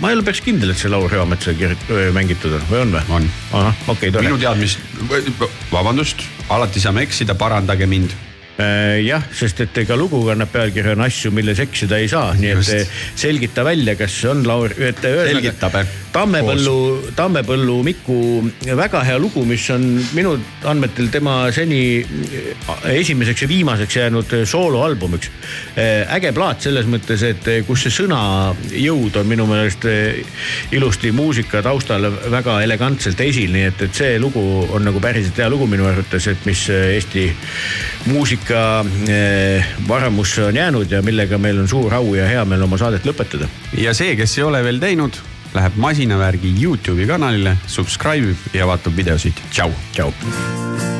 ma 0.00 0.10
ei 0.10 0.16
ole 0.18 0.24
päris 0.26 0.42
kindel, 0.44 0.72
et 0.74 0.80
see 0.80 0.92
Laur 0.92 1.10
Reometsa 1.12 1.54
kir- 1.58 1.76
öö, 1.90 2.12
mängitud 2.16 2.56
on 2.56 2.68
või 2.70 2.84
on 2.84 2.94
või? 2.96 3.02
On. 3.18 3.30
ahah, 3.52 3.82
okei 3.88 4.12
okay,, 4.12 4.22
minu 4.24 4.38
tore. 4.38 4.46
teadmist, 4.46 4.78
vabandust, 5.72 6.24
alati 6.54 6.80
saame 6.80 7.04
eksida, 7.06 7.36
parandage 7.38 7.86
mind. 7.90 8.14
jah, 8.58 9.24
sest 9.34 9.64
et 9.64 9.78
ega 9.82 9.96
lugu 9.98 10.20
kannab 10.28 10.52
pealkirja 10.52 10.94
on 10.94 11.02
asju, 11.08 11.32
milles 11.34 11.58
eksida 11.64 11.98
ei 11.98 12.08
saa, 12.10 12.34
nii 12.38 12.52
et 12.52 12.60
Just. 12.60 12.74
eh, 12.76 13.02
selgita 13.18 13.64
välja, 13.66 13.96
kas 13.98 14.14
on 14.30 14.44
Laur, 14.46 14.70
et 14.78 15.02
eh, 15.04 15.24
Tammepõllu, 16.14 17.10
Tammepõllu 17.18 17.80
Miku 17.82 18.16
väga 18.78 19.00
hea 19.02 19.16
lugu, 19.18 19.42
mis 19.48 19.64
on 19.74 19.82
minu 20.14 20.36
andmetel 20.70 21.08
tema 21.10 21.48
seni 21.54 21.80
eh, 21.98 22.52
esimeseks 22.94 23.42
ja 23.42 23.48
viimaseks 23.50 23.98
jäänud 23.98 24.36
eh, 24.38 24.44
sooloalbumiks. 24.46 25.32
äge 26.14 26.30
plaat 26.36 26.62
selles 26.62 26.86
mõttes, 26.86 27.24
et 27.26 27.48
kus 27.66 27.86
see 27.86 27.96
sõnajõud 27.96 29.18
on 29.18 29.26
minu 29.26 29.48
meelest 29.50 29.88
ilusti 30.74 31.10
muusika 31.12 31.62
taustal 31.66 32.06
väga 32.30 32.60
elegantselt 32.62 33.20
esil, 33.20 33.50
nii 33.54 33.66
et, 33.72 33.82
et 33.88 33.98
see 33.98 34.14
lugu 34.22 34.42
on 34.70 34.86
nagu 34.86 35.02
päriselt 35.02 35.42
hea 35.42 35.50
lugu 35.50 35.66
minu 35.70 35.88
arvates, 35.90 36.30
et 36.30 36.46
mis 36.46 36.68
Eesti 36.70 37.26
muusika 38.06 38.43
eh, 38.50 39.66
varamusse 39.88 40.44
on 40.44 40.56
jäänud 40.56 40.90
ja 40.90 41.02
millega 41.02 41.38
meil 41.38 41.60
on 41.62 41.68
suur 41.68 41.94
au 41.94 42.14
ja 42.14 42.26
hea 42.28 42.44
meel 42.44 42.66
oma 42.66 42.78
saadet 42.80 43.06
lõpetada. 43.08 43.48
ja 43.78 43.94
see, 43.94 44.16
kes 44.16 44.38
ei 44.38 44.44
ole 44.44 44.62
veel 44.64 44.80
teinud, 44.82 45.20
läheb 45.54 45.78
masinavärgi 45.80 46.56
Youtube'i 46.62 47.06
kanalile, 47.10 47.56
subscribe 47.66 48.34
ib 48.34 48.58
ja 48.60 48.66
vaatab 48.66 48.96
videosid. 48.96 49.46
tšau. 49.50 49.72
tšau. 49.92 50.93